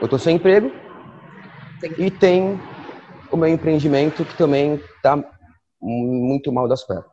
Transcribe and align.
eu 0.00 0.08
tô 0.08 0.18
sem 0.18 0.36
emprego 0.36 0.70
Sim. 1.80 1.94
e 1.98 2.10
tem 2.10 2.60
o 3.30 3.36
meu 3.36 3.48
empreendimento 3.48 4.24
que 4.24 4.36
também 4.36 4.74
está 4.96 5.22
muito 5.80 6.52
mal 6.52 6.66
das 6.66 6.84
pernas. 6.84 7.06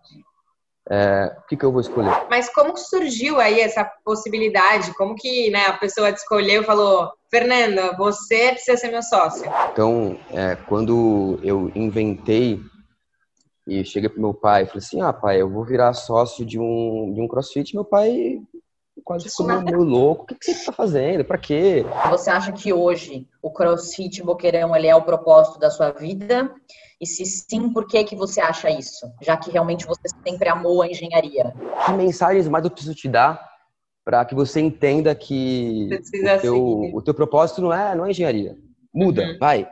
É, 0.89 1.35
o 1.37 1.47
que, 1.47 1.58
que 1.58 1.65
eu 1.65 1.71
vou 1.71 1.81
escolher? 1.81 2.25
Mas 2.29 2.50
como 2.50 2.77
surgiu 2.77 3.39
aí 3.39 3.59
essa 3.59 3.83
possibilidade? 4.05 4.93
Como 4.95 5.15
que 5.15 5.50
né, 5.51 5.65
a 5.65 5.73
pessoa 5.73 6.13
te 6.13 6.17
escolheu 6.17 6.61
e 6.61 6.65
falou, 6.65 7.11
Fernanda, 7.29 7.93
você 7.97 8.52
precisa 8.52 8.78
ser 8.78 8.90
meu 8.90 9.04
sócio? 9.04 9.52
Então, 9.72 10.18
é, 10.32 10.56
quando 10.56 11.40
eu 11.44 11.70
inventei 11.76 12.62
e 13.68 13.84
cheguei 13.84 14.08
pro 14.08 14.22
meu 14.22 14.34
pai 14.34 14.64
e 14.64 14.66
falei 14.66 14.80
assim, 14.80 15.02
ah, 15.02 15.12
pai, 15.12 15.42
eu 15.42 15.50
vou 15.50 15.66
virar 15.66 15.94
sócio 15.94 16.46
de 16.46 16.58
um, 16.58 17.12
de 17.14 17.22
um 17.22 17.28
crossfit, 17.28 17.76
meu 17.76 17.84
pai 17.84 18.42
quase 19.08 19.30
ficou 19.30 19.48
meio, 19.48 19.62
meio 19.64 19.84
louco. 19.84 20.23
O 20.23 20.26
que, 20.28 20.36
que 20.36 20.46
você 20.46 20.52
está 20.52 20.73
fazendo? 20.73 21.23
Para 21.23 21.38
quê? 21.38 21.86
Você 22.10 22.30
acha 22.30 22.52
que 22.52 22.73
hoje 22.73 23.26
o 23.41 23.50
crossfit 23.50 24.22
boqueirão 24.22 24.76
ele 24.76 24.88
é 24.88 24.95
o 24.95 25.02
propósito 25.02 25.58
da 25.58 25.72
sua 25.72 25.91
vida? 25.91 26.54
E 27.00 27.08
se 27.08 27.26
sim, 27.26 27.72
por 27.72 27.88
que, 27.88 28.04
que 28.04 28.17
você 28.17 28.41
acha 28.41 28.70
isso? 28.70 29.09
Já 29.22 29.38
que 29.38 29.50
realmente 29.50 29.86
você 29.86 30.09
sempre 30.28 30.50
amou 30.50 30.81
a 30.81 30.88
engenharia. 30.88 31.54
Que 31.86 31.94
mensagens 31.94 32.50
mais 32.50 32.66
eu 32.66 32.72
preciso 32.72 32.94
te 32.94 33.08
dar 33.08 33.41
para 34.04 34.26
que 34.26 34.36
você 34.36 34.59
entenda 34.59 35.16
que 35.16 35.89
o 35.89 36.42
teu, 36.42 36.95
o 36.95 37.02
teu, 37.02 37.14
propósito 37.14 37.62
não 37.62 37.72
é, 37.72 37.95
não 37.95 38.05
é 38.05 38.09
engenharia. 38.09 38.58
Muda, 38.94 39.22
uhum. 39.22 39.38
vai. 39.39 39.70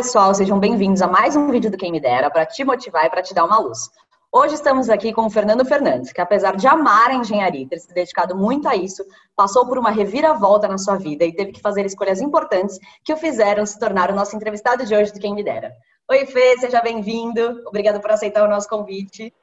Pessoal, 0.00 0.34
sejam 0.34 0.58
bem-vindos 0.58 1.02
a 1.02 1.06
mais 1.06 1.36
um 1.36 1.50
vídeo 1.50 1.70
do 1.70 1.76
Quem 1.76 1.92
Me 1.92 2.00
Dera 2.00 2.30
para 2.30 2.46
te 2.46 2.64
motivar 2.64 3.04
e 3.04 3.10
para 3.10 3.20
te 3.20 3.34
dar 3.34 3.44
uma 3.44 3.58
luz. 3.58 3.90
Hoje 4.32 4.54
estamos 4.54 4.88
aqui 4.88 5.12
com 5.12 5.26
o 5.26 5.30
Fernando 5.30 5.62
Fernandes, 5.62 6.10
que 6.10 6.22
apesar 6.22 6.56
de 6.56 6.66
amar 6.66 7.10
a 7.10 7.16
engenharia 7.16 7.60
e 7.60 7.66
ter 7.66 7.78
se 7.78 7.92
dedicado 7.92 8.34
muito 8.34 8.66
a 8.66 8.74
isso, 8.74 9.04
passou 9.36 9.66
por 9.66 9.76
uma 9.76 9.90
reviravolta 9.90 10.66
na 10.66 10.78
sua 10.78 10.96
vida 10.96 11.22
e 11.26 11.34
teve 11.34 11.52
que 11.52 11.60
fazer 11.60 11.84
escolhas 11.84 12.22
importantes 12.22 12.78
que 13.04 13.12
o 13.12 13.16
fizeram 13.18 13.66
se 13.66 13.78
tornar 13.78 14.10
o 14.10 14.14
nosso 14.14 14.34
entrevistado 14.34 14.86
de 14.86 14.94
hoje 14.94 15.12
do 15.12 15.20
Quem 15.20 15.34
Me 15.34 15.44
Dera. 15.44 15.70
Oi, 16.10 16.24
Fê, 16.24 16.56
seja 16.56 16.80
bem-vindo. 16.80 17.62
Obrigado 17.66 18.00
por 18.00 18.10
aceitar 18.10 18.42
o 18.42 18.50
nosso 18.50 18.70
convite. 18.70 19.34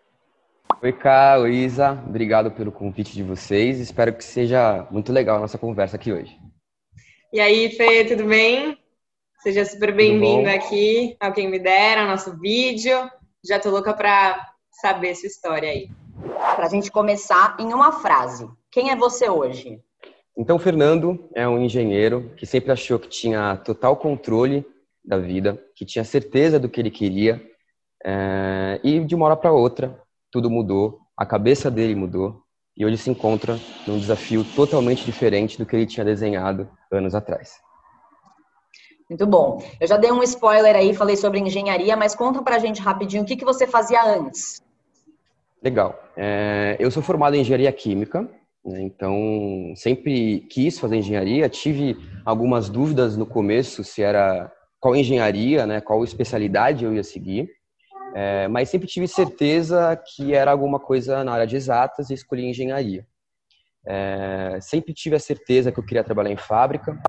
Oi, 0.81 0.91
Cá, 0.91 1.38
oi, 1.38 1.53
Isa. 1.53 2.03
Obrigado 2.08 2.50
pelo 2.50 2.72
convite 2.72 3.13
de 3.13 3.22
vocês. 3.22 3.80
Espero 3.80 4.11
que 4.11 4.23
seja 4.23 4.88
muito 4.89 5.13
legal 5.13 5.38
a 5.38 5.41
nossa 5.41 5.59
conversa 5.59 5.97
aqui 5.97 6.11
hoje. 6.11 6.35
E 7.31 7.39
aí, 7.39 7.69
Fê, 7.69 8.03
tudo 8.05 8.25
bem? 8.25 8.75
Seja 9.40 9.64
super 9.66 9.96
bem-vindo 9.96 10.50
aqui 10.50 11.16
ao 11.20 11.32
Quem 11.32 11.48
Me 11.48 11.60
Dera, 11.60 12.02
ao 12.02 12.08
nosso 12.08 12.36
vídeo. 12.40 12.98
Já 13.48 13.60
tô 13.60 13.70
louca 13.70 13.94
para 13.94 14.50
saber 14.72 15.14
sua 15.14 15.28
história 15.28 15.70
aí. 15.70 15.92
Para 16.56 16.66
a 16.66 16.70
gente 16.70 16.92
começar 16.92 17.56
em 17.60 17.72
uma 17.72 17.92
frase. 17.92 18.50
Quem 18.72 18.90
é 18.90 18.96
você 18.96 19.30
hoje? 19.30 19.80
Então, 20.36 20.58
Fernando 20.58 21.30
é 21.36 21.48
um 21.48 21.62
engenheiro 21.62 22.34
que 22.36 22.48
sempre 22.48 22.72
achou 22.72 22.98
que 22.98 23.08
tinha 23.08 23.56
total 23.58 23.96
controle 23.96 24.66
da 25.06 25.20
vida, 25.20 25.64
que 25.76 25.86
tinha 25.86 26.04
certeza 26.04 26.60
do 26.60 26.68
que 26.68 26.82
ele 26.82 26.92
queria. 26.92 27.40
É... 28.04 28.82
E 28.84 29.00
de 29.02 29.14
uma 29.14 29.28
hora 29.28 29.38
para 29.38 29.52
outra, 29.52 30.02
tudo 30.32 30.50
mudou, 30.50 31.00
a 31.16 31.28
cabeça 31.28 31.70
dele 31.70 31.94
mudou. 31.94 32.42
E 32.76 32.84
hoje 32.84 32.98
se 32.98 33.12
encontra 33.12 33.60
num 33.86 34.00
desafio 34.00 34.44
totalmente 34.56 35.06
diferente 35.06 35.60
do 35.60 35.66
que 35.66 35.76
ele 35.76 35.86
tinha 35.86 36.04
desenhado 36.04 36.68
anos 36.92 37.14
atrás. 37.14 37.67
Muito 39.09 39.25
bom. 39.25 39.63
Eu 39.79 39.88
já 39.88 39.95
dei 39.95 40.12
um 40.12 40.22
spoiler 40.23 40.75
aí, 40.75 40.94
falei 40.94 41.16
sobre 41.16 41.40
engenharia, 41.40 41.95
mas 41.95 42.13
conta 42.13 42.41
pra 42.41 42.59
gente 42.59 42.81
rapidinho 42.81 43.23
o 43.23 43.25
que, 43.25 43.38
que 43.38 43.45
você 43.45 43.66
fazia 43.66 44.03
antes. 44.03 44.62
Legal. 45.63 45.97
É, 46.16 46.75
eu 46.79 46.91
sou 46.91 47.01
formado 47.01 47.35
em 47.35 47.41
engenharia 47.41 47.72
química, 47.72 48.29
né, 48.66 48.81
então 48.81 49.73
sempre 49.75 50.41
quis 50.50 50.78
fazer 50.78 50.97
engenharia. 50.97 51.47
Tive 51.47 51.96
algumas 52.25 52.69
dúvidas 52.69 53.16
no 53.16 53.25
começo 53.25 53.84
se 53.84 54.03
era 54.03 54.51
qual 54.79 54.96
engenharia, 54.96 55.66
né, 55.66 55.79
qual 55.79 56.03
especialidade 56.03 56.84
eu 56.84 56.94
ia 56.94 57.03
seguir, 57.03 57.50
é, 58.13 58.47
mas 58.47 58.69
sempre 58.69 58.88
tive 58.88 59.07
certeza 59.07 59.96
que 59.96 60.34
era 60.34 60.51
alguma 60.51 60.79
coisa 60.79 61.23
na 61.23 61.31
área 61.31 61.47
de 61.47 61.56
exatas 61.56 62.09
e 62.09 62.13
escolhi 62.13 62.46
engenharia. 62.46 63.06
É, 63.85 64.59
sempre 64.62 64.94
tive 64.94 65.16
a 65.16 65.19
certeza 65.19 65.72
que 65.72 65.79
eu 65.79 65.85
queria 65.85 66.03
trabalhar 66.03 66.31
em 66.31 66.38
fábrica, 66.38 67.00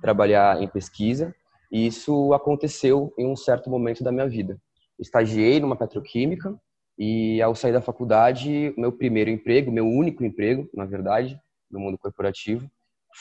trabalhar 0.00 0.62
em 0.62 0.68
pesquisa, 0.68 1.34
e 1.70 1.86
isso 1.86 2.32
aconteceu 2.32 3.12
em 3.18 3.26
um 3.26 3.36
certo 3.36 3.68
momento 3.68 4.02
da 4.02 4.12
minha 4.12 4.28
vida. 4.28 4.58
Estagiei 4.98 5.60
numa 5.60 5.76
petroquímica 5.76 6.54
e 6.98 7.40
ao 7.42 7.54
sair 7.54 7.72
da 7.72 7.80
faculdade, 7.80 8.74
meu 8.76 8.90
primeiro 8.90 9.30
emprego, 9.30 9.70
meu 9.70 9.86
único 9.86 10.24
emprego, 10.24 10.68
na 10.74 10.84
verdade, 10.84 11.38
no 11.70 11.78
mundo 11.78 11.98
corporativo, 11.98 12.68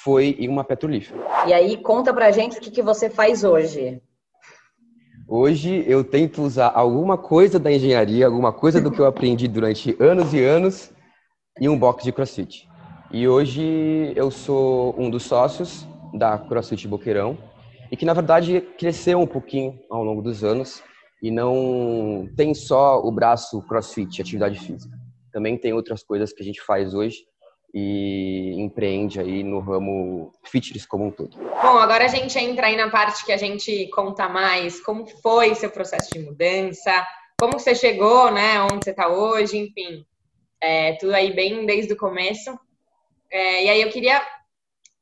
foi 0.03 0.35
em 0.39 0.47
uma 0.47 0.63
petrolífera. 0.63 1.19
E 1.47 1.53
aí, 1.53 1.77
conta 1.77 2.13
pra 2.13 2.31
gente 2.31 2.57
o 2.57 2.61
que, 2.61 2.71
que 2.71 2.81
você 2.81 3.09
faz 3.09 3.43
hoje. 3.43 4.01
Hoje 5.27 5.83
eu 5.85 6.05
tento 6.05 6.41
usar 6.41 6.71
alguma 6.73 7.17
coisa 7.17 7.59
da 7.59 7.71
engenharia, 7.71 8.25
alguma 8.25 8.53
coisa 8.53 8.79
do 8.79 8.89
que 8.89 8.99
eu 8.99 9.05
aprendi 9.05 9.47
durante 9.47 9.95
anos 9.99 10.33
e 10.33 10.41
anos 10.41 10.91
em 11.59 11.67
um 11.67 11.77
box 11.77 12.03
de 12.03 12.13
CrossFit. 12.13 12.67
E 13.11 13.27
hoje 13.27 14.13
eu 14.15 14.31
sou 14.31 14.95
um 14.97 15.09
dos 15.09 15.23
sócios 15.23 15.85
da 16.13 16.37
CrossFit 16.37 16.87
Boqueirão, 16.87 17.37
e 17.91 17.97
que 17.97 18.05
na 18.05 18.13
verdade 18.13 18.61
cresceu 18.77 19.19
um 19.19 19.27
pouquinho 19.27 19.79
ao 19.89 20.03
longo 20.03 20.21
dos 20.21 20.43
anos 20.43 20.83
e 21.21 21.31
não 21.31 22.29
tem 22.35 22.53
só 22.53 22.99
o 22.99 23.11
braço 23.11 23.61
CrossFit, 23.63 24.21
atividade 24.21 24.59
física. 24.59 24.95
Também 25.31 25.57
tem 25.57 25.73
outras 25.73 26.03
coisas 26.03 26.31
que 26.31 26.41
a 26.41 26.45
gente 26.45 26.61
faz 26.61 26.93
hoje 26.93 27.25
e 27.73 28.55
empreende 28.57 29.19
aí 29.19 29.43
no 29.43 29.59
ramo 29.59 30.31
fitness 30.45 30.85
como 30.85 31.05
um 31.05 31.11
todo. 31.11 31.37
Bom, 31.37 31.77
agora 31.77 32.05
a 32.05 32.07
gente 32.07 32.37
entra 32.37 32.67
aí 32.67 32.75
na 32.75 32.89
parte 32.89 33.25
que 33.25 33.31
a 33.31 33.37
gente 33.37 33.87
conta 33.89 34.29
mais 34.29 34.79
como 34.81 35.05
foi 35.21 35.53
seu 35.53 35.69
processo 35.69 36.11
de 36.11 36.19
mudança, 36.19 37.05
como 37.39 37.59
você 37.59 37.75
chegou, 37.75 38.31
né, 38.31 38.61
onde 38.61 38.83
você 38.85 38.91
está 38.91 39.07
hoje, 39.09 39.57
enfim, 39.57 40.05
é, 40.61 40.93
tudo 40.93 41.13
aí 41.13 41.33
bem 41.33 41.65
desde 41.65 41.93
o 41.93 41.97
começo. 41.97 42.57
É, 43.31 43.65
e 43.65 43.69
aí 43.69 43.81
eu 43.81 43.89
queria 43.89 44.19
que 44.19 44.27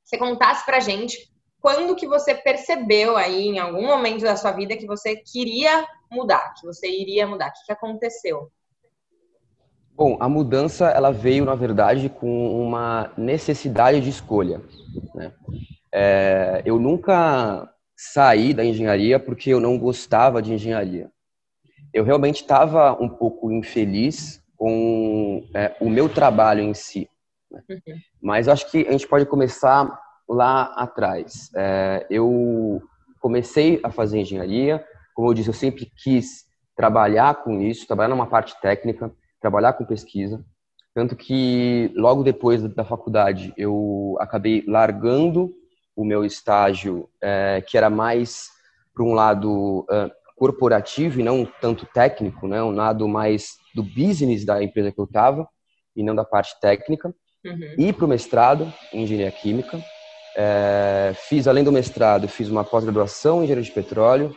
você 0.04 0.18
contasse 0.18 0.66
pra 0.66 0.80
gente 0.80 1.18
quando 1.66 1.96
que 1.96 2.06
você 2.06 2.36
percebeu 2.36 3.18
aí, 3.18 3.48
em 3.48 3.58
algum 3.58 3.88
momento 3.88 4.22
da 4.22 4.36
sua 4.36 4.52
vida, 4.52 4.78
que 4.78 4.86
você 4.86 5.16
queria 5.16 5.84
mudar, 6.12 6.54
que 6.54 6.64
você 6.64 6.88
iria 6.88 7.26
mudar? 7.26 7.48
O 7.48 7.54
que, 7.54 7.66
que 7.66 7.72
aconteceu? 7.72 8.52
Bom, 9.96 10.16
a 10.20 10.30
mudança 10.30 10.90
ela 10.90 11.12
veio, 11.12 11.44
na 11.44 11.56
verdade, 11.56 12.08
com 12.08 12.62
uma 12.62 13.12
necessidade 13.18 14.00
de 14.00 14.12
escolha. 14.12 14.62
Né? 15.16 15.34
É, 15.92 16.62
eu 16.68 16.78
nunca 16.78 17.68
saí 17.98 18.54
da 18.54 18.64
engenharia 18.64 19.20
porque 19.20 19.50
eu 19.50 19.60
não 19.60 19.80
gostava 19.80 20.44
de 20.44 20.54
engenharia. 20.54 21.10
Eu 21.92 22.04
realmente 22.04 22.42
estava 22.42 22.96
um 23.02 23.10
pouco 23.10 23.52
infeliz 23.52 24.40
com 24.56 25.44
é, 25.52 25.76
o 25.82 25.90
meu 25.90 26.08
trabalho 26.10 26.62
em 26.62 26.76
si. 26.76 27.10
Né? 27.50 27.64
Uhum. 27.68 27.96
Mas 28.22 28.48
acho 28.48 28.70
que 28.70 28.88
a 28.88 28.92
gente 28.92 29.08
pode 29.08 29.26
começar 29.26 30.05
lá 30.28 30.74
atrás. 30.76 31.50
É, 31.56 32.06
eu 32.10 32.82
comecei 33.20 33.80
a 33.84 33.90
fazer 33.90 34.20
engenharia, 34.20 34.84
como 35.14 35.30
eu 35.30 35.34
disse, 35.34 35.50
eu 35.50 35.54
sempre 35.54 35.92
quis 36.04 36.46
trabalhar 36.76 37.44
com 37.44 37.62
isso, 37.62 37.88
trabalhar 37.88 38.10
numa 38.10 38.28
parte 38.28 38.60
técnica, 38.60 39.12
trabalhar 39.40 39.74
com 39.74 39.86
pesquisa. 39.86 40.44
Tanto 40.94 41.16
que 41.16 41.92
logo 41.96 42.24
depois 42.24 42.62
da 42.62 42.84
faculdade 42.84 43.54
eu 43.58 44.16
acabei 44.20 44.64
largando 44.68 45.54
o 45.96 46.06
meu 46.06 46.26
estágio, 46.26 47.10
é, 47.22 47.62
que 47.66 47.78
era 47.78 47.90
mais 47.90 48.50
para 48.94 49.04
um 49.04 49.14
lado 49.14 49.86
é, 49.90 50.12
corporativo 50.36 51.20
e 51.20 51.24
não 51.24 51.46
tanto 51.62 51.86
técnico, 51.86 52.48
né? 52.48 52.62
um 52.62 52.72
lado 52.72 53.08
mais 53.08 53.58
do 53.74 53.84
business 53.84 54.46
da 54.46 54.64
empresa 54.64 54.92
que 54.92 55.00
eu 55.00 55.06
estava 55.06 55.48
e 55.96 56.04
não 56.04 56.14
da 56.14 56.26
parte 56.26 56.60
técnica. 56.60 57.14
Uhum. 57.46 57.76
E 57.78 57.94
para 57.94 58.06
o 58.06 58.08
mestrado 58.08 58.72
em 58.92 59.04
engenharia 59.04 59.32
química. 59.32 59.80
É, 60.36 61.14
fiz, 61.30 61.48
além 61.48 61.64
do 61.64 61.72
mestrado, 61.72 62.28
fiz 62.28 62.50
uma 62.50 62.64
pós-graduação 62.64 63.40
em 63.40 63.44
engenharia 63.46 63.64
de 63.64 63.72
petróleo, 63.72 64.36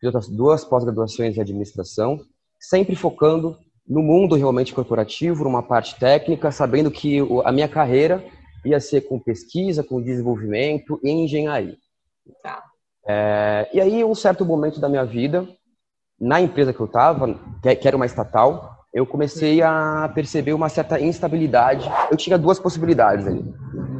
fiz 0.00 0.06
outras 0.06 0.28
duas 0.28 0.64
pós-graduações 0.64 1.36
em 1.36 1.40
administração, 1.40 2.18
sempre 2.58 2.96
focando 2.96 3.56
no 3.86 4.02
mundo 4.02 4.34
realmente 4.34 4.74
corporativo, 4.74 5.44
numa 5.44 5.62
parte 5.62 5.98
técnica, 5.98 6.50
sabendo 6.50 6.90
que 6.90 7.20
a 7.44 7.52
minha 7.52 7.68
carreira 7.68 8.22
ia 8.64 8.80
ser 8.80 9.02
com 9.02 9.18
pesquisa, 9.18 9.84
com 9.84 10.02
desenvolvimento 10.02 11.00
e 11.02 11.10
engenharia. 11.10 11.76
Tá. 12.42 12.62
É, 13.06 13.70
e 13.72 13.80
aí, 13.80 14.04
um 14.04 14.14
certo 14.14 14.44
momento 14.44 14.80
da 14.80 14.88
minha 14.88 15.04
vida, 15.04 15.48
na 16.20 16.40
empresa 16.40 16.72
que 16.72 16.80
eu 16.80 16.86
estava, 16.86 17.38
que 17.62 17.88
era 17.88 17.96
uma 17.96 18.04
estatal, 18.04 18.77
eu 18.92 19.06
comecei 19.06 19.62
a 19.62 20.10
perceber 20.14 20.52
uma 20.52 20.68
certa 20.68 21.00
instabilidade. 21.00 21.88
Eu 22.10 22.16
tinha 22.16 22.38
duas 22.38 22.58
possibilidades 22.58 23.26
ali. 23.26 23.44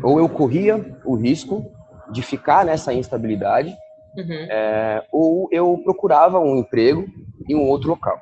Ou 0.03 0.19
eu 0.19 0.29
corria 0.29 0.99
o 1.05 1.15
risco 1.15 1.71
de 2.11 2.23
ficar 2.23 2.65
nessa 2.65 2.93
instabilidade, 2.93 3.77
uhum. 4.17 4.47
é, 4.51 5.05
ou 5.13 5.49
eu 5.53 5.79
procurava 5.85 6.39
um 6.39 6.57
emprego 6.57 7.07
em 7.49 7.55
um 7.55 7.69
outro 7.69 7.91
local. 7.91 8.21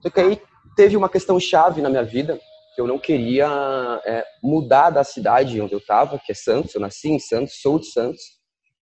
Só 0.00 0.10
que 0.10 0.20
aí 0.20 0.40
teve 0.76 0.96
uma 0.96 1.08
questão 1.08 1.40
chave 1.40 1.80
na 1.80 1.88
minha 1.88 2.04
vida, 2.04 2.38
que 2.74 2.80
eu 2.80 2.86
não 2.86 2.98
queria 2.98 3.48
é, 4.04 4.24
mudar 4.42 4.90
da 4.90 5.04
cidade 5.04 5.60
onde 5.60 5.72
eu 5.72 5.78
estava, 5.78 6.18
que 6.18 6.32
é 6.32 6.34
Santos. 6.34 6.74
Eu 6.74 6.80
nasci 6.80 7.08
em 7.08 7.18
Santos, 7.18 7.60
sou 7.62 7.78
de 7.78 7.86
Santos, 7.86 8.20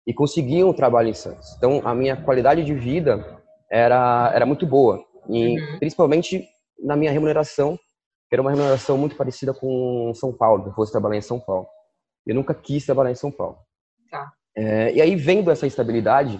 e 0.07 0.13
consegui 0.13 0.63
um 0.63 0.73
trabalho 0.73 1.09
em 1.09 1.13
Santos. 1.13 1.53
Então, 1.57 1.81
a 1.83 1.93
minha 1.93 2.15
qualidade 2.15 2.63
de 2.63 2.73
vida 2.73 3.23
era, 3.69 4.31
era 4.33 4.45
muito 4.45 4.65
boa, 4.65 5.03
e 5.29 5.59
uhum. 5.59 5.79
principalmente 5.79 6.47
na 6.83 6.95
minha 6.95 7.11
remuneração, 7.11 7.77
que 8.29 8.35
era 8.35 8.41
uma 8.41 8.51
remuneração 8.51 8.97
muito 8.97 9.15
parecida 9.15 9.53
com 9.53 10.11
São 10.15 10.33
Paulo, 10.33 10.63
que 10.63 10.69
eu 10.69 10.73
fosse 10.73 10.91
trabalhar 10.91 11.17
em 11.17 11.21
São 11.21 11.39
Paulo. 11.39 11.67
Eu 12.25 12.35
nunca 12.35 12.53
quis 12.53 12.85
trabalhar 12.85 13.11
em 13.11 13.15
São 13.15 13.31
Paulo. 13.31 13.57
Tá. 14.09 14.31
É, 14.55 14.93
e 14.93 15.01
aí, 15.01 15.15
vendo 15.15 15.51
essa 15.51 15.67
estabilidade, 15.67 16.39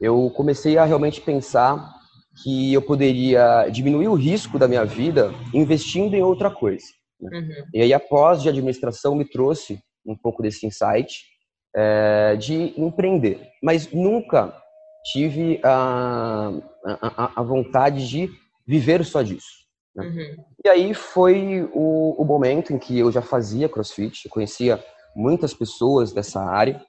eu 0.00 0.30
comecei 0.30 0.78
a 0.78 0.84
realmente 0.84 1.20
pensar 1.20 1.94
que 2.42 2.72
eu 2.72 2.82
poderia 2.82 3.68
diminuir 3.68 4.08
o 4.08 4.14
risco 4.14 4.58
da 4.58 4.66
minha 4.66 4.84
vida 4.84 5.32
investindo 5.52 6.14
em 6.14 6.22
outra 6.22 6.50
coisa. 6.50 6.86
Né? 7.20 7.38
Uhum. 7.38 7.66
E 7.74 7.82
aí, 7.82 7.92
após 7.92 8.42
de 8.42 8.48
administração, 8.48 9.14
me 9.14 9.24
trouxe 9.24 9.78
um 10.04 10.16
pouco 10.16 10.42
desse 10.42 10.66
insight 10.66 11.24
é, 11.74 12.36
de 12.36 12.74
empreender. 12.80 13.40
Mas 13.62 13.90
nunca 13.92 14.54
tive 15.12 15.60
a, 15.62 16.52
a, 16.84 17.40
a 17.40 17.42
vontade 17.42 18.08
de 18.08 18.28
viver 18.66 19.04
só 19.04 19.22
disso. 19.22 19.61
Né? 19.94 20.06
Uhum. 20.06 20.44
E 20.64 20.68
aí 20.68 20.94
foi 20.94 21.68
o, 21.72 22.14
o, 22.18 22.24
momento 22.24 22.72
em 22.72 22.78
que 22.78 22.98
eu 22.98 23.10
já 23.10 23.20
fazia 23.20 23.68
crossfit, 23.68 24.24
eu 24.24 24.30
conhecia 24.30 24.82
muitas 25.14 25.52
pessoas 25.52 26.12
dessa 26.12 26.40
área, 26.40 26.82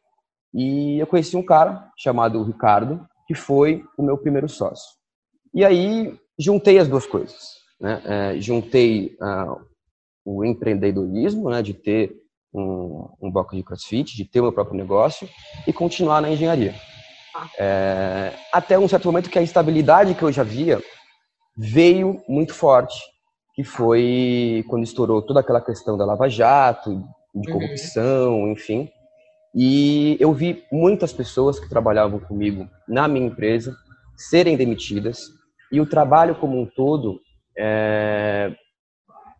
e 0.53 0.99
eu 0.99 1.07
conheci 1.07 1.35
um 1.35 1.43
cara 1.43 1.91
chamado 1.97 2.43
Ricardo, 2.43 3.05
que 3.27 3.33
foi 3.33 3.83
o 3.97 4.03
meu 4.03 4.17
primeiro 4.17 4.47
sócio. 4.47 4.91
E 5.53 5.65
aí 5.65 6.17
juntei 6.39 6.77
as 6.77 6.87
duas 6.87 7.05
coisas. 7.05 7.63
Né? 7.79 8.01
É, 8.05 8.39
juntei 8.39 9.17
uh, 9.21 9.59
o 10.23 10.45
empreendedorismo, 10.45 11.49
né, 11.49 11.61
de 11.61 11.73
ter 11.73 12.15
um, 12.53 13.09
um 13.21 13.31
bloco 13.31 13.55
de 13.55 13.63
crossfit, 13.63 14.15
de 14.15 14.25
ter 14.25 14.39
o 14.39 14.43
meu 14.43 14.53
próprio 14.53 14.77
negócio 14.77 15.27
e 15.67 15.73
continuar 15.73 16.21
na 16.21 16.29
engenharia. 16.29 16.73
Tá. 17.33 17.49
É, 17.57 18.33
até 18.51 18.77
um 18.77 18.87
certo 18.87 19.05
momento 19.05 19.29
que 19.29 19.39
a 19.39 19.43
instabilidade 19.43 20.13
que 20.13 20.21
eu 20.21 20.31
já 20.31 20.43
via 20.43 20.79
veio 21.55 22.21
muito 22.27 22.53
forte, 22.53 22.99
que 23.55 23.63
foi 23.63 24.63
quando 24.67 24.83
estourou 24.83 25.21
toda 25.21 25.39
aquela 25.39 25.61
questão 25.61 25.97
da 25.97 26.05
Lava 26.05 26.29
Jato, 26.29 27.03
de 27.33 27.51
uhum. 27.51 27.59
corrupção, 27.59 28.41
uhum. 28.41 28.51
enfim. 28.51 28.89
E 29.55 30.17
eu 30.19 30.33
vi 30.33 30.63
muitas 30.71 31.13
pessoas 31.13 31.59
que 31.59 31.69
trabalhavam 31.69 32.19
comigo 32.19 32.67
na 32.87 33.07
minha 33.07 33.27
empresa 33.27 33.75
serem 34.15 34.57
demitidas 34.57 35.29
e 35.71 35.79
o 35.79 35.85
trabalho 35.85 36.35
como 36.35 36.59
um 36.59 36.65
todo 36.65 37.19
é, 37.57 38.51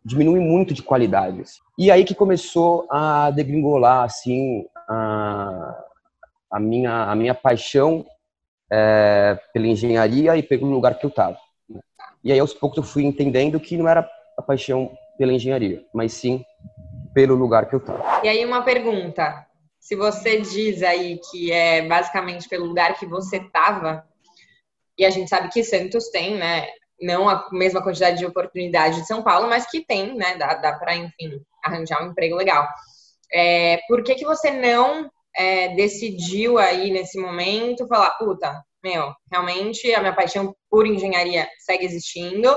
diminui 0.06 0.40
muito 0.40 0.74
de 0.74 0.84
qualidade. 0.84 1.42
Assim. 1.42 1.60
E 1.78 1.90
aí 1.90 2.04
que 2.04 2.14
começou 2.14 2.88
a 2.92 3.32
degringolar 3.32 4.04
assim 4.04 4.66
a, 4.88 5.84
a 6.52 6.60
minha 6.60 7.06
a 7.06 7.16
minha 7.16 7.34
paixão 7.34 8.06
é, 8.72 9.40
pela 9.52 9.68
engenharia 9.68 10.36
e 10.38 10.44
pelo 10.44 10.70
lugar 10.70 10.98
que 10.98 11.06
eu 11.06 11.10
estava. 11.10 11.38
E 12.24 12.32
aí 12.32 12.40
aos 12.40 12.54
poucos 12.54 12.78
eu 12.78 12.84
fui 12.84 13.04
entendendo 13.04 13.60
que 13.60 13.78
não 13.78 13.88
era 13.88 14.10
a 14.38 14.42
paixão 14.42 14.92
pela 15.18 15.34
engenharia, 15.34 15.84
mas 15.94 16.14
sim 16.14 16.44
pelo 17.14 17.36
lugar 17.36 17.70
que 17.70 17.76
eu 17.76 17.80
estava. 17.80 18.22
E 18.24 18.28
aí 18.28 18.44
uma 18.46 18.64
pergunta, 18.64 19.46
se 19.80 19.96
você 19.96 20.40
diz 20.40 20.82
aí 20.82 21.20
que 21.30 21.52
é 21.52 21.88
basicamente 21.88 22.48
pelo 22.48 22.66
lugar 22.66 22.98
que 22.98 23.06
você 23.06 23.38
estava, 23.38 24.08
e 24.98 25.06
a 25.06 25.10
gente 25.10 25.30
sabe 25.30 25.50
que 25.50 25.64
Santos 25.64 26.10
tem, 26.10 26.36
né, 26.36 26.68
não 27.02 27.28
a 27.28 27.48
mesma 27.52 27.84
quantidade 27.84 28.18
de 28.18 28.26
oportunidade 28.26 29.02
de 29.02 29.08
São 29.08 29.22
Paulo, 29.22 29.48
mas 29.48 29.70
que 29.70 29.86
tem, 29.86 30.16
né, 30.16 30.38
dá, 30.38 30.54
dá 30.56 30.74
para, 30.74 30.96
enfim, 30.96 31.42
arranjar 31.64 32.04
um 32.04 32.12
emprego 32.12 32.36
legal. 32.36 32.68
É, 33.32 33.80
por 33.88 34.04
que 34.04 34.16
que 34.16 34.26
você 34.26 34.52
não 34.52 35.10
é, 35.36 35.76
decidiu 35.76 36.58
aí 36.58 36.92
nesse 36.92 37.20
momento 37.20 37.88
falar, 37.88 38.12
puta, 38.12 38.64
meu, 38.84 39.14
realmente 39.32 39.94
a 39.94 40.00
minha 40.00 40.16
paixão 40.16 40.56
por 40.70 40.86
engenharia 40.86 41.48
segue 41.60 41.86
existindo, 41.86 42.50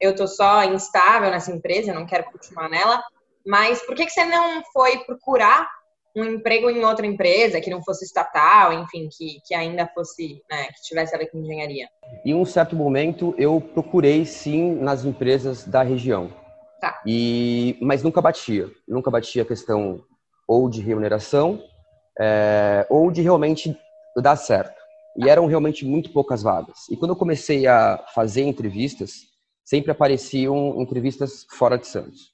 eu 0.00 0.14
tô 0.14 0.26
só 0.26 0.64
instável 0.64 1.30
nessa 1.30 1.52
empresa, 1.52 1.92
não 1.92 2.06
quero 2.06 2.24
continuar 2.24 2.68
nela, 2.68 3.02
mas 3.46 3.84
por 3.84 3.94
que 3.94 4.06
que 4.06 4.12
você 4.12 4.24
não 4.24 4.62
foi 4.72 4.98
procurar 5.04 5.68
um 6.14 6.24
emprego 6.24 6.68
em 6.68 6.84
outra 6.84 7.06
empresa 7.06 7.60
que 7.60 7.70
não 7.70 7.82
fosse 7.82 8.04
estatal, 8.04 8.72
enfim, 8.72 9.08
que, 9.16 9.38
que 9.46 9.54
ainda 9.54 9.88
fosse, 9.94 10.42
né, 10.50 10.64
que 10.66 10.82
tivesse 10.82 11.14
a 11.14 11.18
ver 11.18 11.26
com 11.30 11.38
engenharia? 11.38 11.88
Em 12.24 12.34
um 12.34 12.44
certo 12.44 12.76
momento 12.76 13.34
eu 13.38 13.60
procurei 13.60 14.24
sim 14.26 14.74
nas 14.74 15.04
empresas 15.04 15.64
da 15.64 15.82
região. 15.82 16.30
Tá. 16.80 17.00
E 17.06 17.78
mas 17.80 18.02
nunca 18.02 18.20
batia, 18.20 18.68
nunca 18.86 19.10
batia 19.10 19.42
a 19.42 19.46
questão 19.46 20.04
ou 20.46 20.68
de 20.68 20.82
remuneração 20.82 21.62
é, 22.18 22.86
ou 22.90 23.10
de 23.10 23.22
realmente 23.22 23.76
dar 24.16 24.36
certo. 24.36 24.81
E 25.16 25.28
eram 25.28 25.46
realmente 25.46 25.84
muito 25.84 26.10
poucas 26.10 26.42
vagas. 26.42 26.88
E 26.90 26.96
quando 26.96 27.10
eu 27.10 27.16
comecei 27.16 27.66
a 27.66 28.02
fazer 28.14 28.42
entrevistas, 28.42 29.26
sempre 29.64 29.90
apareciam 29.90 30.80
entrevistas 30.80 31.46
fora 31.50 31.78
de 31.78 31.86
Santos. 31.86 32.32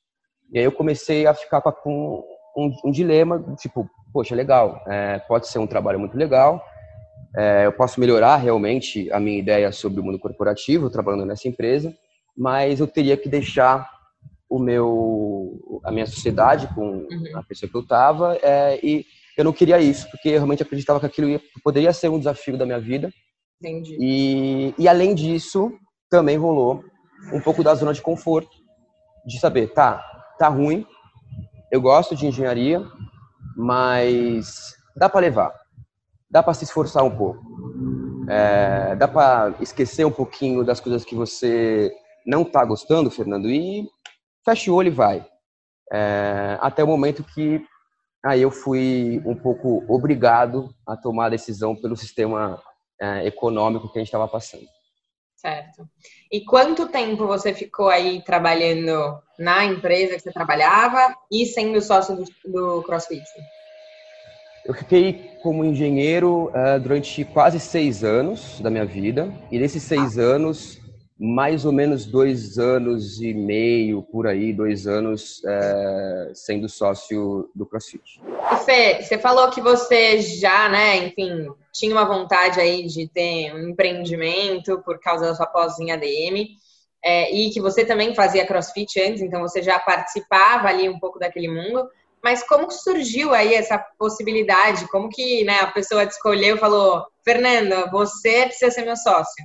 E 0.53 0.59
aí 0.59 0.65
eu 0.65 0.73
comecei 0.73 1.27
a 1.27 1.35
ficar 1.35 1.61
com 1.61 2.25
um, 2.57 2.73
um 2.85 2.91
dilema, 2.91 3.55
tipo, 3.61 3.89
poxa, 4.13 4.35
legal, 4.35 4.83
é, 4.87 5.19
pode 5.21 5.49
ser 5.49 5.59
um 5.59 5.67
trabalho 5.67 5.99
muito 5.99 6.17
legal, 6.17 6.65
é, 7.37 7.67
eu 7.67 7.73
posso 7.73 8.01
melhorar 8.01 8.37
realmente 8.37 9.11
a 9.13 9.21
minha 9.21 9.39
ideia 9.39 9.71
sobre 9.71 10.01
o 10.01 10.05
mundo 10.05 10.19
corporativo 10.19 10.91
trabalhando 10.91 11.27
nessa 11.27 11.47
empresa, 11.47 11.95
mas 12.37 12.81
eu 12.81 12.87
teria 12.87 13.17
que 13.17 13.29
deixar 13.29 13.89
o 14.49 14.59
meu, 14.59 15.81
a 15.85 15.91
minha 15.91 16.07
sociedade 16.07 16.67
com 16.75 16.89
uhum. 16.89 17.25
a 17.35 17.43
pessoa 17.43 17.69
que 17.69 17.77
eu 17.77 17.83
estava 17.83 18.39
é, 18.43 18.81
e 18.83 19.05
eu 19.38 19.44
não 19.44 19.52
queria 19.52 19.79
isso, 19.79 20.11
porque 20.11 20.31
eu 20.31 20.32
realmente 20.35 20.64
acreditava 20.64 20.99
que 20.99 21.06
aquilo 21.06 21.29
ia, 21.29 21.40
poderia 21.62 21.93
ser 21.93 22.08
um 22.08 22.19
desafio 22.19 22.58
da 22.58 22.67
minha 22.67 22.81
vida. 22.81 23.08
Entendi. 23.62 23.96
E, 24.00 24.75
e 24.76 24.88
além 24.88 25.14
disso, 25.14 25.73
também 26.11 26.37
rolou 26.37 26.82
um 27.32 27.40
pouco 27.40 27.62
da 27.62 27.73
zona 27.76 27.94
de 27.94 28.02
conforto, 28.02 28.50
de 29.25 29.38
saber, 29.38 29.73
tá, 29.73 30.05
tá 30.40 30.49
ruim, 30.49 30.85
eu 31.70 31.81
gosto 31.81 32.16
de 32.16 32.26
engenharia, 32.26 32.85
mas 33.57 34.75
dá 34.97 35.09
para 35.09 35.21
levar, 35.21 35.54
dá 36.28 36.42
para 36.42 36.54
se 36.54 36.64
esforçar 36.64 37.04
um 37.04 37.16
pouco, 37.16 37.40
é, 38.28 38.97
dá 38.97 39.07
para 39.07 39.54
esquecer 39.61 40.04
um 40.04 40.11
pouquinho 40.11 40.64
das 40.64 40.80
coisas 40.80 41.04
que 41.04 41.14
você 41.14 41.92
não 42.26 42.42
está 42.42 42.64
gostando, 42.64 43.09
Fernando, 43.09 43.49
e 43.49 43.87
fecha 44.45 44.68
o 44.71 44.75
olho 44.75 44.88
e 44.88 44.90
vai. 44.90 45.25
É, 45.92 46.59
até 46.61 46.83
o 46.83 46.88
momento 46.88 47.23
que 47.23 47.62
aí 48.25 48.43
eu 48.43 48.51
fui 48.51 49.23
um 49.25 49.35
pouco 49.35 49.85
obrigado 49.89 50.75
a 50.87 50.97
tomar 50.97 51.27
a 51.27 51.31
decisão 51.31 51.75
pelo 51.75 51.97
sistema 51.97 52.61
é, 53.01 53.27
econômico 53.27 53.91
que 53.93 53.99
a 53.99 54.01
gente 54.01 54.09
estava 54.09 54.29
passando. 54.29 54.67
Certo. 55.37 55.89
E 56.33 56.45
quanto 56.45 56.89
tempo 56.89 57.27
você 57.27 57.55
ficou 57.55 57.89
aí 57.89 58.21
trabalhando 58.23 59.23
na 59.39 59.65
empresa 59.65 60.17
que 60.17 60.21
você 60.21 60.33
trabalhava 60.33 61.15
e 61.31 61.47
sendo 61.47 61.81
sócio 61.81 62.17
do, 62.17 62.25
do 62.45 62.83
CrossFit? 62.83 63.25
Eu 64.67 64.75
fiquei 64.75 65.39
como 65.41 65.65
engenheiro 65.65 66.49
uh, 66.49 66.79
durante 66.81 67.25
quase 67.25 67.61
seis 67.61 68.03
anos 68.03 68.61
da 68.61 68.69
minha 68.69 68.85
vida. 68.85 69.33
E 69.51 69.59
nesses 69.59 69.83
seis 69.83 70.19
ah. 70.19 70.23
anos, 70.23 70.77
mais 71.19 71.65
ou 71.65 71.73
menos 71.73 72.07
dois 72.07 72.59
anos 72.59 73.21
e 73.21 73.35
meio, 73.35 74.03
por 74.03 74.27
aí, 74.27 74.53
dois 74.53 74.87
anos 74.87 75.41
uh, 75.41 76.33
sendo 76.33 76.69
sócio 76.69 77.51
do 77.55 77.67
CrossFit. 77.67 78.21
Fê, 78.65 79.03
você 79.03 79.19
falou 79.19 79.51
que 79.51 79.61
você 79.61 80.21
já, 80.21 80.69
né, 80.69 80.97
enfim, 80.99 81.49
tinha 81.73 81.93
uma 81.93 82.05
vontade 82.05 82.61
aí 82.61 82.87
de 82.87 83.09
ter 83.09 83.53
um 83.53 83.71
empreendimento 83.71 84.81
por 84.85 85.01
causa 85.01 85.27
da 85.27 85.35
sua 85.35 85.47
pós 85.47 85.79
em 85.81 85.91
ADM, 85.91 86.57
é, 87.05 87.33
e 87.33 87.51
que 87.51 87.61
você 87.61 87.85
também 87.85 88.15
fazia 88.15 88.47
crossfit 88.47 89.01
antes, 89.01 89.23
então 89.23 89.41
você 89.41 89.61
já 89.63 89.79
participava 89.79 90.69
ali 90.69 90.89
um 90.89 90.99
pouco 90.99 91.19
daquele 91.19 91.49
mundo. 91.49 91.89
Mas 92.23 92.43
como 92.43 92.71
surgiu 92.71 93.33
aí 93.33 93.55
essa 93.55 93.79
possibilidade? 93.99 94.89
Como 94.89 95.09
que 95.09 95.45
né, 95.45 95.61
a 95.61 95.69
pessoa 95.69 96.05
te 96.05 96.11
escolheu 96.11 96.57
e 96.57 96.59
falou, 96.59 97.07
Fernanda, 97.25 97.89
você 97.91 98.47
precisa 98.47 98.71
ser 98.71 98.85
meu 98.85 98.97
sócio? 98.97 99.45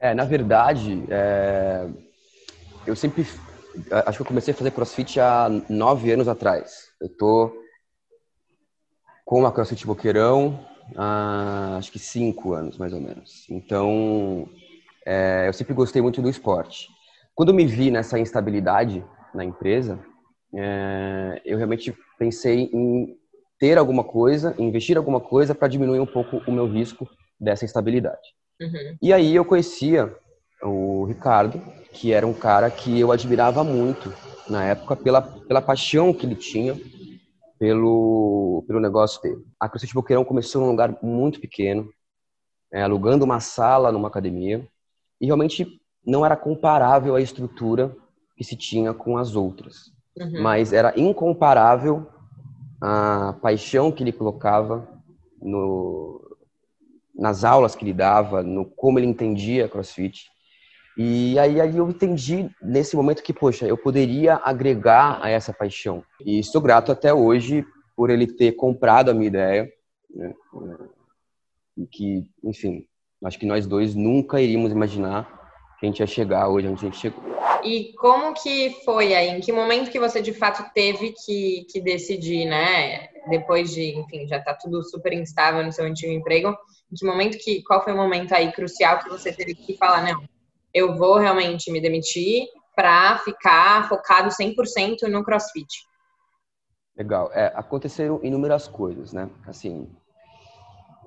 É, 0.00 0.14
na 0.14 0.24
verdade, 0.24 1.04
é, 1.10 1.86
eu 2.86 2.96
sempre, 2.96 3.26
acho 4.06 4.16
que 4.16 4.22
eu 4.22 4.26
comecei 4.26 4.54
a 4.54 4.56
fazer 4.56 4.70
CrossFit 4.70 5.20
há 5.20 5.46
nove 5.68 6.10
anos 6.10 6.26
atrás. 6.26 6.88
Eu 6.98 7.08
tô 7.10 7.52
com 9.26 9.44
a 9.44 9.52
CrossFit 9.52 9.86
Boqueirão 9.86 10.66
há 10.96 11.76
acho 11.76 11.92
que 11.92 11.98
cinco 11.98 12.54
anos, 12.54 12.78
mais 12.78 12.94
ou 12.94 13.00
menos. 13.00 13.46
Então, 13.50 14.48
é, 15.04 15.46
eu 15.46 15.52
sempre 15.52 15.74
gostei 15.74 16.00
muito 16.00 16.22
do 16.22 16.30
esporte. 16.30 16.88
quando 17.34 17.52
me 17.52 17.66
vi 17.66 17.90
nessa 17.90 18.18
instabilidade 18.18 19.04
na 19.34 19.44
empresa, 19.44 19.98
é, 20.54 21.42
eu 21.44 21.58
realmente 21.58 21.94
pensei 22.18 22.70
em 22.72 23.18
ter 23.58 23.76
alguma 23.76 24.02
coisa, 24.02 24.54
investir 24.58 24.96
alguma 24.96 25.20
coisa 25.20 25.54
para 25.54 25.68
diminuir 25.68 26.00
um 26.00 26.06
pouco 26.06 26.42
o 26.46 26.52
meu 26.52 26.66
risco 26.66 27.06
dessa 27.38 27.66
instabilidade. 27.66 28.39
Uhum. 28.60 28.96
E 29.00 29.12
aí 29.12 29.34
eu 29.34 29.44
conhecia 29.44 30.14
o 30.62 31.04
Ricardo, 31.04 31.60
que 31.92 32.12
era 32.12 32.26
um 32.26 32.34
cara 32.34 32.70
que 32.70 33.00
eu 33.00 33.10
admirava 33.10 33.64
muito 33.64 34.12
na 34.48 34.64
época 34.64 34.96
pela, 34.96 35.22
pela 35.22 35.62
paixão 35.62 36.12
que 36.12 36.26
ele 36.26 36.34
tinha 36.34 36.76
pelo, 37.58 38.64
pelo 38.66 38.80
negócio 38.80 39.20
dele. 39.22 39.44
A 39.58 39.68
CrossFit 39.68 39.94
Boqueirão 39.94 40.24
começou 40.24 40.62
num 40.62 40.70
lugar 40.70 40.96
muito 41.02 41.40
pequeno, 41.40 41.88
é, 42.72 42.82
alugando 42.82 43.24
uma 43.24 43.38
sala 43.38 43.92
numa 43.92 44.08
academia, 44.08 44.66
e 45.20 45.26
realmente 45.26 45.80
não 46.04 46.24
era 46.24 46.36
comparável 46.36 47.14
a 47.14 47.20
estrutura 47.20 47.94
que 48.36 48.42
se 48.42 48.56
tinha 48.56 48.94
com 48.94 49.18
as 49.18 49.36
outras. 49.36 49.92
Uhum. 50.18 50.42
Mas 50.42 50.72
era 50.72 50.98
incomparável 50.98 52.06
a 52.80 53.34
paixão 53.42 53.92
que 53.92 54.02
ele 54.02 54.12
colocava 54.12 54.88
no, 55.40 56.29
nas 57.20 57.44
aulas 57.44 57.76
que 57.76 57.84
ele 57.84 57.92
dava, 57.92 58.42
no 58.42 58.64
como 58.64 58.98
ele 58.98 59.06
entendia 59.06 59.68
CrossFit. 59.68 60.26
E 60.96 61.38
aí, 61.38 61.60
aí 61.60 61.76
eu 61.76 61.88
entendi 61.88 62.50
nesse 62.62 62.96
momento 62.96 63.22
que, 63.22 63.32
poxa, 63.32 63.66
eu 63.66 63.76
poderia 63.76 64.40
agregar 64.42 65.18
a 65.22 65.28
essa 65.28 65.52
paixão. 65.52 66.02
E 66.24 66.38
estou 66.38 66.62
grato 66.62 66.90
até 66.90 67.12
hoje 67.12 67.64
por 67.94 68.08
ele 68.08 68.26
ter 68.26 68.52
comprado 68.52 69.10
a 69.10 69.14
minha 69.14 69.28
ideia. 69.28 69.70
Né? 70.14 70.34
E 71.76 71.86
que, 71.86 72.26
enfim, 72.42 72.86
acho 73.24 73.38
que 73.38 73.46
nós 73.46 73.66
dois 73.66 73.94
nunca 73.94 74.40
iríamos 74.40 74.72
imaginar 74.72 75.38
que 75.78 75.86
a 75.86 75.88
gente 75.88 76.00
ia 76.00 76.06
chegar 76.06 76.48
hoje 76.48 76.68
onde 76.68 76.86
a 76.86 76.88
gente 76.88 76.98
chegou. 76.98 77.22
E 77.62 77.92
como 77.94 78.32
que 78.34 78.70
foi 78.84 79.14
aí? 79.14 79.28
Em 79.28 79.40
que 79.40 79.52
momento 79.52 79.90
que 79.90 80.00
você 80.00 80.22
de 80.22 80.32
fato 80.32 80.70
teve 80.74 81.12
que, 81.24 81.66
que 81.70 81.80
decidir, 81.80 82.46
né? 82.46 83.08
Depois 83.28 83.72
de, 83.72 83.98
enfim, 83.98 84.26
já 84.26 84.40
tá 84.40 84.54
tudo 84.54 84.82
super 84.82 85.12
instável 85.12 85.62
no 85.62 85.72
seu 85.72 85.84
antigo 85.84 86.12
emprego. 86.12 86.56
Que 86.96 87.06
momento 87.06 87.38
que, 87.38 87.62
qual 87.62 87.82
foi 87.82 87.92
o 87.92 87.96
momento 87.96 88.32
aí 88.32 88.52
crucial 88.52 88.98
que 88.98 89.08
você 89.08 89.32
teve 89.32 89.54
que 89.54 89.76
falar, 89.76 90.02
não, 90.02 90.22
eu 90.74 90.96
vou 90.96 91.18
realmente 91.18 91.70
me 91.70 91.80
demitir 91.80 92.48
para 92.74 93.18
ficar 93.18 93.88
focado 93.88 94.30
100% 94.30 95.08
no 95.08 95.24
CrossFit? 95.24 95.86
Legal. 96.96 97.30
É, 97.32 97.52
aconteceram 97.54 98.20
inúmeras 98.22 98.66
coisas, 98.66 99.12
né? 99.12 99.30
Assim, 99.46 99.88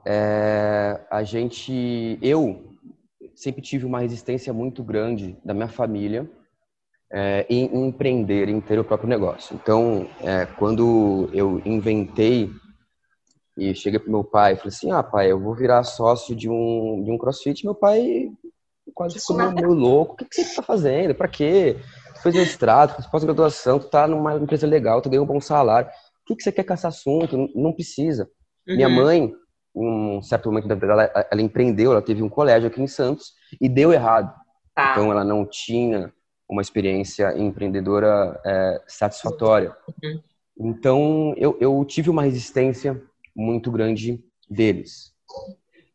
é, 0.05 0.99
a 1.09 1.23
gente, 1.23 2.17
eu 2.21 2.77
sempre 3.35 3.61
tive 3.61 3.85
uma 3.85 3.99
resistência 3.99 4.53
muito 4.53 4.83
grande 4.83 5.37
da 5.43 5.53
minha 5.53 5.67
família 5.67 6.29
é, 7.11 7.45
em 7.49 7.65
empreender, 7.85 8.49
em 8.49 8.59
ter 8.59 8.79
o 8.79 8.83
próprio 8.83 9.09
negócio. 9.09 9.55
Então, 9.55 10.09
é, 10.21 10.45
quando 10.45 11.29
eu 11.33 11.61
inventei 11.65 12.49
e 13.57 13.75
cheguei 13.75 13.99
para 13.99 14.09
meu 14.09 14.23
pai 14.23 14.53
e 14.53 14.55
falei 14.55 14.69
assim, 14.69 14.91
ah, 14.91 15.03
pai, 15.03 15.31
eu 15.31 15.39
vou 15.39 15.53
virar 15.53 15.83
sócio 15.83 16.35
de 16.35 16.49
um, 16.49 17.03
de 17.03 17.11
um 17.11 17.17
crossfit, 17.17 17.63
meu 17.63 17.75
pai 17.75 18.31
quase 18.93 19.19
ficou 19.19 19.37
meio 19.37 19.73
louco. 19.73 20.13
O 20.13 20.17
que, 20.17 20.25
que 20.25 20.35
você 20.35 20.41
está 20.41 20.61
fazendo? 20.61 21.15
Para 21.15 21.27
quê? 21.27 21.77
Tu 22.15 22.21
fez 22.21 22.35
mestrado, 22.35 22.95
fez 22.95 23.07
pós-graduação, 23.07 23.79
tu 23.79 23.89
tá 23.89 24.07
numa 24.07 24.35
empresa 24.35 24.67
legal, 24.67 25.01
tu 25.01 25.09
ganha 25.09 25.21
um 25.21 25.25
bom 25.25 25.39
salário. 25.39 25.89
O 25.89 26.25
que, 26.25 26.35
que 26.35 26.43
você 26.43 26.51
quer 26.51 26.63
com 26.63 26.73
esse 26.73 26.87
assunto? 26.87 27.49
Não, 27.55 27.73
precisa. 27.73 28.29
Uhum. 28.67 28.75
Minha 28.75 28.89
mãe, 28.89 29.33
em 29.75 30.17
um 30.17 30.21
certo 30.21 30.47
momento 30.49 30.67
da 30.67 30.75
vida, 30.75 30.93
ela, 30.93 31.27
ela 31.31 31.41
empreendeu, 31.41 31.91
ela 31.91 32.01
teve 32.01 32.23
um 32.23 32.29
colégio 32.29 32.67
aqui 32.67 32.81
em 32.81 32.87
Santos 32.87 33.33
e 33.59 33.67
deu 33.67 33.91
errado. 33.91 34.33
Tá. 34.73 34.91
Então, 34.91 35.11
ela 35.11 35.23
não 35.23 35.45
tinha 35.45 36.11
uma 36.49 36.61
experiência 36.61 37.37
empreendedora 37.37 38.39
é, 38.45 38.81
satisfatória. 38.87 39.75
Uhum. 40.03 40.21
Então, 40.59 41.33
eu, 41.35 41.57
eu 41.59 41.83
tive 41.85 42.09
uma 42.09 42.23
resistência 42.23 43.01
muito 43.35 43.71
grande 43.71 44.23
deles. 44.49 45.13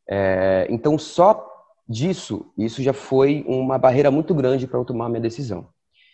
É, 0.09 0.67
então, 0.71 0.99
só 0.99 1.47
disso, 1.89 2.53
isso 2.57 2.83
já 2.83 2.93
foi 2.93 3.45
uma 3.47 3.79
barreira 3.79 4.11
muito 4.11 4.35
grande 4.35 4.67
para 4.67 4.79
eu 4.79 4.85
tomar 4.85 5.09
minha 5.09 5.21
decisão. 5.21 5.69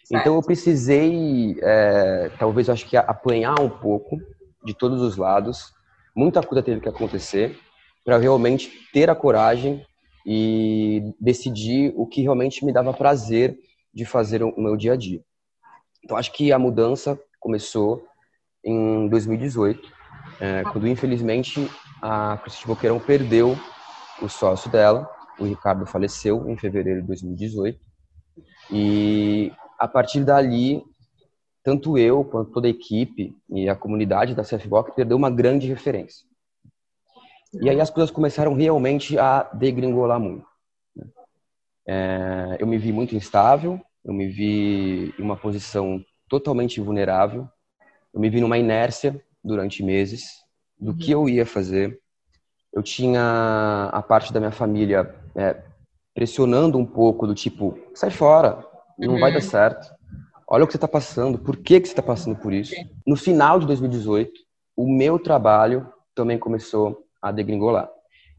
Certo. 0.04 0.20
Então, 0.20 0.34
eu 0.34 0.42
precisei, 0.42 1.56
é, 1.62 2.30
talvez, 2.38 2.68
eu 2.68 2.74
acho 2.74 2.86
que 2.86 2.96
apanhar 2.96 3.58
um 3.60 3.70
pouco 3.70 4.20
de 4.64 4.74
todos 4.74 5.00
os 5.00 5.16
lados. 5.16 5.72
Muita 6.14 6.42
coisa 6.42 6.62
teve 6.62 6.80
que 6.80 6.88
acontecer 6.88 7.58
para 8.04 8.18
realmente 8.18 8.70
ter 8.92 9.08
a 9.08 9.14
coragem 9.14 9.84
e 10.26 11.14
decidir 11.20 11.92
o 11.96 12.06
que 12.06 12.22
realmente 12.22 12.64
me 12.64 12.72
dava 12.72 12.92
prazer 12.92 13.58
de 13.92 14.04
fazer 14.04 14.42
o 14.42 14.60
meu 14.60 14.76
dia 14.76 14.92
a 14.92 14.96
dia. 14.96 15.22
Então, 16.02 16.16
acho 16.16 16.32
que 16.32 16.52
a 16.52 16.58
mudança 16.58 17.18
começou 17.40 18.04
em 18.64 19.08
2018, 19.08 19.90
é, 20.40 20.62
quando 20.64 20.86
infelizmente 20.88 21.70
a 22.00 22.36
Cristina 22.38 22.74
Boqueirão 22.74 23.00
perdeu 23.00 23.56
o 24.20 24.28
sócio 24.28 24.70
dela, 24.70 25.08
o 25.38 25.44
Ricardo 25.44 25.86
faleceu 25.86 26.48
em 26.48 26.56
fevereiro 26.56 27.00
de 27.00 27.06
2018, 27.06 27.80
e 28.70 29.52
a 29.78 29.86
partir 29.88 30.24
dali, 30.24 30.82
tanto 31.62 31.98
eu 31.98 32.24
quanto 32.24 32.52
toda 32.52 32.66
a 32.66 32.70
equipe 32.70 33.36
e 33.50 33.68
a 33.68 33.76
comunidade 33.76 34.34
da 34.34 34.42
CFBOC 34.42 34.94
perdeu 34.94 35.16
uma 35.16 35.30
grande 35.30 35.66
referência. 35.66 36.26
E 37.60 37.70
aí 37.70 37.80
as 37.80 37.90
coisas 37.90 38.10
começaram 38.10 38.54
realmente 38.54 39.18
a 39.18 39.44
degringolar 39.52 40.18
muito. 40.18 40.46
É, 41.86 42.56
eu 42.58 42.66
me 42.66 42.78
vi 42.78 42.92
muito 42.92 43.14
instável, 43.14 43.80
eu 44.04 44.12
me 44.12 44.28
vi 44.28 45.14
em 45.18 45.22
uma 45.22 45.36
posição 45.36 46.04
totalmente 46.28 46.80
vulnerável, 46.80 47.48
eu 48.12 48.20
me 48.20 48.30
vi 48.30 48.40
numa 48.40 48.58
inércia 48.58 49.22
durante 49.44 49.82
meses 49.82 50.24
do 50.78 50.92
uhum. 50.92 50.96
que 50.96 51.10
eu 51.10 51.28
ia 51.28 51.44
fazer. 51.44 51.98
Eu 52.72 52.82
tinha 52.82 53.90
a 53.92 54.02
parte 54.02 54.32
da 54.32 54.40
minha 54.40 54.50
família 54.52 55.14
é, 55.36 55.62
pressionando 56.14 56.78
um 56.78 56.86
pouco 56.86 57.26
do 57.26 57.34
tipo, 57.34 57.78
sai 57.94 58.10
fora, 58.10 58.64
não 58.98 59.14
uhum. 59.14 59.20
vai 59.20 59.32
dar 59.32 59.38
uhum. 59.38 59.48
certo. 59.48 59.94
Olha 60.48 60.64
o 60.64 60.66
que 60.66 60.72
você 60.72 60.76
está 60.76 60.88
passando, 60.88 61.38
por 61.38 61.56
que, 61.56 61.80
que 61.80 61.86
você 61.86 61.92
está 61.92 62.02
passando 62.02 62.36
por 62.36 62.52
isso? 62.52 62.74
No 63.06 63.16
final 63.16 63.58
de 63.58 63.66
2018, 63.66 64.32
o 64.76 64.88
meu 64.88 65.18
trabalho 65.18 65.86
também 66.14 66.38
começou 66.38 67.04
a 67.20 67.32
degringolar. 67.32 67.88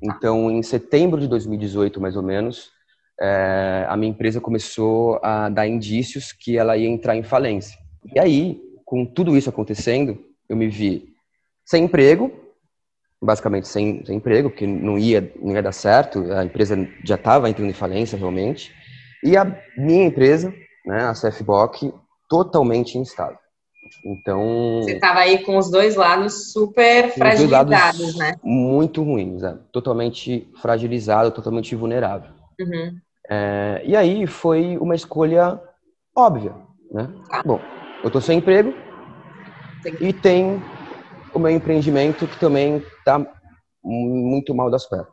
Então, 0.02 0.52
em 0.52 0.62
setembro 0.62 1.20
de 1.20 1.28
2018, 1.28 2.00
mais 2.00 2.16
ou 2.16 2.22
menos, 2.22 2.72
é, 3.20 3.86
a 3.88 3.96
minha 3.98 4.12
empresa 4.12 4.42
começou 4.42 5.20
a 5.24 5.50
dar 5.50 5.68
indícios 5.68 6.32
que 6.32 6.58
ela 6.58 6.78
ia 6.78 6.88
entrar 6.88 7.16
em 7.16 7.24
falência. 7.24 7.78
E 8.14 8.20
aí, 8.20 8.62
com 8.84 9.06
tudo 9.06 9.36
isso 9.36 9.50
acontecendo, 9.50 10.24
eu 10.50 10.56
me 10.56 10.68
vi 10.68 11.14
sem 11.66 11.86
emprego, 11.86 12.32
basicamente 13.22 13.68
sem, 13.68 14.06
sem 14.06 14.18
emprego, 14.18 14.50
porque 14.50 14.68
não 14.68 14.98
ia, 14.98 15.34
não 15.42 15.54
ia 15.54 15.64
dar 15.64 15.72
certo, 15.72 16.32
a 16.32 16.46
empresa 16.46 16.88
já 17.04 17.16
estava 17.16 17.50
entrando 17.50 17.70
em 17.70 17.74
falência 17.74 18.18
realmente, 18.18 18.72
e 19.24 19.36
a 19.36 19.46
minha 19.78 20.06
empresa, 20.06 20.54
né, 20.86 21.04
a 21.04 21.14
CFBOC, 21.14 21.94
totalmente 22.30 22.98
instável. 22.98 23.38
Então. 24.06 24.82
Você 24.84 24.94
estava 24.94 25.20
aí 25.20 25.44
com 25.44 25.58
os 25.58 25.70
dois 25.70 25.96
lados 25.96 26.52
super 26.52 27.12
fragilizados, 27.12 28.16
né? 28.18 28.36
Muito 28.44 29.04
ruins, 29.04 29.44
é. 29.44 29.56
totalmente 29.72 30.48
fragilizado, 30.62 31.32
totalmente 31.32 31.76
vulnerável. 31.76 32.32
Uhum. 32.60 32.98
É, 33.30 33.82
e 33.86 33.96
aí 33.96 34.28
foi 34.28 34.78
uma 34.78 34.96
escolha 34.96 35.60
óbvia, 36.16 36.54
né? 36.92 37.10
Ah. 37.32 37.42
Bom, 37.44 37.60
eu 38.04 38.08
estou 38.08 38.22
sem 38.22 38.38
emprego 38.38 38.74
E 40.00 40.14
tem 40.14 40.62
o 41.34 41.40
meu 41.40 41.52
empreendimento 41.52 42.28
que 42.28 42.40
também 42.40 42.78
está 42.78 43.20
muito 43.84 44.54
mal 44.54 44.70
das 44.70 44.86
pernas. 44.86 45.08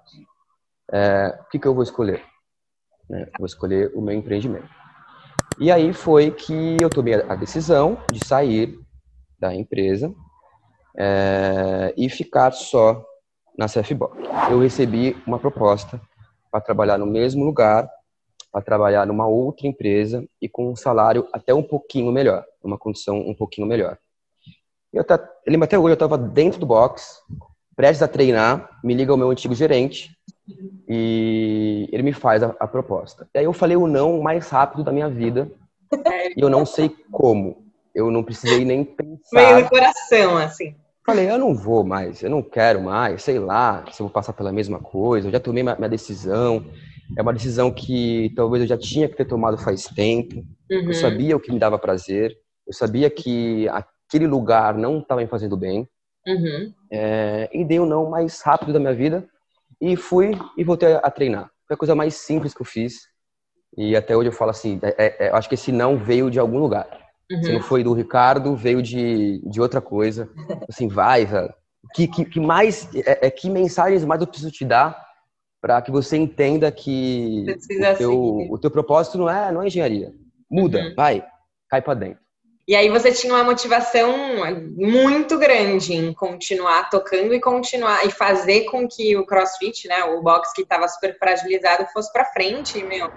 É, 0.90 1.38
o 1.40 1.50
que, 1.50 1.58
que 1.58 1.66
eu 1.66 1.74
vou 1.74 1.82
escolher? 1.82 2.22
É, 3.10 3.30
vou 3.38 3.46
escolher 3.46 3.92
o 3.94 4.00
meu 4.00 4.14
empreendimento. 4.14 4.68
E 5.58 5.70
aí 5.70 5.92
foi 5.92 6.30
que 6.30 6.80
eu 6.80 6.88
tomei 6.88 7.14
a 7.14 7.34
decisão 7.34 7.98
de 8.10 8.24
sair 8.26 8.78
da 9.38 9.54
empresa 9.54 10.12
é, 10.96 11.92
e 11.96 12.08
ficar 12.08 12.52
só 12.52 13.04
na 13.58 13.66
CFBOC. 13.66 14.16
Eu 14.50 14.60
recebi 14.60 15.16
uma 15.26 15.38
proposta 15.38 16.00
para 16.50 16.60
trabalhar 16.60 16.98
no 16.98 17.06
mesmo 17.06 17.44
lugar 17.44 17.88
para 18.52 18.60
trabalhar 18.60 19.06
numa 19.06 19.26
outra 19.26 19.66
empresa 19.66 20.28
e 20.40 20.46
com 20.48 20.70
um 20.70 20.76
salário 20.76 21.26
até 21.32 21.54
um 21.54 21.62
pouquinho 21.62 22.12
melhor, 22.12 22.44
uma 22.62 22.76
condição 22.76 23.18
um 23.18 23.34
pouquinho 23.34 23.66
melhor. 23.66 23.96
Eu, 24.92 25.04
tá, 25.04 25.14
eu 25.46 25.50
lembro 25.50 25.64
até 25.64 25.78
hoje, 25.78 25.92
eu 25.92 25.94
estava 25.94 26.18
dentro 26.18 26.60
do 26.60 26.66
box, 26.66 27.18
prestes 27.74 28.02
a 28.02 28.08
treinar, 28.08 28.78
me 28.84 28.94
liga 28.94 29.14
o 29.14 29.16
meu 29.16 29.30
antigo 29.30 29.54
gerente 29.54 30.10
e 30.88 31.88
ele 31.90 32.02
me 32.02 32.12
faz 32.12 32.42
a, 32.42 32.54
a 32.60 32.66
proposta. 32.66 33.26
E 33.34 33.38
aí 33.38 33.44
eu 33.44 33.52
falei 33.52 33.76
o 33.76 33.86
não 33.86 34.20
mais 34.20 34.50
rápido 34.50 34.84
da 34.84 34.92
minha 34.92 35.08
vida 35.08 35.50
e 36.36 36.40
eu 36.40 36.50
não 36.50 36.66
sei 36.66 36.90
como. 37.10 37.64
Eu 37.94 38.10
não 38.10 38.22
precisei 38.22 38.64
nem 38.64 38.84
pensar. 38.84 39.18
Meio 39.32 39.60
no 39.60 39.68
coração, 39.68 40.36
assim. 40.36 40.74
Falei, 41.04 41.30
eu 41.30 41.38
não 41.38 41.54
vou 41.54 41.82
mais, 41.82 42.22
eu 42.22 42.30
não 42.30 42.42
quero 42.42 42.80
mais, 42.80 43.22
sei 43.22 43.38
lá 43.38 43.84
se 43.90 44.00
eu 44.00 44.06
vou 44.06 44.12
passar 44.12 44.32
pela 44.32 44.52
mesma 44.52 44.78
coisa, 44.78 45.26
eu 45.26 45.32
já 45.32 45.40
tomei 45.40 45.62
minha 45.62 45.88
decisão. 45.88 46.64
É 47.16 47.22
uma 47.22 47.32
decisão 47.32 47.70
que 47.70 48.32
talvez 48.36 48.62
eu 48.62 48.68
já 48.68 48.78
tinha 48.78 49.08
que 49.08 49.16
ter 49.16 49.24
tomado 49.24 49.58
faz 49.58 49.84
tempo. 49.84 50.36
Uhum. 50.70 50.86
Eu 50.86 50.94
sabia 50.94 51.36
o 51.36 51.40
que 51.40 51.52
me 51.52 51.58
dava 51.58 51.78
prazer. 51.78 52.36
Eu 52.66 52.72
sabia 52.72 53.10
que 53.10 53.68
aquele 54.12 54.26
lugar 54.26 54.76
não 54.76 54.98
estava 54.98 55.22
me 55.22 55.26
fazendo 55.26 55.56
bem. 55.56 55.88
Uhum. 56.26 56.72
É, 56.90 57.48
e 57.52 57.64
dei 57.64 57.80
o 57.80 57.84
um 57.84 57.86
não 57.86 58.10
mais 58.10 58.42
rápido 58.42 58.72
da 58.72 58.78
minha 58.78 58.92
vida. 58.92 59.26
E 59.80 59.96
fui 59.96 60.38
e 60.56 60.62
voltei 60.62 60.94
a 60.94 61.10
treinar. 61.10 61.50
Foi 61.66 61.74
a 61.74 61.78
coisa 61.78 61.94
mais 61.94 62.14
simples 62.14 62.52
que 62.52 62.60
eu 62.60 62.66
fiz. 62.66 63.08
E 63.76 63.96
até 63.96 64.14
hoje 64.14 64.28
eu 64.28 64.32
falo 64.32 64.50
assim, 64.50 64.78
é, 64.82 65.26
é, 65.26 65.30
eu 65.30 65.36
acho 65.36 65.48
que 65.48 65.54
esse 65.54 65.72
não 65.72 65.96
veio 65.96 66.30
de 66.30 66.38
algum 66.38 66.58
lugar. 66.58 66.86
Uhum. 67.30 67.42
Se 67.42 67.52
não 67.52 67.62
foi 67.62 67.82
do 67.82 67.94
Ricardo, 67.94 68.54
veio 68.54 68.82
de, 68.82 69.40
de 69.48 69.60
outra 69.60 69.80
coisa. 69.80 70.28
Assim, 70.68 70.86
vai, 70.88 71.24
velho. 71.24 71.54
Que, 71.94 72.06
que, 72.06 72.24
que 72.26 72.38
mais, 72.38 72.94
é, 72.94 73.26
é, 73.26 73.30
que 73.30 73.48
mensagens 73.48 74.04
mais 74.04 74.20
eu 74.20 74.26
preciso 74.26 74.50
te 74.50 74.64
dar 74.64 75.02
para 75.60 75.80
que 75.80 75.90
você 75.90 76.16
entenda 76.16 76.70
que 76.70 77.46
o 77.48 77.96
teu, 77.96 78.12
o 78.50 78.58
teu, 78.58 78.70
propósito 78.70 79.16
não 79.16 79.30
é, 79.30 79.50
não 79.50 79.62
é 79.62 79.68
engenharia. 79.68 80.12
Muda, 80.50 80.80
uhum. 80.80 80.94
vai, 80.94 81.24
cai 81.70 81.80
para 81.80 81.94
dentro. 81.94 82.21
E 82.72 82.74
aí 82.74 82.88
você 82.88 83.12
tinha 83.12 83.34
uma 83.34 83.44
motivação 83.44 84.16
muito 84.74 85.38
grande 85.38 85.92
em 85.92 86.10
continuar 86.14 86.88
tocando 86.88 87.34
e 87.34 87.38
continuar 87.38 88.06
e 88.06 88.10
fazer 88.10 88.64
com 88.64 88.88
que 88.88 89.14
o 89.14 89.26
CrossFit, 89.26 89.86
né, 89.86 90.04
o 90.04 90.22
box 90.22 90.54
que 90.54 90.62
estava 90.62 90.88
super 90.88 91.18
fragilizado, 91.18 91.84
fosse 91.92 92.10
para 92.10 92.24
frente, 92.24 92.82
meu 92.82 93.12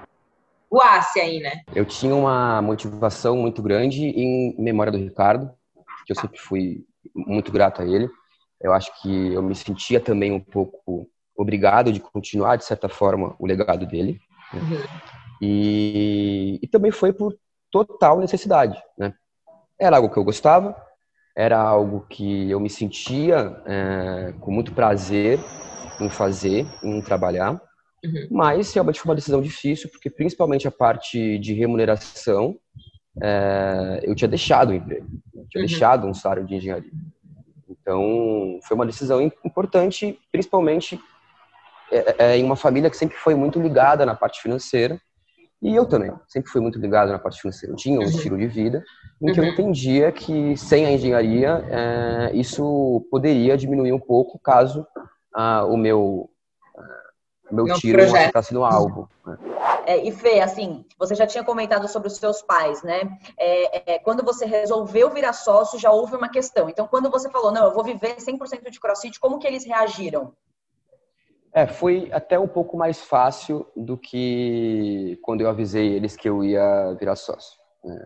voasse 0.69 1.21
aí, 1.21 1.39
né? 1.39 1.62
Eu 1.74 1.85
tinha 1.85 2.13
uma 2.13 2.62
motivação 2.62 3.38
muito 3.38 3.62
grande 3.62 4.03
em 4.03 4.62
memória 4.62 4.91
do 4.91 4.97
Ricardo, 4.97 5.50
que 6.05 6.12
eu 6.12 6.17
sempre 6.17 6.38
fui 6.38 6.83
muito 7.15 7.50
grato 7.50 7.81
a 7.81 7.85
ele. 7.85 8.09
Eu 8.59 8.74
acho 8.74 8.91
que 9.01 9.33
eu 9.33 9.41
me 9.41 9.55
sentia 9.55 10.01
também 10.01 10.33
um 10.33 10.41
pouco 10.41 11.09
obrigado 11.33 11.93
de 11.93 12.01
continuar, 12.01 12.57
de 12.57 12.65
certa 12.65 12.89
forma, 12.89 13.33
o 13.39 13.47
legado 13.47 13.85
dele. 13.85 14.19
Né? 14.53 14.59
Uhum. 14.59 14.83
E, 15.41 16.59
e 16.62 16.67
também 16.67 16.91
foi 16.91 17.13
por 17.13 17.33
total 17.71 18.19
necessidade, 18.19 18.77
né? 18.97 19.13
Era 19.79 19.98
algo 19.98 20.10
que 20.10 20.17
eu 20.17 20.24
gostava, 20.24 20.75
era 21.36 21.60
algo 21.60 22.05
que 22.10 22.50
eu 22.50 22.60
me 22.60 22.70
sentia 22.70 23.62
é, 23.65 24.34
com 24.39 24.51
muito 24.51 24.72
prazer 24.74 25.39
em 26.00 26.10
fazer, 26.10 26.65
em 26.82 27.01
trabalhar. 27.01 27.62
Uhum. 28.03 28.27
Mas 28.32 28.74
realmente 28.74 29.00
foi 29.00 29.10
uma 29.10 29.15
decisão 29.15 29.41
difícil, 29.41 29.89
porque 29.89 30.10
principalmente 30.10 30.67
a 30.67 30.72
parte 30.72 31.38
de 31.39 31.53
remuneração, 31.53 32.55
é, 33.22 34.01
eu 34.03 34.15
tinha 34.15 34.27
deixado 34.27 34.70
o 34.70 34.74
emprego, 34.74 35.08
tinha 35.50 35.62
uhum. 35.62 35.67
deixado 35.67 36.08
um 36.08 36.13
salário 36.13 36.46
de 36.46 36.55
engenharia. 36.55 36.91
Então, 37.70 38.60
foi 38.63 38.75
uma 38.75 38.86
decisão 38.86 39.22
importante, 39.22 40.17
principalmente 40.32 41.00
é, 41.91 42.15
é, 42.17 42.38
em 42.38 42.44
uma 42.44 42.55
família 42.55 42.89
que 42.89 42.98
sempre 42.98 43.17
foi 43.17 43.36
muito 43.36 43.62
ligada 43.62 44.05
na 44.05 44.15
parte 44.15 44.41
financeira. 44.41 45.00
E 45.62 45.75
eu 45.75 45.86
também, 45.86 46.12
sempre 46.27 46.50
fui 46.50 46.62
muito 46.62 46.79
ligado 46.79 47.12
na 47.12 47.20
parte 47.20 47.41
financeira. 47.41 47.74
Eu 47.74 47.77
tinha 47.77 48.00
um 48.00 48.03
uhum. 48.03 48.10
estilo 48.10 48.38
de 48.38 48.48
vida 48.48 48.84
em 49.22 49.31
que 49.34 49.39
eu 49.39 49.43
uhum. 49.43 49.50
entendia 49.50 50.12
que 50.12 50.57
sem 50.57 50.86
a 50.86 50.91
engenharia 50.91 51.65
é, 51.69 52.36
isso 52.36 53.05
poderia 53.10 53.57
diminuir 53.57 53.93
um 53.93 54.00
pouco 54.00 54.38
caso 54.39 54.86
ah, 55.34 55.65
o 55.65 55.77
meu 55.77 56.29
meu 57.51 57.65
Não 57.65 57.75
tiro 57.75 58.01
está 58.01 58.41
sendo 58.41 58.63
alvo. 58.63 59.10
Né? 59.25 59.38
É, 59.86 59.98
e 59.98 60.12
Fê, 60.12 60.41
assim, 60.41 60.84
você 60.98 61.13
já 61.13 61.27
tinha 61.27 61.43
comentado 61.43 61.88
sobre 61.88 62.07
os 62.07 62.17
seus 62.17 62.41
pais, 62.41 62.81
né? 62.81 63.17
É, 63.38 63.93
é, 63.93 64.00
quando 64.00 64.24
você 64.24 64.45
resolveu 64.45 65.12
virar 65.12 65.34
sócio, 65.34 65.79
já 65.79 65.91
houve 65.91 66.15
uma 66.15 66.29
questão. 66.29 66.69
Então, 66.69 66.88
quando 66.88 67.10
você 67.10 67.29
falou, 67.29 67.51
não, 67.51 67.65
eu 67.65 67.74
vou 67.74 67.84
viver 67.84 68.15
100% 68.15 68.69
de 68.69 68.79
crossfit, 68.79 69.19
como 69.19 69.38
que 69.38 69.45
eles 69.45 69.63
reagiram? 69.63 70.34
É, 71.53 71.67
foi 71.67 72.10
até 72.12 72.38
um 72.38 72.48
pouco 72.48 72.75
mais 72.75 73.01
fácil 73.01 73.65
do 73.75 73.98
que 73.98 75.17
quando 75.22 75.41
eu 75.41 75.50
avisei 75.50 75.93
eles 75.93 76.15
que 76.15 76.27
eu 76.27 76.43
ia 76.43 76.93
virar 77.00 77.15
sócio. 77.15 77.57
Né? 77.86 78.06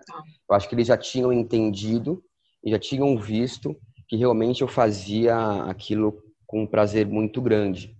Eu 0.49 0.55
acho 0.55 0.67
que 0.67 0.75
eles 0.75 0.87
já 0.87 0.97
tinham 0.97 1.31
entendido 1.31 2.23
e 2.63 2.71
já 2.71 2.77
tinham 2.77 3.17
visto 3.17 3.75
que 4.07 4.17
realmente 4.17 4.61
eu 4.61 4.67
fazia 4.67 5.63
aquilo 5.63 6.21
com 6.45 6.63
um 6.63 6.67
prazer 6.67 7.07
muito 7.07 7.41
grande. 7.41 7.95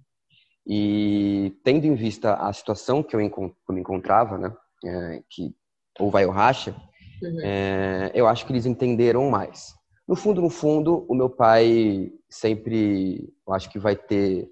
E 0.68 1.56
tendo 1.64 1.86
em 1.86 1.96
vista 1.96 2.34
a 2.36 2.52
situação 2.52 3.02
que 3.02 3.16
eu, 3.16 3.20
eu 3.20 3.74
me 3.74 3.80
encontrava, 3.80 4.38
né, 4.38 4.56
é, 4.86 5.24
que 5.30 5.56
ou 6.00 6.10
vai 6.10 6.26
ou 6.26 6.32
racha, 6.32 6.76
uhum. 7.22 7.42
é, 7.44 8.12
eu 8.14 8.28
acho 8.28 8.46
que 8.46 8.52
eles 8.52 8.66
entenderam 8.66 9.30
mais. 9.30 9.74
No 10.08 10.16
fundo, 10.16 10.42
no 10.42 10.50
fundo, 10.50 11.06
o 11.08 11.14
meu 11.14 11.30
pai 11.30 12.12
sempre, 12.30 13.32
eu 13.48 13.54
acho 13.54 13.70
que 13.70 13.78
vai 13.78 13.96
ter 13.96 14.50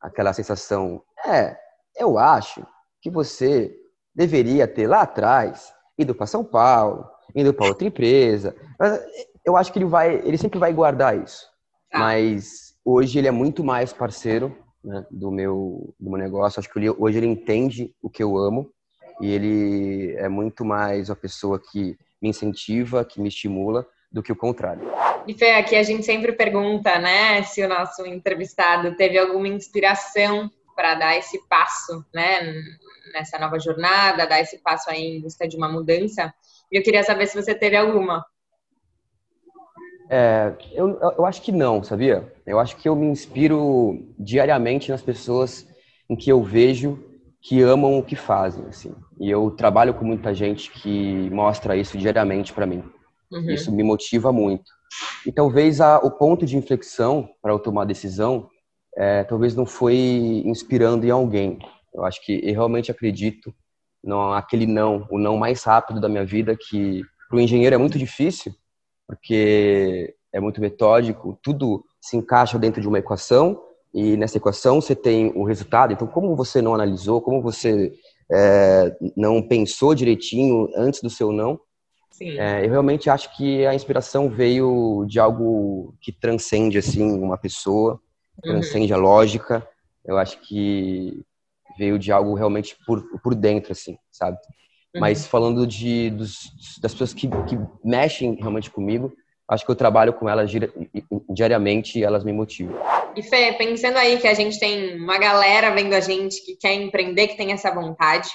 aquela 0.00 0.32
sensação, 0.32 1.02
é, 1.26 1.56
eu 1.96 2.18
acho 2.18 2.66
que 3.02 3.10
você 3.10 3.76
deveria 4.14 4.66
ter 4.66 4.86
lá 4.86 5.02
atrás 5.02 5.72
ido 5.98 6.14
para 6.14 6.26
São 6.26 6.44
Paulo, 6.44 7.06
indo 7.34 7.52
para 7.52 7.66
outra 7.66 7.86
empresa. 7.86 8.54
Eu 9.44 9.56
acho 9.56 9.72
que 9.72 9.78
ele 9.78 9.86
vai, 9.86 10.16
ele 10.24 10.38
sempre 10.38 10.58
vai 10.58 10.72
guardar 10.72 11.18
isso. 11.18 11.46
Ah. 11.92 11.98
Mas 11.98 12.74
hoje 12.84 13.18
ele 13.18 13.28
é 13.28 13.32
muito 13.32 13.64
mais 13.64 13.92
parceiro 13.92 14.56
né, 14.84 15.04
do, 15.10 15.30
meu, 15.30 15.94
do 15.98 16.10
meu 16.10 16.18
negócio. 16.18 16.60
Acho 16.60 16.72
que 16.72 16.78
ele, 16.78 16.90
hoje 16.90 17.18
ele 17.18 17.26
entende 17.26 17.94
o 18.00 18.08
que 18.08 18.22
eu 18.22 18.36
amo 18.36 18.70
e 19.20 19.30
ele 19.30 20.14
é 20.16 20.28
muito 20.28 20.64
mais 20.64 21.08
uma 21.08 21.16
pessoa 21.16 21.60
que 21.60 21.98
me 22.22 22.28
incentiva, 22.28 23.04
que 23.04 23.20
me 23.20 23.28
estimula, 23.28 23.86
do 24.10 24.22
que 24.22 24.32
o 24.32 24.36
contrário. 24.36 24.90
E 25.26 25.34
Fê, 25.34 25.50
aqui 25.50 25.76
a 25.76 25.82
gente 25.82 26.04
sempre 26.04 26.32
pergunta, 26.32 26.98
né, 26.98 27.42
se 27.42 27.62
o 27.62 27.68
nosso 27.68 28.06
entrevistado 28.06 28.96
teve 28.96 29.18
alguma 29.18 29.46
inspiração 29.46 30.50
para 30.78 30.94
dar 30.94 31.16
esse 31.16 31.44
passo, 31.48 32.04
né, 32.14 32.54
nessa 33.12 33.36
nova 33.36 33.58
jornada, 33.58 34.28
dar 34.28 34.40
esse 34.40 34.58
passo 34.58 34.88
aí 34.88 35.16
em 35.16 35.20
busca 35.20 35.48
de 35.48 35.56
uma 35.56 35.68
mudança. 35.68 36.32
E 36.70 36.78
eu 36.78 36.84
queria 36.84 37.02
saber 37.02 37.26
se 37.26 37.34
você 37.34 37.52
teve 37.52 37.74
alguma. 37.74 38.24
É, 40.08 40.54
eu, 40.70 40.96
eu 41.00 41.26
acho 41.26 41.42
que 41.42 41.50
não, 41.50 41.82
sabia? 41.82 42.32
Eu 42.46 42.60
acho 42.60 42.76
que 42.76 42.88
eu 42.88 42.94
me 42.94 43.06
inspiro 43.06 44.06
diariamente 44.16 44.92
nas 44.92 45.02
pessoas 45.02 45.66
em 46.08 46.14
que 46.14 46.30
eu 46.30 46.44
vejo 46.44 47.04
que 47.40 47.60
amam 47.60 47.98
o 47.98 48.02
que 48.04 48.14
fazem, 48.14 48.64
assim. 48.66 48.94
E 49.20 49.28
eu 49.28 49.50
trabalho 49.50 49.94
com 49.94 50.04
muita 50.04 50.32
gente 50.32 50.70
que 50.70 51.28
mostra 51.30 51.76
isso 51.76 51.98
diariamente 51.98 52.52
para 52.52 52.66
mim. 52.66 52.84
Uhum. 53.32 53.50
Isso 53.50 53.72
me 53.72 53.82
motiva 53.82 54.32
muito. 54.32 54.70
E 55.26 55.32
talvez 55.32 55.80
a, 55.80 55.98
o 55.98 56.12
ponto 56.12 56.46
de 56.46 56.56
inflexão 56.56 57.28
para 57.42 57.52
eu 57.52 57.58
tomar 57.58 57.82
a 57.82 57.86
decisão, 57.86 58.48
é, 58.98 59.22
talvez 59.22 59.54
não 59.54 59.64
foi 59.64 60.42
inspirando 60.44 61.06
em 61.06 61.10
alguém. 61.10 61.58
Eu 61.94 62.04
acho 62.04 62.20
que 62.24 62.40
eu 62.42 62.52
realmente 62.52 62.90
acredito 62.90 63.54
no 64.02 64.32
aquele 64.32 64.66
não, 64.66 65.06
o 65.10 65.18
não 65.18 65.36
mais 65.36 65.62
rápido 65.62 66.00
da 66.00 66.08
minha 66.08 66.24
vida 66.24 66.56
que 66.56 67.02
para 67.28 67.36
o 67.36 67.40
engenheiro 67.40 67.74
é 67.74 67.78
muito 67.78 67.98
difícil, 67.98 68.52
porque 69.06 70.14
é 70.32 70.40
muito 70.40 70.60
metódico, 70.60 71.38
tudo 71.42 71.84
se 72.00 72.16
encaixa 72.16 72.58
dentro 72.58 72.80
de 72.80 72.88
uma 72.88 72.98
equação 72.98 73.62
e 73.94 74.16
nessa 74.16 74.38
equação 74.38 74.80
você 74.80 74.96
tem 74.96 75.32
o 75.34 75.44
resultado. 75.44 75.92
Então, 75.92 76.06
como 76.06 76.34
você 76.34 76.60
não 76.60 76.74
analisou, 76.74 77.20
como 77.20 77.40
você 77.40 77.92
é, 78.30 78.96
não 79.16 79.40
pensou 79.40 79.94
direitinho 79.94 80.68
antes 80.76 81.00
do 81.00 81.10
seu 81.10 81.32
não, 81.32 81.60
é, 82.20 82.64
eu 82.64 82.70
realmente 82.70 83.08
acho 83.08 83.36
que 83.36 83.64
a 83.64 83.74
inspiração 83.74 84.28
veio 84.28 85.06
de 85.06 85.20
algo 85.20 85.94
que 86.00 86.10
transcende 86.10 86.76
assim 86.76 87.12
uma 87.12 87.38
pessoa. 87.38 88.00
Transcende 88.42 88.92
a 88.92 88.96
lógica. 88.96 89.66
Eu 90.04 90.18
acho 90.18 90.40
que 90.40 91.22
veio 91.78 91.98
de 91.98 92.10
algo 92.10 92.34
realmente 92.34 92.76
por, 92.86 93.02
por 93.20 93.34
dentro, 93.34 93.72
assim, 93.72 93.96
sabe? 94.10 94.36
Uhum. 94.94 95.00
Mas 95.00 95.26
falando 95.26 95.66
de, 95.66 96.10
dos, 96.10 96.50
das 96.80 96.92
pessoas 96.92 97.14
que, 97.14 97.28
que 97.28 97.58
mexem 97.84 98.34
realmente 98.34 98.70
comigo, 98.70 99.12
acho 99.48 99.64
que 99.64 99.70
eu 99.70 99.76
trabalho 99.76 100.12
com 100.12 100.28
elas 100.28 100.50
diariamente 101.30 101.98
e 101.98 102.04
elas 102.04 102.24
me 102.24 102.32
motivam. 102.32 102.76
E 103.16 103.22
Fê, 103.22 103.52
pensando 103.52 103.96
aí 103.96 104.18
que 104.18 104.28
a 104.28 104.34
gente 104.34 104.58
tem 104.58 104.96
uma 104.96 105.18
galera 105.18 105.70
vendo 105.74 105.94
a 105.94 106.00
gente 106.00 106.44
que 106.44 106.56
quer 106.56 106.74
empreender, 106.74 107.28
que 107.28 107.36
tem 107.36 107.52
essa 107.52 107.72
vontade, 107.72 108.28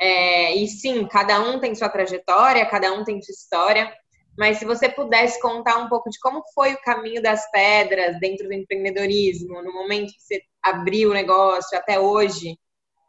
é, 0.00 0.54
e 0.54 0.68
sim, 0.68 1.06
cada 1.06 1.40
um 1.40 1.58
tem 1.58 1.74
sua 1.74 1.88
trajetória, 1.88 2.66
cada 2.66 2.92
um 2.92 3.02
tem 3.02 3.20
sua 3.22 3.32
história, 3.32 3.92
mas 4.38 4.58
se 4.58 4.64
você 4.64 4.88
pudesse 4.88 5.40
contar 5.40 5.78
um 5.78 5.88
pouco 5.88 6.10
de 6.10 6.18
como 6.20 6.42
foi 6.54 6.74
o 6.74 6.82
caminho 6.82 7.22
das 7.22 7.50
pedras 7.50 8.18
dentro 8.20 8.46
do 8.46 8.52
empreendedorismo, 8.52 9.62
no 9.62 9.72
momento 9.72 10.12
que 10.12 10.20
você 10.20 10.42
abriu 10.62 11.10
o 11.10 11.14
negócio 11.14 11.76
até 11.76 11.98
hoje, 11.98 12.58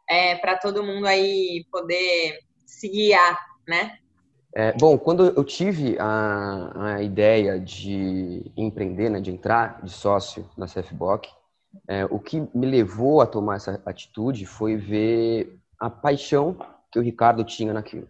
é, 0.08 0.36
para 0.36 0.56
todo 0.56 0.82
mundo 0.82 1.06
aí 1.06 1.66
poder 1.70 2.38
se 2.64 2.88
guiar, 2.88 3.38
né? 3.66 3.98
É, 4.54 4.72
bom, 4.72 4.98
quando 4.98 5.26
eu 5.26 5.44
tive 5.44 5.98
a, 5.98 6.94
a 6.94 7.02
ideia 7.02 7.60
de 7.60 8.50
empreender, 8.56 9.10
né, 9.10 9.20
de 9.20 9.30
entrar 9.30 9.82
de 9.82 9.90
sócio 9.90 10.48
na 10.56 10.66
CFBOC, 10.66 11.28
é, 11.86 12.04
o 12.06 12.18
que 12.18 12.40
me 12.54 12.66
levou 12.66 13.20
a 13.20 13.26
tomar 13.26 13.56
essa 13.56 13.80
atitude 13.84 14.46
foi 14.46 14.76
ver 14.76 15.58
a 15.78 15.90
paixão 15.90 16.56
que 16.90 16.98
o 16.98 17.02
Ricardo 17.02 17.44
tinha 17.44 17.72
naquilo. 17.72 18.08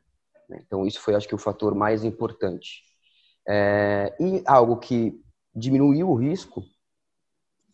Né? 0.48 0.61
Então, 0.64 0.87
isso 0.87 1.00
foi, 1.00 1.14
acho 1.14 1.28
que, 1.28 1.35
o 1.35 1.38
fator 1.38 1.74
mais 1.74 2.04
importante. 2.04 2.83
É, 3.48 4.14
e 4.20 4.42
algo 4.46 4.76
que 4.76 5.18
diminuiu 5.54 6.11
o 6.11 6.14
risco 6.14 6.62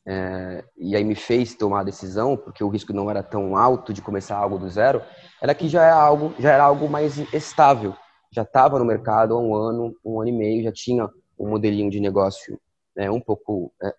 é, 0.07 0.63
e 0.77 0.95
aí 0.95 1.03
me 1.03 1.15
fez 1.15 1.55
tomar 1.55 1.81
a 1.81 1.85
decisão, 1.85 2.37
porque 2.37 2.63
o 2.63 2.69
risco 2.69 2.93
não 2.93 3.11
era 3.11 3.23
tão 3.23 3.57
alto 3.57 3.93
de 3.93 4.03
começar 4.03 4.37
algo 4.37 4.59
do 4.59 4.69
zero, 4.69 5.03
era 5.43 5.55
que 5.55 5.69
já 5.69 5.83
era 5.83 5.97
algo, 5.97 6.35
já 6.39 6.53
era 6.53 6.65
algo 6.65 6.89
mais 6.89 7.17
estável. 7.33 7.97
Já 8.31 8.43
estava 8.43 8.79
no 8.79 8.85
mercado 8.85 9.35
há 9.35 9.41
um 9.41 9.55
ano, 9.55 9.97
um 10.05 10.21
ano 10.21 10.29
e 10.29 10.33
meio, 10.33 10.65
já 10.65 10.73
tinha 10.73 11.09
um 11.39 11.49
modelinho 11.49 11.91
de 11.91 12.01
negócio 12.01 12.61
né, 12.95 13.11
um 13.11 13.21
pouco 13.21 13.73
é, 13.83 13.95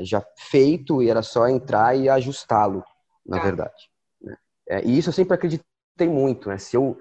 é 0.00 0.04
já 0.04 0.24
feito 0.36 1.02
e 1.02 1.10
era 1.10 1.22
só 1.22 1.48
entrar 1.48 1.96
e 1.96 2.08
ajustá-lo, 2.08 2.84
na 3.26 3.38
tá. 3.38 3.42
verdade. 3.42 3.90
Né? 4.22 4.36
É, 4.68 4.84
e 4.84 4.96
isso 4.96 5.08
eu 5.08 5.12
sempre 5.12 5.34
acreditei 5.34 6.08
muito. 6.08 6.48
Né? 6.48 6.58
Se 6.58 6.76
eu 6.76 6.96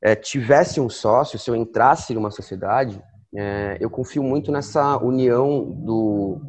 é, 0.00 0.16
tivesse 0.16 0.80
um 0.80 0.88
sócio, 0.88 1.38
se 1.38 1.50
eu 1.50 1.54
entrasse 1.54 2.14
numa 2.14 2.30
sociedade, 2.30 3.02
é, 3.34 3.78
eu 3.80 3.88
confio 3.88 4.22
muito 4.22 4.52
nessa 4.52 4.96
união 4.98 5.64
do 5.64 6.40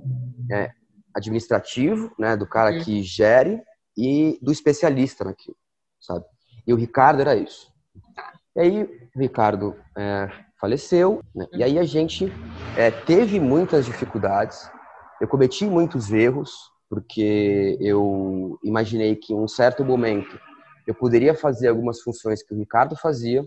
é, 0.51 0.71
administrativo, 1.13 2.11
né, 2.19 2.35
do 2.35 2.47
cara 2.47 2.79
que 2.79 3.01
gere 3.01 3.61
e 3.95 4.37
do 4.41 4.51
especialista 4.51 5.23
naquilo, 5.23 5.55
sabe? 5.99 6.25
E 6.65 6.73
o 6.73 6.75
Ricardo 6.75 7.21
era 7.21 7.35
isso. 7.35 7.71
Tá. 8.15 8.33
E 8.55 8.59
aí 8.59 9.09
o 9.15 9.19
Ricardo 9.19 9.75
é, 9.97 10.29
faleceu, 10.59 11.21
né? 11.35 11.47
e 11.53 11.63
aí 11.63 11.77
a 11.77 11.83
gente 11.83 12.31
é, 12.77 12.89
teve 12.89 13.39
muitas 13.39 13.85
dificuldades. 13.85 14.69
Eu 15.21 15.27
cometi 15.27 15.65
muitos 15.65 16.11
erros 16.11 16.71
porque 16.89 17.77
eu 17.81 18.59
imaginei 18.63 19.15
que 19.15 19.33
em 19.33 19.37
um 19.37 19.47
certo 19.47 19.83
momento 19.83 20.39
eu 20.85 20.93
poderia 20.93 21.33
fazer 21.33 21.69
algumas 21.69 22.01
funções 22.01 22.43
que 22.43 22.53
o 22.53 22.57
Ricardo 22.57 22.95
fazia, 22.95 23.43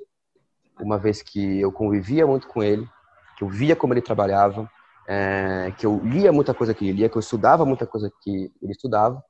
uma 0.80 0.98
vez 0.98 1.22
que 1.22 1.60
eu 1.60 1.70
convivia 1.70 2.26
muito 2.26 2.48
com 2.48 2.62
ele, 2.62 2.88
que 3.36 3.44
eu 3.44 3.48
via 3.48 3.76
como 3.76 3.92
ele 3.92 4.02
trabalhava, 4.02 4.70
é, 5.08 5.72
que 5.78 5.86
eu 5.86 6.00
lia 6.02 6.32
muita 6.32 6.52
coisa 6.52 6.74
que 6.74 6.84
ele 6.84 6.98
lia, 6.98 7.08
que 7.08 7.16
eu 7.16 7.20
estudava 7.20 7.64
muita 7.64 7.86
coisa 7.86 8.10
que 8.22 8.52
ele 8.60 8.72
estudava, 8.72 9.22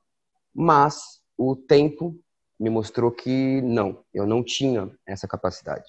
mas 0.53 1.21
o 1.37 1.55
tempo 1.55 2.15
me 2.59 2.69
mostrou 2.69 3.11
que 3.11 3.61
não, 3.61 4.03
eu 4.13 4.25
não 4.25 4.43
tinha 4.43 4.89
essa 5.05 5.27
capacidade. 5.27 5.85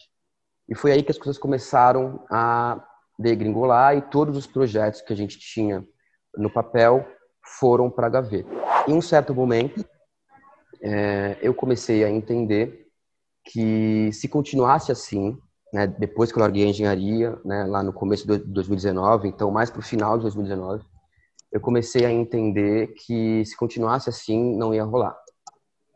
E 0.69 0.75
foi 0.75 0.93
aí 0.93 1.03
que 1.03 1.11
as 1.11 1.17
coisas 1.17 1.39
começaram 1.39 2.25
a 2.31 2.85
degringolar 3.19 3.97
e 3.97 4.03
todos 4.03 4.37
os 4.37 4.47
projetos 4.47 5.01
que 5.01 5.13
a 5.13 5.17
gente 5.17 5.39
tinha 5.39 5.87
no 6.37 6.51
papel 6.51 7.07
foram 7.59 7.91
para 7.91 8.07
a 8.07 8.11
gaveta. 8.11 8.51
Em 8.87 8.93
um 8.93 9.01
certo 9.01 9.35
momento, 9.35 9.83
é, 10.83 11.39
eu 11.41 11.55
comecei 11.55 12.05
a 12.05 12.11
entender 12.11 12.87
que 13.45 14.11
se 14.13 14.29
continuasse 14.29 14.93
assim, 14.93 15.39
né, 15.73 15.87
depois 15.87 16.33
que 16.33 16.39
eu 16.39 16.43
larguei 16.43 16.65
a 16.65 16.69
engenharia, 16.69 17.39
né, 17.45 17.65
lá 17.65 17.83
no 17.83 17.93
começo 17.93 18.27
de 18.27 18.39
2019, 18.39 19.29
então 19.29 19.51
mais 19.51 19.71
para 19.71 19.81
o 19.81 19.85
final 19.85 20.17
de 20.17 20.23
2019, 20.23 20.85
eu 21.51 21.61
comecei 21.61 22.05
a 22.05 22.13
entender 22.13 22.89
que 22.89 23.45
se 23.45 23.57
continuasse 23.57 24.09
assim, 24.09 24.57
não 24.57 24.75
ia 24.75 24.85
rolar, 24.85 25.17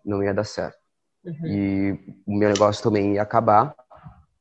não 0.05 0.23
ia 0.23 0.33
dar 0.33 0.45
certo. 0.45 0.79
Uhum. 1.25 1.47
E 1.47 2.23
o 2.27 2.37
meu 2.37 2.49
negócio 2.49 2.83
também 2.83 3.15
ia 3.15 3.23
acabar, 3.23 3.75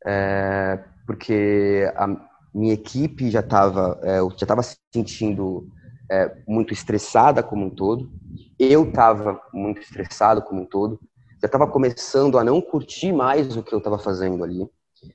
é, 0.05 0.83
porque 1.05 1.91
a 1.95 2.07
minha 2.53 2.73
equipe 2.73 3.29
já 3.29 3.41
estava, 3.41 3.99
é, 4.03 4.19
já 4.19 4.43
estava 4.43 4.63
se 4.63 4.77
sentindo 4.93 5.67
é, 6.09 6.35
muito 6.47 6.73
estressada 6.73 7.41
como 7.41 7.65
um 7.65 7.69
todo. 7.69 8.11
Eu 8.59 8.89
estava 8.89 9.41
muito 9.53 9.81
estressado 9.81 10.41
como 10.41 10.61
um 10.61 10.65
todo. 10.65 10.99
Já 11.41 11.45
estava 11.45 11.67
começando 11.67 12.37
a 12.37 12.43
não 12.43 12.61
curtir 12.61 13.11
mais 13.11 13.55
o 13.55 13.63
que 13.63 13.73
eu 13.73 13.79
estava 13.79 13.97
fazendo 13.97 14.43
ali. 14.43 14.69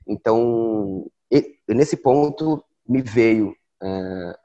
Então, 0.06 1.06
nesse 1.68 1.96
ponto, 1.96 2.64
me 2.88 3.02
veio, 3.02 3.54
é, 3.82 4.38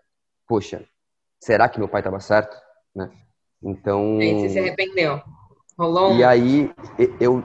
poxa, 0.47 0.85
será 1.39 1.69
que 1.69 1.79
meu 1.79 1.87
pai 1.87 2.01
estava 2.01 2.19
certo? 2.19 2.55
Né? 2.95 3.09
Então. 3.63 4.21
E 4.21 4.41
você 4.41 4.49
se 4.49 4.59
arrependeu? 4.59 5.21
Rolou? 5.77 6.15
E 6.17 6.23
aí, 6.23 6.71
eu 7.19 7.43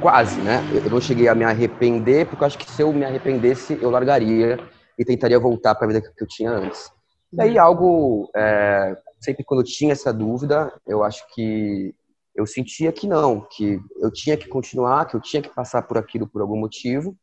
quase, 0.00 0.40
né? 0.40 0.60
Eu 0.84 0.90
não 0.90 1.00
cheguei 1.00 1.28
a 1.28 1.34
me 1.34 1.44
arrepender, 1.44 2.26
porque 2.26 2.42
eu 2.42 2.46
acho 2.46 2.58
que 2.58 2.70
se 2.70 2.82
eu 2.82 2.92
me 2.92 3.04
arrependesse, 3.04 3.78
eu 3.80 3.90
largaria 3.90 4.58
e 4.98 5.04
tentaria 5.04 5.38
voltar 5.38 5.74
para 5.74 5.84
a 5.84 5.88
vida 5.88 6.00
que 6.00 6.22
eu 6.22 6.28
tinha 6.28 6.50
antes. 6.50 6.90
E 7.32 7.42
aí 7.42 7.58
algo, 7.58 8.30
é, 8.34 8.96
sempre 9.20 9.44
quando 9.44 9.60
eu 9.60 9.66
tinha 9.66 9.92
essa 9.92 10.12
dúvida, 10.12 10.72
eu 10.86 11.02
acho 11.02 11.22
que 11.34 11.94
eu 12.38 12.46
sentia 12.46 12.92
que 12.92 13.04
não, 13.04 13.40
que 13.40 13.80
eu 13.96 14.12
tinha 14.12 14.36
que 14.36 14.46
continuar, 14.46 15.06
que 15.06 15.16
eu 15.16 15.20
tinha 15.20 15.42
que 15.42 15.52
passar 15.52 15.82
por 15.82 15.98
aquilo 15.98 16.24
por 16.24 16.40
algum 16.40 16.56
motivo 16.56 17.16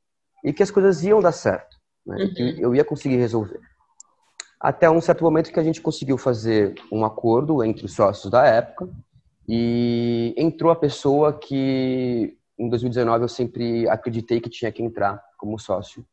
e 0.43 0.51
que 0.51 0.61
as 0.61 0.69
coisas 0.69 1.05
iam 1.05 1.21
dar 1.21 1.31
certo, 1.31 1.77
né? 2.05 2.17
uhum. 2.17 2.33
que 2.33 2.61
eu 2.61 2.75
ia 2.75 2.83
conseguir 2.83 3.15
resolver. 3.15 3.61
Até 4.59 4.89
um 4.89 4.99
certo 4.99 5.23
momento 5.23 5.53
que 5.53 5.59
a 5.59 5.63
gente 5.63 5.79
conseguiu 5.79 6.17
fazer 6.17 6.75
um 6.91 7.05
acordo 7.05 7.63
entre 7.63 7.85
os 7.85 7.93
sócios 7.93 8.29
da 8.29 8.45
época 8.45 8.89
e 9.47 10.35
entrou 10.37 10.69
a 10.69 10.75
pessoa 10.75 11.31
que 11.31 12.37
em 12.59 12.67
2019 12.67 13.23
eu 13.23 13.29
sempre 13.29 13.87
acreditei 13.87 14.41
que 14.41 14.49
tinha 14.49 14.71
que 14.71 14.83
entrar 14.83 15.23
como 15.37 15.57
sócio, 15.57 16.05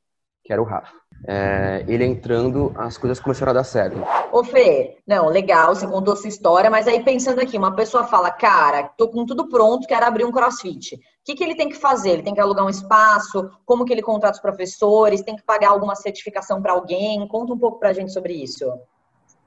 que 0.45 0.53
era 0.53 0.61
o 0.61 0.65
Rafa. 0.65 1.03
É, 1.25 1.85
ele 1.87 2.05
entrando, 2.05 2.73
as 2.77 2.99
coisas 2.99 3.21
começaram 3.21 3.51
a 3.51 3.55
dar 3.55 3.65
certo. 3.65 3.97
Ô 4.33 4.43
Fê, 4.43 4.99
não, 5.07 5.29
legal, 5.29 5.75
você 5.75 5.87
contou 5.87 6.17
sua 6.17 6.29
história, 6.29 6.69
mas 6.69 6.89
aí 6.89 7.03
pensando 7.05 7.41
aqui, 7.41 7.57
uma 7.57 7.77
pessoa 7.77 8.05
fala, 8.05 8.31
cara, 8.31 8.89
tô 8.97 9.09
com 9.09 9.25
tudo 9.25 9.49
pronto, 9.49 9.87
quero 9.87 10.05
abrir 10.05 10.25
um 10.25 10.33
crossfit. 10.33 10.97
O 10.97 10.99
que, 11.25 11.37
que 11.37 11.45
ele 11.45 11.55
tem 11.55 11.69
que 11.69 11.77
fazer? 11.77 12.11
Ele 12.11 12.23
tem 12.23 12.35
que 12.35 12.41
alugar 12.41 12.67
um 12.67 12.71
espaço? 12.71 13.49
Como 13.65 13.85
que 13.85 13.93
ele 13.93 14.03
contrata 14.03 14.35
os 14.35 14.43
professores? 14.43 15.23
Tem 15.23 15.37
que 15.37 15.45
pagar 15.45 15.71
alguma 15.71 15.95
certificação 15.95 16.61
para 16.61 16.73
alguém? 16.73 17.27
Conta 17.29 17.53
um 17.53 17.59
pouco 17.59 17.79
pra 17.79 17.93
gente 17.93 18.13
sobre 18.13 18.33
isso. 18.33 18.65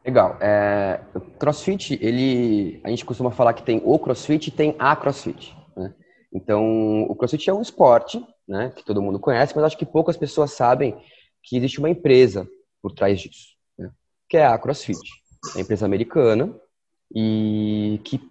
Legal. 0.05 0.37
É, 0.39 1.01
crossfit, 1.37 1.99
ele, 2.01 2.79
a 2.85 2.89
gente 2.89 3.03
costuma 3.03 3.31
falar 3.31 3.53
que 3.53 3.63
tem 3.63 3.81
o 3.83 3.99
crossfit 3.99 4.47
e 4.47 4.51
tem 4.51 4.75
a 4.79 4.95
crossfit. 4.95 5.57
Né? 5.75 5.93
Então, 6.33 7.03
o 7.09 7.15
crossfit 7.15 7.49
é 7.49 7.53
um 7.53 7.61
esporte 7.61 8.25
né, 8.47 8.71
que 8.75 8.83
todo 8.83 9.01
mundo 9.01 9.19
conhece, 9.19 9.53
mas 9.55 9.65
acho 9.65 9.77
que 9.77 9.85
poucas 9.85 10.17
pessoas 10.17 10.51
sabem 10.51 10.95
que 11.41 11.57
existe 11.57 11.79
uma 11.79 11.89
empresa 11.89 12.47
por 12.81 12.91
trás 12.91 13.19
disso, 13.19 13.55
né, 13.77 13.91
que 14.29 14.37
é 14.37 14.45
a 14.45 14.57
CrossFit, 14.57 14.99
é 14.99 15.57
uma 15.57 15.61
empresa 15.61 15.85
americana 15.85 16.53
e 17.13 17.99
que 18.03 18.21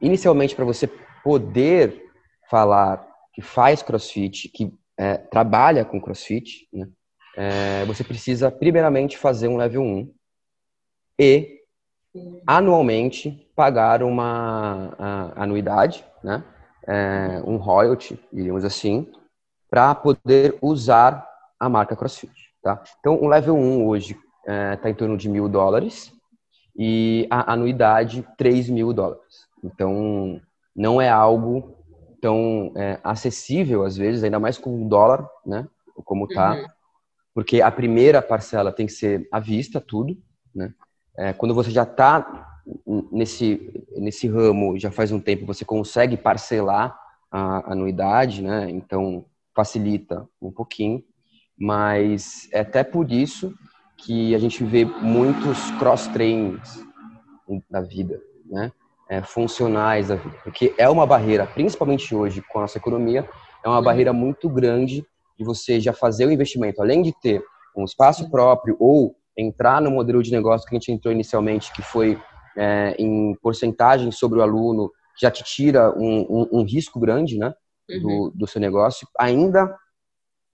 inicialmente 0.00 0.54
para 0.54 0.64
você 0.64 0.88
poder 1.22 2.04
falar 2.50 3.06
que 3.32 3.42
faz 3.42 3.82
CrossFit, 3.82 4.48
que 4.48 4.72
é, 4.96 5.16
trabalha 5.16 5.84
com 5.84 6.00
CrossFit, 6.00 6.68
né, 6.72 6.88
é, 7.36 7.84
você 7.84 8.04
precisa 8.04 8.50
primeiramente 8.50 9.18
fazer 9.18 9.48
um 9.48 9.56
level 9.56 9.82
1 9.82 10.14
e 11.18 11.60
anualmente 12.46 13.48
pagar 13.56 14.02
uma 14.04 15.32
anuidade, 15.34 16.04
né, 16.22 16.44
é, 16.86 17.42
um 17.44 17.56
royalty, 17.56 18.18
diríamos 18.32 18.64
assim, 18.64 19.10
para 19.74 19.92
poder 19.92 20.56
usar 20.62 21.28
a 21.58 21.68
marca 21.68 21.96
CrossFit. 21.96 22.32
Tá? 22.62 22.80
Então, 23.00 23.20
o 23.20 23.26
level 23.26 23.56
1 23.56 23.84
hoje 23.84 24.16
está 24.38 24.52
é, 24.52 24.76
tá 24.76 24.88
em 24.88 24.94
torno 24.94 25.16
de 25.16 25.28
mil 25.28 25.48
dólares 25.48 26.12
e 26.76 27.26
a 27.28 27.52
anuidade 27.52 28.24
3 28.38 28.68
mil 28.70 28.92
dólares. 28.92 29.48
Então, 29.64 30.40
não 30.76 31.02
é 31.02 31.08
algo 31.08 31.76
tão 32.22 32.72
é, 32.76 33.00
acessível 33.02 33.82
às 33.82 33.96
vezes, 33.96 34.22
ainda 34.22 34.38
mais 34.38 34.58
com 34.58 34.86
o 34.86 34.88
dólar, 34.88 35.28
né? 35.44 35.66
Como 36.04 36.28
tá, 36.28 36.54
uhum. 36.54 36.66
porque 37.34 37.60
a 37.60 37.70
primeira 37.72 38.22
parcela 38.22 38.70
tem 38.70 38.86
que 38.86 38.92
ser 38.92 39.26
à 39.32 39.40
vista, 39.40 39.80
tudo, 39.80 40.16
né? 40.54 40.72
É, 41.18 41.32
quando 41.32 41.52
você 41.52 41.72
já 41.72 41.82
está 41.82 42.60
nesse 43.10 43.84
nesse 43.96 44.28
ramo 44.28 44.78
já 44.78 44.92
faz 44.92 45.10
um 45.10 45.18
tempo, 45.18 45.44
você 45.44 45.64
consegue 45.64 46.16
parcelar 46.16 46.96
a 47.28 47.72
anuidade, 47.72 48.40
né? 48.40 48.70
Então 48.70 49.24
facilita 49.54 50.28
um 50.40 50.50
pouquinho, 50.50 51.02
mas 51.56 52.48
é 52.52 52.60
até 52.60 52.82
por 52.82 53.10
isso 53.10 53.54
que 53.96 54.34
a 54.34 54.38
gente 54.38 54.64
vê 54.64 54.84
muitos 54.84 55.70
cross-trainings 55.78 56.84
da 57.70 57.80
vida, 57.80 58.20
né? 58.46 58.72
É, 59.08 59.22
funcionais 59.22 60.08
da 60.08 60.14
vida, 60.16 60.34
porque 60.42 60.74
é 60.78 60.88
uma 60.88 61.06
barreira, 61.06 61.46
principalmente 61.46 62.14
hoje 62.14 62.42
com 62.50 62.58
a 62.58 62.62
nossa 62.62 62.78
economia, 62.78 63.28
é 63.62 63.68
uma 63.68 63.82
barreira 63.82 64.14
muito 64.14 64.48
grande 64.48 65.04
de 65.38 65.44
você 65.44 65.78
já 65.78 65.92
fazer 65.92 66.26
o 66.26 66.32
investimento, 66.32 66.80
além 66.80 67.02
de 67.02 67.12
ter 67.20 67.44
um 67.76 67.84
espaço 67.84 68.30
próprio 68.30 68.76
ou 68.80 69.14
entrar 69.36 69.82
no 69.82 69.90
modelo 69.90 70.22
de 70.22 70.32
negócio 70.32 70.66
que 70.66 70.74
a 70.74 70.78
gente 70.78 70.90
entrou 70.90 71.12
inicialmente, 71.12 71.72
que 71.72 71.82
foi 71.82 72.18
é, 72.56 72.94
em 72.98 73.34
porcentagem 73.42 74.10
sobre 74.10 74.38
o 74.38 74.42
aluno, 74.42 74.90
já 75.20 75.30
te 75.30 75.44
tira 75.44 75.92
um, 75.96 76.20
um, 76.28 76.60
um 76.60 76.64
risco 76.64 76.98
grande, 76.98 77.36
né? 77.36 77.52
Do, 77.88 78.08
uhum. 78.08 78.32
do 78.34 78.46
seu 78.46 78.60
negócio, 78.60 79.06
ainda 79.18 79.76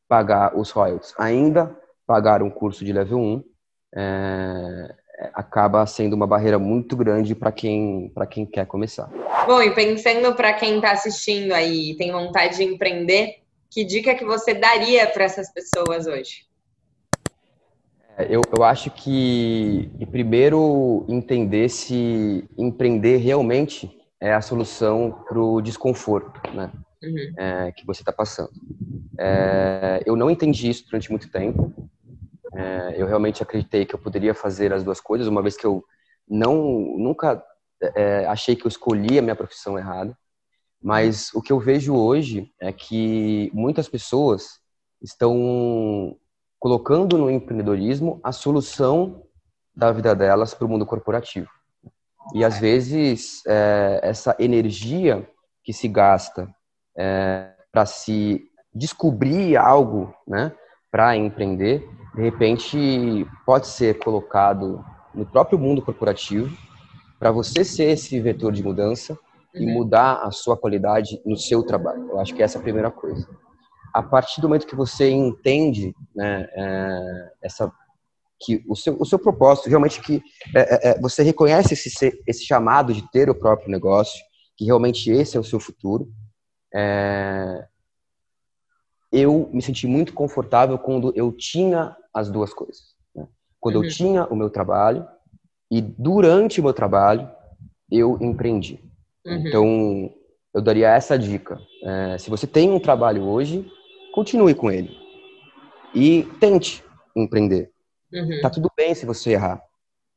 pagar 0.08 0.56
os 0.56 0.70
royalties, 0.70 1.14
ainda 1.18 1.76
pagar 2.06 2.42
um 2.42 2.50
curso 2.50 2.84
de 2.84 2.92
level 2.92 3.18
1, 3.18 3.44
é, 3.96 4.94
acaba 5.34 5.86
sendo 5.86 6.14
uma 6.14 6.26
barreira 6.26 6.58
muito 6.58 6.96
grande 6.96 7.34
para 7.34 7.52
quem, 7.52 8.12
quem 8.30 8.46
quer 8.46 8.66
começar. 8.66 9.08
Bom, 9.46 9.62
e 9.62 9.74
pensando 9.74 10.34
para 10.34 10.52
quem 10.54 10.76
está 10.76 10.92
assistindo 10.92 11.52
aí 11.52 11.94
tem 11.96 12.10
vontade 12.10 12.56
de 12.56 12.64
empreender, 12.64 13.36
que 13.70 13.84
dica 13.84 14.14
que 14.14 14.24
você 14.24 14.54
daria 14.54 15.06
para 15.06 15.24
essas 15.24 15.52
pessoas 15.52 16.06
hoje? 16.06 16.48
É, 18.18 18.26
eu, 18.28 18.42
eu 18.56 18.64
acho 18.64 18.90
que, 18.90 19.90
e 19.98 20.06
primeiro, 20.06 21.04
entender 21.08 21.68
se 21.68 22.44
empreender 22.58 23.18
realmente 23.18 23.90
é 24.20 24.34
a 24.34 24.40
solução 24.40 25.24
para 25.26 25.40
o 25.40 25.60
desconforto 25.62 26.40
né, 26.52 26.70
uhum. 27.02 27.34
é, 27.36 27.72
que 27.72 27.86
você 27.86 28.02
está 28.02 28.12
passando. 28.12 28.52
É, 29.18 30.02
eu 30.06 30.16
não 30.16 30.30
entendi 30.30 30.70
isso 30.70 30.84
durante 30.86 31.10
muito 31.10 31.30
tempo. 31.30 31.72
É, 32.54 32.94
eu 32.96 33.06
realmente 33.06 33.42
acreditei 33.42 33.84
que 33.84 33.94
eu 33.94 33.98
poderia 33.98 34.34
fazer 34.34 34.72
as 34.72 34.82
duas 34.82 35.00
coisas, 35.00 35.28
uma 35.28 35.42
vez 35.42 35.56
que 35.56 35.66
eu 35.66 35.84
não 36.28 36.54
nunca 36.98 37.42
é, 37.94 38.26
achei 38.26 38.54
que 38.54 38.64
eu 38.64 38.68
escolhi 38.68 39.18
a 39.18 39.22
minha 39.22 39.36
profissão 39.36 39.78
errada. 39.78 40.16
Mas 40.82 41.32
o 41.34 41.42
que 41.42 41.52
eu 41.52 41.60
vejo 41.60 41.94
hoje 41.94 42.50
é 42.58 42.72
que 42.72 43.50
muitas 43.52 43.88
pessoas 43.88 44.58
estão 45.02 46.16
colocando 46.58 47.18
no 47.18 47.30
empreendedorismo 47.30 48.20
a 48.22 48.32
solução 48.32 49.22
da 49.74 49.92
vida 49.92 50.14
delas 50.14 50.54
para 50.54 50.66
o 50.66 50.68
mundo 50.68 50.86
corporativo. 50.86 51.48
E 52.34 52.44
às 52.44 52.58
vezes 52.58 53.42
é, 53.46 54.00
essa 54.02 54.36
energia 54.38 55.28
que 55.62 55.72
se 55.72 55.88
gasta 55.88 56.54
é, 57.00 57.54
para 57.72 57.86
se 57.86 58.42
descobrir 58.74 59.56
algo, 59.56 60.14
né, 60.28 60.52
para 60.90 61.16
empreender, 61.16 61.88
de 62.14 62.20
repente 62.20 63.26
pode 63.46 63.68
ser 63.68 63.98
colocado 63.98 64.84
no 65.14 65.24
próprio 65.24 65.58
mundo 65.58 65.80
corporativo 65.80 66.54
para 67.18 67.30
você 67.30 67.64
ser 67.64 67.90
esse 67.92 68.20
vetor 68.20 68.52
de 68.52 68.62
mudança 68.62 69.18
e 69.54 69.64
uhum. 69.64 69.74
mudar 69.74 70.20
a 70.22 70.30
sua 70.30 70.56
qualidade 70.56 71.20
no 71.24 71.36
seu 71.36 71.62
trabalho. 71.62 72.08
Eu 72.10 72.20
acho 72.20 72.34
que 72.34 72.42
essa 72.42 72.58
é 72.58 72.60
a 72.60 72.62
primeira 72.62 72.90
coisa. 72.90 73.26
A 73.94 74.02
partir 74.02 74.40
do 74.40 74.48
momento 74.48 74.66
que 74.66 74.76
você 74.76 75.10
entende, 75.10 75.94
né, 76.14 76.46
é, 76.54 77.32
essa 77.42 77.72
que 78.42 78.64
o 78.68 78.74
seu, 78.74 78.96
o 78.98 79.04
seu 79.04 79.18
propósito 79.18 79.68
realmente 79.68 80.00
que 80.00 80.22
é, 80.54 80.60
é, 80.60 80.90
é 80.90 81.00
você 81.00 81.22
reconhece 81.22 81.74
esse, 81.74 82.22
esse 82.26 82.44
chamado 82.44 82.92
de 82.92 83.02
ter 83.10 83.28
o 83.28 83.34
próprio 83.34 83.70
negócio, 83.70 84.18
que 84.56 84.64
realmente 84.64 85.10
esse 85.10 85.36
é 85.36 85.40
o 85.40 85.44
seu 85.44 85.60
futuro. 85.60 86.08
É, 86.72 87.66
eu 89.12 89.50
me 89.52 89.60
senti 89.60 89.86
muito 89.86 90.12
confortável 90.12 90.78
quando 90.78 91.12
eu 91.16 91.32
tinha 91.32 91.96
as 92.14 92.30
duas 92.30 92.54
coisas. 92.54 92.94
Né? 93.14 93.26
Quando 93.58 93.76
uhum. 93.76 93.84
eu 93.84 93.90
tinha 93.90 94.24
o 94.26 94.36
meu 94.36 94.50
trabalho 94.50 95.06
e 95.70 95.80
durante 95.80 96.60
o 96.60 96.64
meu 96.64 96.72
trabalho 96.72 97.30
eu 97.90 98.18
empreendi. 98.20 98.80
Uhum. 99.26 99.46
Então, 99.46 100.14
eu 100.54 100.62
daria 100.62 100.90
essa 100.90 101.18
dica. 101.18 101.60
É, 101.84 102.18
se 102.18 102.30
você 102.30 102.46
tem 102.46 102.70
um 102.70 102.80
trabalho 102.80 103.24
hoje, 103.24 103.70
continue 104.14 104.54
com 104.54 104.70
ele. 104.70 104.90
E 105.94 106.22
tente 106.38 106.84
empreender. 107.16 107.70
Uhum. 108.12 108.40
Tá 108.40 108.50
tudo 108.50 108.70
bem 108.76 108.94
se 108.94 109.04
você 109.04 109.32
errar. 109.32 109.62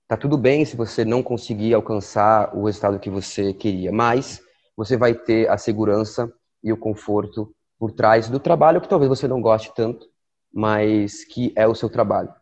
Tá 0.07 0.17
tudo 0.17 0.37
bem 0.37 0.65
se 0.65 0.75
você 0.75 1.03
não 1.03 1.23
conseguir 1.23 1.73
alcançar 1.73 2.55
o 2.55 2.65
resultado 2.65 2.99
que 2.99 3.09
você 3.09 3.53
queria, 3.53 3.91
mas 3.91 4.41
você 4.75 4.97
vai 4.97 5.13
ter 5.13 5.49
a 5.49 5.57
segurança 5.57 6.31
e 6.63 6.71
o 6.71 6.77
conforto 6.77 7.53
por 7.77 7.91
trás 7.91 8.29
do 8.29 8.39
trabalho 8.39 8.79
que 8.79 8.87
talvez 8.87 9.09
você 9.09 9.27
não 9.27 9.41
goste 9.41 9.73
tanto, 9.75 10.07
mas 10.53 11.25
que 11.25 11.51
é 11.55 11.67
o 11.67 11.75
seu 11.75 11.89
trabalho. 11.89 12.33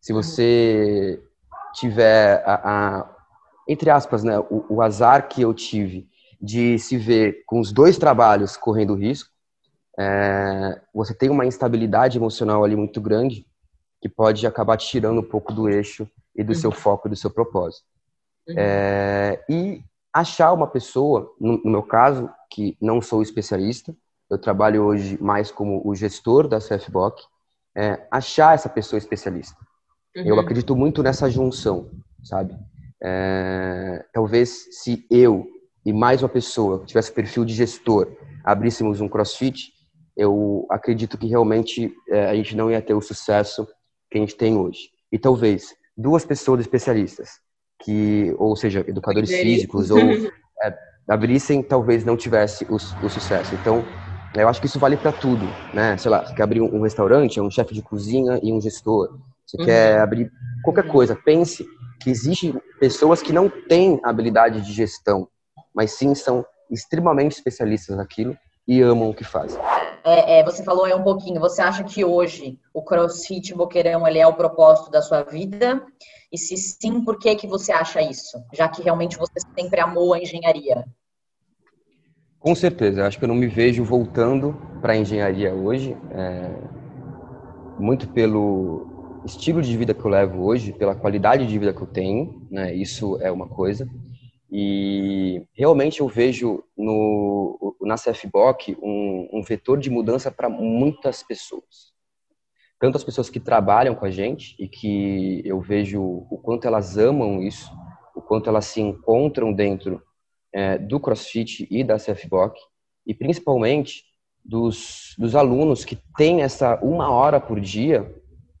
Se 0.00 0.12
uhum. 0.12 0.22
você 0.22 1.22
tiver 1.74 2.42
a, 2.44 2.98
a 2.98 3.16
entre 3.68 3.90
aspas, 3.90 4.24
né, 4.24 4.38
o, 4.38 4.64
o, 4.68 4.82
azar 4.82 5.28
que 5.28 5.42
eu 5.42 5.54
tive 5.54 6.08
de 6.40 6.78
se 6.78 6.96
ver 6.96 7.44
com 7.46 7.60
os 7.60 7.72
dois 7.72 7.96
trabalhos 7.96 8.56
correndo 8.56 8.94
risco, 8.94 9.30
é, 9.98 10.80
você 10.92 11.14
tem 11.14 11.30
uma 11.30 11.46
instabilidade 11.46 12.18
emocional 12.18 12.64
ali 12.64 12.74
muito 12.74 13.00
grande 13.00 13.46
que 14.00 14.08
pode 14.08 14.46
acabar 14.46 14.76
te 14.76 14.88
tirando 14.88 15.20
um 15.20 15.24
pouco 15.24 15.52
do 15.52 15.68
eixo 15.68 16.08
e 16.34 16.42
do 16.42 16.52
uhum. 16.52 16.58
seu 16.58 16.72
foco 16.72 17.06
e 17.06 17.10
do 17.10 17.16
seu 17.16 17.30
propósito. 17.30 17.86
Uhum. 18.48 18.54
É, 18.58 19.44
e 19.48 19.82
achar 20.12 20.52
uma 20.52 20.66
pessoa, 20.66 21.34
no, 21.40 21.58
no, 21.64 21.70
meu 21.70 21.82
caso, 21.82 22.28
que 22.50 22.76
não 22.80 23.00
sou 23.00 23.22
especialista, 23.22 23.96
eu 24.30 24.38
trabalho 24.38 24.84
hoje 24.84 25.20
mais 25.22 25.50
como 25.50 25.80
o 25.84 25.94
gestor 25.94 26.48
da 26.48 26.58
CFBOC, 26.58 27.22
é, 27.76 28.06
achar 28.10 28.54
essa 28.54 28.68
pessoa 28.68 28.98
especialista. 28.98 29.56
Uhum. 30.16 30.24
Eu 30.24 30.40
acredito 30.40 30.76
muito 30.76 31.02
nessa 31.02 31.30
junção, 31.30 31.90
sabe? 32.22 32.56
É, 33.02 34.04
talvez 34.12 34.68
se 34.82 35.06
eu 35.10 35.46
e 35.84 35.92
mais 35.92 36.22
uma 36.22 36.28
pessoa 36.28 36.80
que 36.80 36.86
tivesse 36.86 37.10
perfil 37.10 37.44
de 37.44 37.54
gestor 37.54 38.14
abríssemos 38.44 39.00
um 39.00 39.08
CrossFit, 39.08 39.72
eu 40.16 40.66
acredito 40.70 41.16
que 41.16 41.26
realmente 41.26 41.94
é, 42.08 42.26
a 42.26 42.34
gente 42.34 42.56
não 42.56 42.70
ia 42.70 42.82
ter 42.82 42.94
o 42.94 43.00
sucesso 43.00 43.66
que 44.10 44.18
a 44.18 44.20
gente 44.20 44.34
tem 44.34 44.56
hoje. 44.56 44.90
E 45.10 45.18
talvez 45.18 45.74
duas 45.96 46.24
pessoas 46.24 46.60
especialistas, 46.60 47.40
que, 47.82 48.34
ou 48.38 48.56
seja, 48.56 48.84
educadores 48.86 49.30
físicos, 49.30 49.90
ou 49.90 49.98
é, 50.62 50.74
abrissem, 51.08 51.62
talvez 51.62 52.04
não 52.04 52.16
tivesse 52.16 52.64
o, 52.64 52.76
o 52.76 53.08
sucesso. 53.08 53.54
Então, 53.54 53.84
eu 54.34 54.48
acho 54.48 54.60
que 54.60 54.66
isso 54.66 54.78
vale 54.78 54.96
para 54.96 55.12
tudo, 55.12 55.46
né? 55.74 55.96
Sei 55.98 56.10
lá, 56.10 56.24
você 56.24 56.34
quer 56.34 56.44
abrir 56.44 56.60
um, 56.60 56.76
um 56.76 56.82
restaurante, 56.82 57.38
é 57.38 57.42
um 57.42 57.50
chefe 57.50 57.74
de 57.74 57.82
cozinha 57.82 58.40
e 58.42 58.52
um 58.52 58.60
gestor. 58.60 59.18
Você 59.46 59.58
uhum. 59.58 59.64
quer 59.64 59.98
abrir 59.98 60.30
qualquer 60.64 60.88
coisa, 60.88 61.14
pense 61.14 61.66
que 62.00 62.10
existem 62.10 62.54
pessoas 62.80 63.20
que 63.20 63.32
não 63.32 63.48
têm 63.48 64.00
habilidade 64.02 64.60
de 64.62 64.72
gestão, 64.72 65.28
mas 65.74 65.92
sim 65.92 66.14
são 66.14 66.44
extremamente 66.70 67.32
especialistas 67.32 67.96
naquilo 67.96 68.36
e 68.66 68.80
amam 68.80 69.10
o 69.10 69.14
que 69.14 69.24
fazem. 69.24 69.60
É, 70.04 70.40
é, 70.40 70.44
você 70.44 70.64
falou 70.64 70.84
aí 70.84 70.94
um 70.94 71.02
pouquinho, 71.02 71.40
você 71.40 71.60
acha 71.62 71.84
que 71.84 72.04
hoje 72.04 72.58
o 72.72 72.82
CrossFit 72.82 73.54
Boqueirão 73.54 74.06
ele 74.06 74.18
é 74.18 74.26
o 74.26 74.34
propósito 74.34 74.90
da 74.90 75.02
sua 75.02 75.22
vida? 75.22 75.84
E 76.32 76.38
se 76.38 76.56
sim, 76.56 77.04
por 77.04 77.18
que, 77.18 77.36
que 77.36 77.46
você 77.46 77.70
acha 77.70 78.00
isso? 78.00 78.42
Já 78.54 78.66
que 78.66 78.82
realmente 78.82 79.18
você 79.18 79.38
sempre 79.54 79.80
amou 79.80 80.14
a 80.14 80.18
engenharia. 80.18 80.86
Com 82.40 82.54
certeza, 82.54 83.06
acho 83.06 83.18
que 83.18 83.24
eu 83.24 83.28
não 83.28 83.34
me 83.34 83.46
vejo 83.46 83.84
voltando 83.84 84.56
para 84.80 84.94
a 84.94 84.96
engenharia 84.96 85.54
hoje, 85.54 85.96
é, 86.10 86.50
muito 87.78 88.08
pelo 88.08 89.20
estilo 89.24 89.62
de 89.62 89.76
vida 89.76 89.94
que 89.94 90.04
eu 90.04 90.10
levo 90.10 90.42
hoje, 90.42 90.72
pela 90.72 90.94
qualidade 90.94 91.46
de 91.46 91.58
vida 91.58 91.72
que 91.72 91.82
eu 91.82 91.86
tenho, 91.86 92.44
né? 92.50 92.74
Isso 92.74 93.16
é 93.20 93.30
uma 93.30 93.46
coisa. 93.46 93.88
E 94.50 95.46
realmente 95.52 96.00
eu 96.00 96.08
vejo 96.08 96.64
no, 96.76 97.76
na 97.82 97.96
CFBOC 97.96 98.76
um, 98.82 99.28
um 99.32 99.42
vetor 99.42 99.78
de 99.78 99.88
mudança 99.88 100.30
para 100.30 100.48
muitas 100.48 101.22
pessoas. 101.22 101.91
Tanto 102.82 102.96
as 102.96 103.04
pessoas 103.04 103.30
que 103.30 103.38
trabalham 103.38 103.94
com 103.94 104.04
a 104.04 104.10
gente 104.10 104.56
e 104.58 104.66
que 104.66 105.40
eu 105.44 105.60
vejo 105.60 106.02
o 106.02 106.36
quanto 106.42 106.66
elas 106.66 106.98
amam 106.98 107.40
isso, 107.40 107.70
o 108.12 108.20
quanto 108.20 108.50
elas 108.50 108.64
se 108.64 108.80
encontram 108.80 109.52
dentro 109.52 110.02
é, 110.52 110.78
do 110.78 110.98
CrossFit 110.98 111.68
e 111.70 111.84
da 111.84 111.94
CFBOC, 111.94 112.58
e 113.06 113.14
principalmente 113.14 114.02
dos, 114.44 115.14
dos 115.16 115.36
alunos 115.36 115.84
que 115.84 115.96
têm 116.16 116.42
essa 116.42 116.74
uma 116.82 117.08
hora 117.08 117.38
por 117.38 117.60
dia 117.60 118.12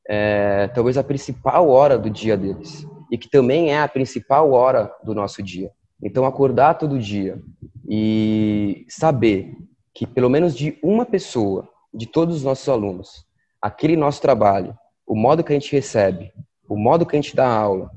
é, 0.08 0.68
talvez 0.68 0.96
a 0.96 1.02
principal 1.02 1.68
hora 1.68 1.98
do 1.98 2.08
dia 2.08 2.36
deles 2.36 2.86
e 3.10 3.18
que 3.18 3.28
também 3.28 3.72
é 3.72 3.80
a 3.80 3.88
principal 3.88 4.52
hora 4.52 4.94
do 5.02 5.16
nosso 5.16 5.42
dia. 5.42 5.72
Então, 6.00 6.24
acordar 6.24 6.74
todo 6.74 6.96
dia 6.96 7.42
e 7.88 8.86
saber 8.88 9.56
que 9.92 10.06
pelo 10.06 10.30
menos 10.30 10.56
de 10.56 10.78
uma 10.80 11.04
pessoa, 11.04 11.68
de 11.92 12.06
todos 12.06 12.36
os 12.36 12.44
nossos 12.44 12.68
alunos, 12.68 13.26
aquele 13.62 13.96
nosso 13.96 14.20
trabalho, 14.20 14.76
o 15.06 15.14
modo 15.14 15.44
que 15.44 15.52
a 15.52 15.54
gente 15.54 15.70
recebe, 15.70 16.32
o 16.68 16.76
modo 16.76 17.06
que 17.06 17.16
a 17.16 17.20
gente 17.20 17.36
dá 17.36 17.46
aula, 17.46 17.90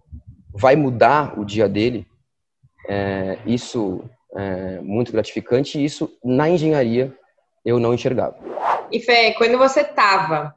vai 0.54 0.76
mudar 0.76 1.38
o 1.40 1.44
dia 1.44 1.68
dele, 1.68 2.08
é, 2.88 3.40
isso 3.46 4.08
é 4.36 4.80
muito 4.82 5.12
gratificante 5.12 5.80
e 5.80 5.86
isso 5.86 6.16
na 6.24 6.50
engenharia 6.50 7.18
eu 7.66 7.80
não 7.80 7.94
enxergava. 7.94 8.38
E 8.92 9.00
Fê, 9.00 9.34
quando 9.34 9.58
você 9.58 9.82
estava 9.82 10.56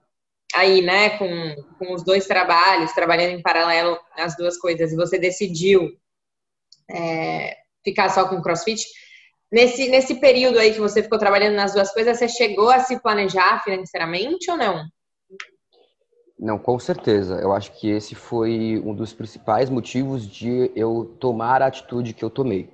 aí, 0.54 0.82
né, 0.82 1.10
com, 1.18 1.56
com 1.78 1.94
os 1.94 2.04
dois 2.04 2.26
trabalhos, 2.26 2.92
trabalhando 2.92 3.38
em 3.38 3.42
paralelo 3.42 3.98
as 4.16 4.36
duas 4.36 4.58
coisas, 4.58 4.92
e 4.92 4.96
você 4.96 5.18
decidiu 5.18 5.90
é, 6.90 7.56
ficar 7.84 8.10
só 8.10 8.28
com 8.28 8.42
CrossFit, 8.42 8.84
nesse, 9.50 9.88
nesse 9.88 10.16
período 10.16 10.58
aí 10.58 10.72
que 10.72 10.80
você 10.80 11.02
ficou 11.02 11.18
trabalhando 11.18 11.54
nas 11.54 11.72
duas 11.72 11.92
coisas, 11.92 12.18
você 12.18 12.28
chegou 12.28 12.70
a 12.70 12.80
se 12.80 13.00
planejar 13.00 13.62
financeiramente 13.62 14.50
ou 14.50 14.56
não? 14.56 14.84
Não, 16.38 16.58
com 16.58 16.78
certeza. 16.78 17.40
Eu 17.40 17.52
acho 17.52 17.72
que 17.72 17.88
esse 17.88 18.14
foi 18.14 18.80
um 18.84 18.94
dos 18.94 19.12
principais 19.12 19.68
motivos 19.68 20.26
de 20.26 20.70
eu 20.76 21.16
tomar 21.18 21.62
a 21.62 21.66
atitude 21.66 22.14
que 22.14 22.24
eu 22.24 22.30
tomei. 22.30 22.70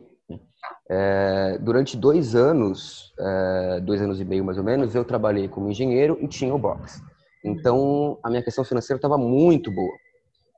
É, 0.91 1.57
durante 1.59 1.97
dois 1.97 2.35
anos, 2.35 3.15
é, 3.19 3.81
dois 3.81 4.03
anos 4.03 4.21
e 4.21 4.25
meio 4.25 4.45
mais 4.45 4.59
ou 4.59 4.65
menos, 4.65 4.95
eu 4.95 5.05
trabalhei 5.05 5.49
como 5.49 5.71
engenheiro 5.71 6.19
e 6.21 6.29
tinha 6.29 6.55
o 6.55 6.59
box. 6.59 7.03
Então, 7.43 8.19
a 8.23 8.29
minha 8.29 8.43
questão 8.43 8.65
financeira 8.65 8.99
estava 8.99 9.17
muito 9.17 9.71
boa. 9.71 9.95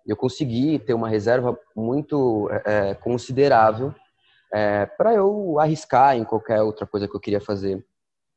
Eu 0.04 0.16
consegui 0.16 0.78
ter 0.80 0.94
uma 0.94 1.08
reserva 1.08 1.56
muito 1.76 2.48
é, 2.50 2.90
é 2.90 2.94
considerável 2.94 3.94
é, 4.52 4.86
para 4.86 5.14
eu 5.14 5.58
arriscar 5.60 6.16
em 6.16 6.24
qualquer 6.24 6.60
outra 6.62 6.86
coisa 6.86 7.06
que 7.06 7.14
eu 7.14 7.20
queria 7.20 7.40
fazer 7.40 7.84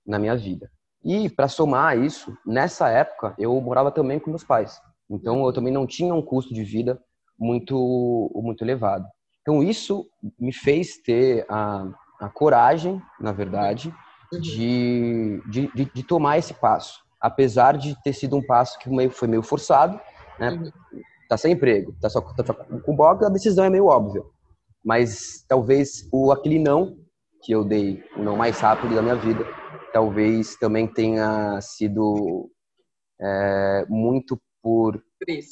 na 0.06 0.20
minha 0.20 0.36
vida. 0.36 0.70
E 1.04 1.30
para 1.30 1.48
somar 1.48 1.98
isso, 1.98 2.36
nessa 2.46 2.90
época 2.90 3.34
eu 3.38 3.60
morava 3.62 3.92
também 3.92 4.20
com 4.20 4.30
meus 4.30 4.44
pais. 4.44 4.82
Então 5.10 5.46
eu 5.46 5.54
também 5.54 5.74
não 5.74 5.88
tinha 5.88 6.14
um 6.14 6.22
custo 6.22 6.54
de 6.54 6.64
vida 6.64 7.00
muito 7.38 8.32
muito 8.36 8.64
elevado. 8.64 9.06
Então 9.42 9.64
isso 9.64 10.06
me 10.40 10.52
fez 10.52 10.98
ter 10.98 11.46
a, 11.50 11.88
a 12.20 12.30
coragem, 12.30 13.02
na 13.20 13.32
verdade, 13.32 13.94
de, 14.32 15.42
de, 15.50 15.72
de, 15.74 15.86
de, 15.86 16.04
tomar 16.04 16.38
esse 16.38 16.54
passo, 16.54 17.00
apesar 17.20 17.78
de 17.78 18.00
ter 18.04 18.14
sido 18.14 18.36
um 18.38 18.46
passo 18.46 18.78
que 18.78 18.90
meio, 18.90 19.10
foi 19.10 19.28
meio 19.28 19.42
forçado, 19.42 20.00
né? 20.38 20.52
Uhum. 20.52 20.72
Tá 21.28 21.38
sem 21.38 21.54
emprego, 21.54 21.96
tá 22.02 22.10
só, 22.10 22.22
tá 22.22 22.44
só 22.46 22.54
com 22.54 22.96
box, 22.96 23.24
a 23.26 23.30
decisão 23.30 23.66
é 23.66 23.70
meio 23.70 23.86
óbvia. 23.86 24.24
Mas 24.84 25.46
talvez 25.48 26.08
o 26.12 26.32
aquele 26.32 26.60
não 26.60 26.98
que 27.44 27.52
eu 27.52 27.64
dei, 27.64 28.04
o 28.18 28.24
não 28.24 28.36
mais 28.36 28.60
rápido 28.60 28.96
da 28.96 29.02
minha 29.02 29.16
vida, 29.16 29.46
talvez 29.92 30.56
também 30.56 30.88
tenha 30.88 31.60
sido 31.62 32.50
é, 33.22 33.86
muito 33.88 34.40
por, 34.62 34.98
por 34.98 35.04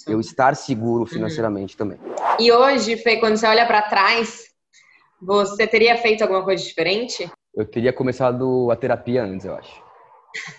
eu 0.07 0.19
estar 0.19 0.55
seguro 0.55 1.01
uhum. 1.01 1.07
financeiramente 1.07 1.75
uhum. 1.75 1.77
também. 1.77 1.99
E 2.39 2.51
hoje, 2.51 2.97
Fê, 2.97 3.17
quando 3.17 3.37
você 3.37 3.47
olha 3.47 3.65
para 3.65 3.81
trás, 3.83 4.45
você 5.21 5.65
teria 5.65 5.97
feito 5.97 6.21
alguma 6.21 6.43
coisa 6.43 6.63
diferente? 6.63 7.29
Eu 7.55 7.65
teria 7.65 7.91
começado 7.91 8.69
a 8.71 8.75
terapia 8.75 9.23
antes, 9.23 9.45
eu 9.45 9.55
acho. 9.55 9.83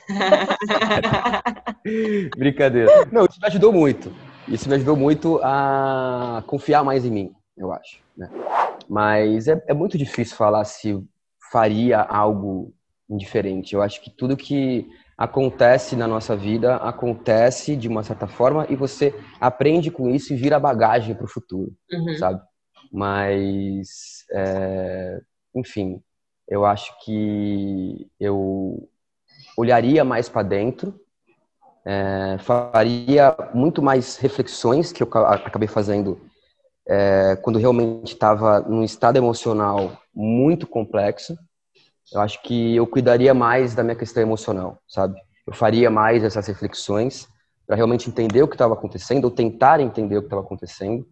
Brincadeira. 2.37 3.07
Não, 3.12 3.25
isso 3.25 3.38
me 3.41 3.47
ajudou 3.47 3.73
muito. 3.73 4.12
Isso 4.49 4.69
me 4.69 4.75
ajudou 4.75 4.97
muito 4.97 5.41
a 5.43 6.43
confiar 6.47 6.83
mais 6.83 7.05
em 7.05 7.11
mim, 7.11 7.33
eu 7.57 7.73
acho. 7.73 8.01
Né? 8.17 8.29
Mas 8.88 9.47
é, 9.47 9.62
é 9.69 9.75
muito 9.75 9.97
difícil 9.97 10.37
falar 10.37 10.64
se 10.64 11.01
faria 11.53 12.01
algo 12.01 12.75
diferente. 13.09 13.75
Eu 13.75 13.83
acho 13.83 14.03
que 14.03 14.11
tudo 14.11 14.37
que 14.37 14.87
acontece 15.16 15.97
na 15.97 16.07
nossa 16.07 16.37
vida 16.37 16.77
acontece 16.77 17.75
de 17.75 17.88
uma 17.88 18.03
certa 18.03 18.27
forma 18.27 18.66
e 18.68 18.77
você 18.77 19.14
aprende 19.40 19.90
com 19.90 20.09
isso 20.09 20.33
e 20.33 20.37
vira 20.37 20.61
bagagem 20.61 21.14
para 21.14 21.25
o 21.25 21.31
futuro, 21.31 21.73
uhum. 21.90 22.16
sabe? 22.16 22.40
Mas, 22.92 24.25
é, 24.33 25.21
enfim, 25.55 26.01
eu 26.49 26.64
acho 26.64 26.92
que 27.05 28.09
eu 28.18 28.88
olharia 29.57 30.05
mais 30.05 30.29
para 30.29 30.42
dentro, 30.42 30.99
é, 31.85 32.37
faria 32.40 33.35
muito 33.55 33.83
mais 33.83 34.16
reflexões 34.16 34.92
que 34.92 35.03
eu 35.03 35.09
acabei 35.12 35.68
fazendo 35.68 36.21
é, 36.87 37.37
quando 37.42 37.59
realmente 37.59 38.12
estava 38.12 38.61
num 38.61 38.83
estado 38.83 39.16
emocional 39.16 40.01
muito 40.14 40.66
complexo. 40.66 41.37
Eu 42.12 42.21
acho 42.21 42.42
que 42.42 42.75
eu 42.75 42.87
cuidaria 42.87 43.35
mais 43.35 43.75
da 43.75 43.83
minha 43.83 43.97
questão 43.97 44.23
emocional, 44.23 44.79
sabe? 44.88 45.14
Eu 45.47 45.53
faria 45.53 45.90
mais 45.90 46.25
essas 46.25 46.47
reflexões 46.47 47.29
para 47.66 47.77
realmente 47.77 48.09
entender 48.09 48.42
o 48.42 48.49
que 48.49 48.55
estava 48.55 48.75
acontecendo, 48.75 49.27
ou 49.27 49.31
tentar 49.31 49.81
entender 49.81 50.16
o 50.16 50.21
que 50.21 50.27
estava 50.27 50.42
acontecendo, 50.42 51.07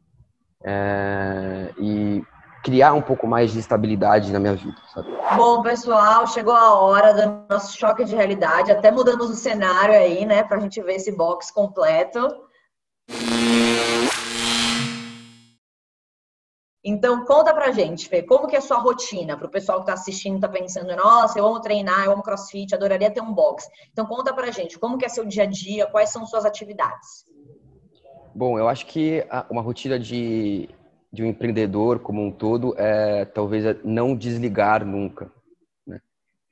é, 0.65 1.71
e 1.79 2.23
criar 2.65 2.95
um 2.95 3.03
pouco 3.03 3.27
mais 3.27 3.53
de 3.53 3.59
estabilidade 3.59 4.33
na 4.33 4.41
minha 4.41 4.55
vida. 4.55 4.77
Sabe? 4.93 5.09
Bom, 5.37 5.63
pessoal, 5.63 6.27
chegou 6.27 6.55
a 6.55 6.75
hora 6.81 7.13
do 7.13 7.47
nosso 7.49 7.79
choque 7.79 8.05
de 8.05 8.17
realidade. 8.17 8.73
Até 8.73 8.91
mudamos 8.91 9.31
o 9.31 9.35
cenário 9.35 9.95
aí, 9.95 10.25
né, 10.25 10.43
para 10.43 10.57
a 10.57 10.61
gente 10.61 10.83
ver 10.83 10.95
esse 10.95 11.13
box 11.13 11.53
completo. 11.53 12.27
Então, 16.88 17.25
conta 17.25 17.53
pra 17.53 17.72
gente, 17.72 18.09
Fê, 18.09 18.22
como 18.22 18.46
que 18.46 18.55
é 18.55 18.59
a 18.59 18.62
sua 18.62 18.79
rotina? 18.79 19.37
Para 19.37 19.49
o 19.49 19.51
pessoal 19.51 19.79
que 19.79 19.90
está 19.90 19.94
assistindo, 19.94 20.37
está 20.37 20.49
pensando, 20.49 20.94
nossa, 20.94 21.37
eu 21.37 21.44
amo 21.44 21.61
treinar, 21.61 22.05
eu 22.05 22.12
amo 22.12 22.22
crossfit, 22.22 22.72
adoraria 22.72 23.11
ter 23.11 23.20
um 23.20 23.35
box. 23.35 23.68
Então, 23.90 24.07
conta 24.07 24.33
pra 24.33 24.53
gente, 24.53 24.79
como 24.79 24.96
que 24.96 25.05
é 25.05 25.09
seu 25.09 25.25
dia 25.25 25.42
a 25.42 25.46
dia, 25.46 25.87
quais 25.88 26.11
são 26.11 26.25
suas 26.25 26.44
atividades? 26.44 27.25
Bom, 28.33 28.57
eu 28.57 28.68
acho 28.68 28.87
que 28.87 29.27
uma 29.51 29.62
rotina 29.62 29.99
de 29.99 30.68
de 31.16 31.22
um 31.22 31.27
empreendedor 31.27 32.01
como 32.01 32.22
um 32.22 32.31
todo 32.31 32.75
é 32.77 33.25
talvez 33.25 33.64
é 33.64 33.77
não 33.83 34.14
desligar 34.14 34.85
nunca. 34.85 35.33
Né? 35.87 35.99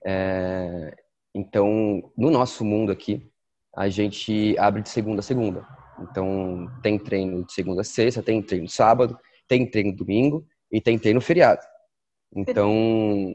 É, 0.05 0.97
então, 1.35 2.11
no 2.17 2.31
nosso 2.31 2.65
mundo 2.65 2.91
aqui, 2.91 3.31
a 3.77 3.89
gente 3.91 4.57
abre 4.59 4.81
de 4.81 4.89
segunda 4.89 5.21
a 5.21 5.23
segunda. 5.23 5.67
Então, 6.01 6.71
tem 6.83 6.99
treino 6.99 7.45
de 7.45 7.53
segunda 7.53 7.83
a 7.83 7.85
sexta, 7.85 8.23
tem 8.23 8.43
treino 8.43 8.69
sábado, 8.69 9.19
tem 9.49 9.69
treino 9.71 9.95
domingo 9.95 10.47
e 10.71 10.81
tem 10.81 10.99
treino 10.99 11.21
feriado. 11.21 11.63
Então, 12.35 13.35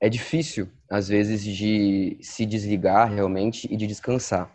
é 0.00 0.08
difícil, 0.08 0.68
às 0.90 1.08
vezes, 1.08 1.44
de 1.44 2.18
se 2.20 2.46
desligar 2.46 3.12
realmente 3.12 3.72
e 3.72 3.76
de 3.76 3.86
descansar. 3.86 4.54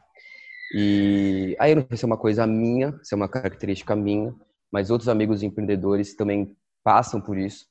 E 0.76 1.56
aí 1.60 1.74
não 1.74 1.86
sei 1.88 1.98
se 1.98 2.06
é 2.06 2.08
uma 2.08 2.18
coisa 2.18 2.46
minha, 2.46 3.00
se 3.04 3.14
é 3.14 3.18
uma 3.18 3.28
característica 3.28 3.96
minha, 3.96 4.34
mas 4.72 4.92
outros 4.92 5.10
amigos 5.10 5.42
empreendedores 5.42 6.16
também 6.16 6.56
passam 6.84 7.20
por 7.20 7.38
isso. 7.38 7.66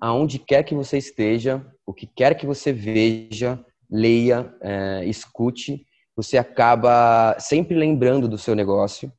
Aonde 0.00 0.38
quer 0.38 0.62
que 0.62 0.74
você 0.74 0.96
esteja, 0.96 1.64
o 1.84 1.92
que 1.92 2.06
quer 2.06 2.34
que 2.34 2.46
você 2.46 2.72
veja, 2.72 3.62
leia, 3.90 4.54
é, 4.62 5.04
escute, 5.04 5.84
você 6.16 6.38
acaba 6.38 7.36
sempre 7.38 7.76
lembrando 7.76 8.28
do 8.28 8.38
seu 8.38 8.54
negócio. 8.54 9.12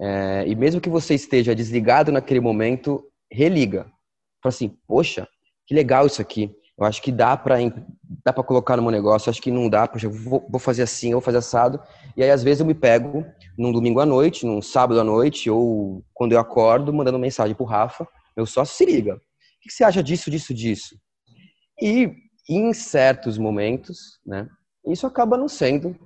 É, 0.00 0.44
e 0.46 0.54
mesmo 0.54 0.80
que 0.80 0.88
você 0.88 1.14
esteja 1.14 1.54
desligado 1.54 2.10
naquele 2.10 2.40
momento, 2.40 3.04
religa. 3.30 3.84
Fala 4.42 4.52
assim, 4.52 4.76
poxa, 4.86 5.28
que 5.66 5.74
legal 5.74 6.06
isso 6.06 6.20
aqui. 6.20 6.54
Eu 6.78 6.84
acho 6.84 7.02
que 7.02 7.12
dá 7.12 7.36
para 7.36 7.56
dá 8.24 8.32
para 8.32 8.42
colocar 8.42 8.76
no 8.76 8.82
meu 8.82 8.90
negócio, 8.90 9.30
acho 9.30 9.40
que 9.40 9.50
não 9.50 9.68
dá, 9.68 9.86
poxa, 9.86 10.08
vou, 10.08 10.44
vou 10.48 10.58
fazer 10.58 10.82
assim, 10.82 11.12
vou 11.12 11.20
fazer 11.20 11.38
assado. 11.38 11.80
E 12.16 12.22
aí 12.22 12.30
às 12.30 12.42
vezes 12.42 12.60
eu 12.60 12.66
me 12.66 12.74
pego 12.74 13.24
num 13.56 13.72
domingo 13.72 14.00
à 14.00 14.06
noite, 14.06 14.46
num 14.46 14.60
sábado 14.60 15.00
à 15.00 15.04
noite 15.04 15.48
ou 15.50 16.04
quando 16.12 16.32
eu 16.32 16.40
acordo, 16.40 16.92
mandando 16.92 17.18
mensagem 17.18 17.54
pro 17.54 17.64
Rafa, 17.64 18.06
meu 18.36 18.46
sócio 18.46 18.74
se 18.74 18.84
liga. 18.84 19.14
O 19.14 19.18
que 19.60 19.70
você 19.70 19.84
acha 19.84 20.02
disso, 20.02 20.30
disso, 20.30 20.52
disso? 20.52 20.96
E 21.80 22.10
em 22.48 22.72
certos 22.72 23.38
momentos, 23.38 24.18
né, 24.26 24.48
isso 24.86 25.06
acaba 25.06 25.36
não 25.36 25.48
sendo 25.48 25.96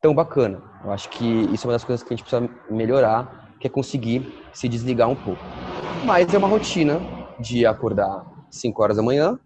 tão 0.00 0.14
bacana. 0.14 0.62
Eu 0.84 0.92
acho 0.92 1.08
que 1.08 1.24
isso 1.52 1.66
é 1.66 1.68
uma 1.68 1.74
das 1.74 1.84
coisas 1.84 2.06
que 2.06 2.12
a 2.12 2.16
gente 2.16 2.24
precisa 2.26 2.48
melhorar, 2.70 3.54
que 3.58 3.66
é 3.66 3.70
conseguir 3.70 4.46
se 4.52 4.68
desligar 4.68 5.08
um 5.08 5.16
pouco. 5.16 5.42
Mas 6.04 6.32
é 6.32 6.38
uma 6.38 6.48
rotina 6.48 7.00
de 7.40 7.66
acordar 7.66 8.24
5 8.50 8.82
horas 8.82 8.96
da 8.96 9.02
manhã, 9.02 9.38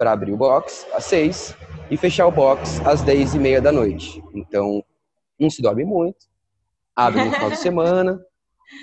para 0.00 0.12
abrir 0.12 0.32
o 0.32 0.36
box 0.38 0.86
às 0.94 1.04
seis 1.04 1.54
e 1.90 1.96
fechar 1.98 2.26
o 2.26 2.30
box 2.30 2.80
às 2.86 3.02
dez 3.02 3.34
e 3.34 3.38
meia 3.38 3.60
da 3.60 3.70
noite. 3.70 4.24
Então, 4.32 4.82
não 5.38 5.50
se 5.50 5.60
dorme 5.60 5.84
muito, 5.84 6.26
abre 6.96 7.22
no 7.22 7.30
final 7.30 7.50
de 7.50 7.58
semana. 7.60 8.18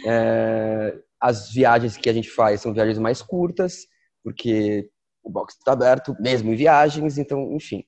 É, 0.06 0.96
as 1.20 1.50
viagens 1.52 1.98
que 1.98 2.08
a 2.08 2.14
gente 2.14 2.30
faz 2.30 2.62
são 2.62 2.72
viagens 2.72 3.00
mais 3.00 3.20
curtas, 3.20 3.88
porque 4.24 4.92
o 5.24 5.30
box 5.32 5.56
está 5.56 5.72
aberto, 5.72 6.16
mesmo 6.20 6.54
em 6.54 6.56
viagens, 6.56 7.18
então, 7.18 7.52
enfim. 7.52 7.84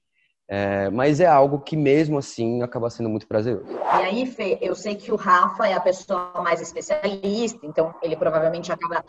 É, 0.51 0.89
mas 0.89 1.19
é 1.19 1.27
algo 1.27 1.59
que 1.59 1.77
mesmo 1.77 2.17
assim 2.17 2.63
acaba 2.63 2.89
sendo 2.89 3.07
muito 3.07 3.27
prazeroso. 3.27 3.71
E 3.71 4.03
aí, 4.03 4.25
Fê, 4.25 4.57
eu 4.59 4.73
sei 4.73 4.95
que 4.95 5.12
o 5.12 5.15
Rafa 5.15 5.67
é 5.67 5.73
a 5.73 5.79
pessoa 5.79 6.41
mais 6.41 6.59
especialista, 6.59 7.59
então 7.67 7.93
ele 8.01 8.15
provavelmente 8.15 8.71
acaba 8.71 9.05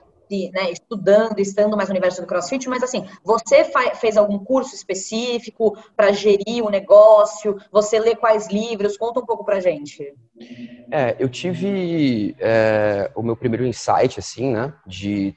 né, 0.53 0.71
estudando, 0.71 1.39
estando 1.41 1.77
mais 1.79 1.89
no 1.89 1.95
universo 1.95 2.21
do 2.21 2.27
CrossFit, 2.27 2.69
mas 2.69 2.83
assim, 2.83 3.07
você 3.25 3.65
fez 3.95 4.19
algum 4.19 4.39
curso 4.39 4.75
específico 4.75 5.77
para 5.97 6.13
gerir 6.13 6.63
o 6.63 6.71
negócio? 6.71 7.57
Você 7.73 7.99
lê 7.99 8.15
quais 8.15 8.49
livros? 8.49 8.99
Conta 8.99 9.21
um 9.21 9.27
pouco 9.27 9.43
pra 9.43 9.61
gente. 9.61 10.15
É, 10.91 11.17
eu 11.19 11.29
tive 11.29 12.37
é, 12.39 13.11
o 13.15 13.23
meu 13.23 13.35
primeiro 13.35 13.67
insight, 13.67 14.21
assim, 14.21 14.53
né, 14.53 14.75
de 14.87 15.35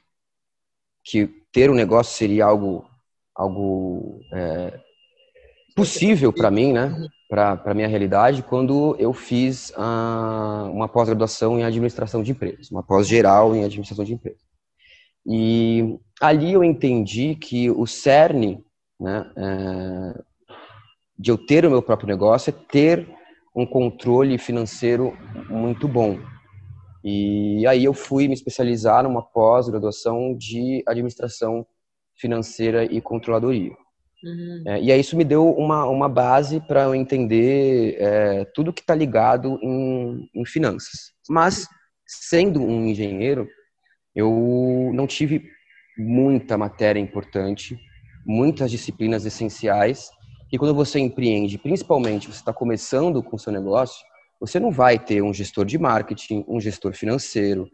que 1.02 1.26
ter 1.50 1.70
um 1.70 1.74
negócio 1.74 2.14
seria 2.14 2.44
algo, 2.44 2.84
algo 3.34 4.20
é, 4.32 4.83
possível 5.74 6.32
para 6.32 6.50
mim, 6.50 6.72
né, 6.72 7.08
para 7.28 7.74
minha 7.74 7.88
realidade, 7.88 8.42
quando 8.42 8.96
eu 8.98 9.12
fiz 9.12 9.72
a, 9.76 10.70
uma 10.72 10.88
pós-graduação 10.88 11.58
em 11.58 11.64
administração 11.64 12.22
de 12.22 12.30
empresas, 12.30 12.70
uma 12.70 12.82
pós-geral 12.82 13.54
em 13.56 13.64
administração 13.64 14.04
de 14.04 14.14
empresas. 14.14 14.42
E 15.26 15.98
ali 16.20 16.52
eu 16.52 16.62
entendi 16.62 17.34
que 17.34 17.70
o 17.70 17.86
cerne 17.86 18.64
né, 19.00 19.30
é, 19.36 20.22
de 21.18 21.30
eu 21.30 21.38
ter 21.38 21.64
o 21.64 21.70
meu 21.70 21.82
próprio 21.82 22.08
negócio 22.08 22.50
é 22.50 22.52
ter 22.70 23.08
um 23.54 23.66
controle 23.66 24.36
financeiro 24.38 25.16
muito 25.48 25.88
bom. 25.88 26.18
E 27.02 27.66
aí 27.66 27.84
eu 27.84 27.92
fui 27.92 28.28
me 28.28 28.34
especializar 28.34 29.02
numa 29.02 29.22
pós-graduação 29.22 30.36
de 30.36 30.82
administração 30.86 31.66
financeira 32.16 32.84
e 32.84 33.00
controladoria. 33.00 33.72
Uhum. 34.24 34.62
É, 34.66 34.80
e 34.80 34.90
aí 34.90 35.00
isso 35.00 35.16
me 35.16 35.24
deu 35.24 35.48
uma, 35.50 35.84
uma 35.84 36.08
base 36.08 36.60
para 36.60 36.84
eu 36.84 36.94
entender 36.94 37.96
é, 37.98 38.44
tudo 38.54 38.72
que 38.72 38.80
está 38.80 38.94
ligado 38.94 39.58
em, 39.62 40.28
em 40.34 40.44
finanças. 40.46 41.12
Mas, 41.28 41.66
sendo 42.06 42.62
um 42.62 42.86
engenheiro, 42.86 43.46
eu 44.14 44.90
não 44.94 45.06
tive 45.06 45.44
muita 45.98 46.56
matéria 46.56 47.00
importante, 47.00 47.78
muitas 48.26 48.70
disciplinas 48.70 49.26
essenciais, 49.26 50.08
e 50.50 50.58
quando 50.58 50.74
você 50.74 50.98
empreende, 50.98 51.58
principalmente 51.58 52.28
você 52.28 52.38
está 52.38 52.52
começando 52.52 53.22
com 53.22 53.36
o 53.36 53.38
seu 53.38 53.52
negócio, 53.52 54.04
você 54.40 54.58
não 54.58 54.70
vai 54.70 54.98
ter 54.98 55.22
um 55.22 55.32
gestor 55.32 55.64
de 55.64 55.78
marketing, 55.78 56.44
um 56.48 56.60
gestor 56.60 56.94
financeiro, 56.94 57.68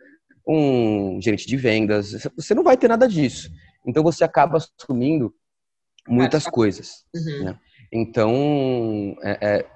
um 0.46 1.20
gerente 1.20 1.46
de 1.46 1.56
vendas, 1.56 2.26
você 2.34 2.54
não 2.54 2.62
vai 2.62 2.76
ter 2.76 2.88
nada 2.88 3.06
disso. 3.06 3.50
Então 3.86 4.02
você 4.02 4.24
acaba 4.24 4.58
assumindo 4.58 5.32
muitas 6.10 6.44
coisas. 6.46 7.04
Uhum. 7.14 7.44
Né? 7.44 7.58
Então 7.92 9.16
é, 9.22 9.38
é, 9.40 9.66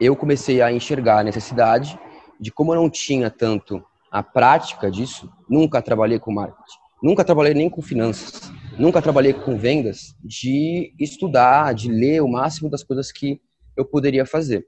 eu 0.00 0.16
comecei 0.16 0.62
a 0.62 0.72
enxergar 0.72 1.18
a 1.18 1.24
necessidade 1.24 1.98
de 2.40 2.50
como 2.50 2.72
eu 2.72 2.80
não 2.80 2.88
tinha 2.88 3.30
tanto 3.30 3.84
a 4.10 4.22
prática 4.22 4.90
disso, 4.90 5.30
nunca 5.48 5.80
trabalhei 5.82 6.18
com 6.18 6.32
marketing, 6.32 6.78
nunca 7.02 7.24
trabalhei 7.24 7.54
nem 7.54 7.70
com 7.70 7.80
finanças, 7.80 8.50
nunca 8.78 9.00
trabalhei 9.00 9.32
com 9.32 9.56
vendas, 9.56 10.16
de 10.24 10.92
estudar, 10.98 11.74
de 11.74 11.90
ler 11.90 12.20
o 12.20 12.28
máximo 12.28 12.68
das 12.68 12.82
coisas 12.82 13.12
que 13.12 13.40
eu 13.76 13.84
poderia 13.84 14.26
fazer. 14.26 14.66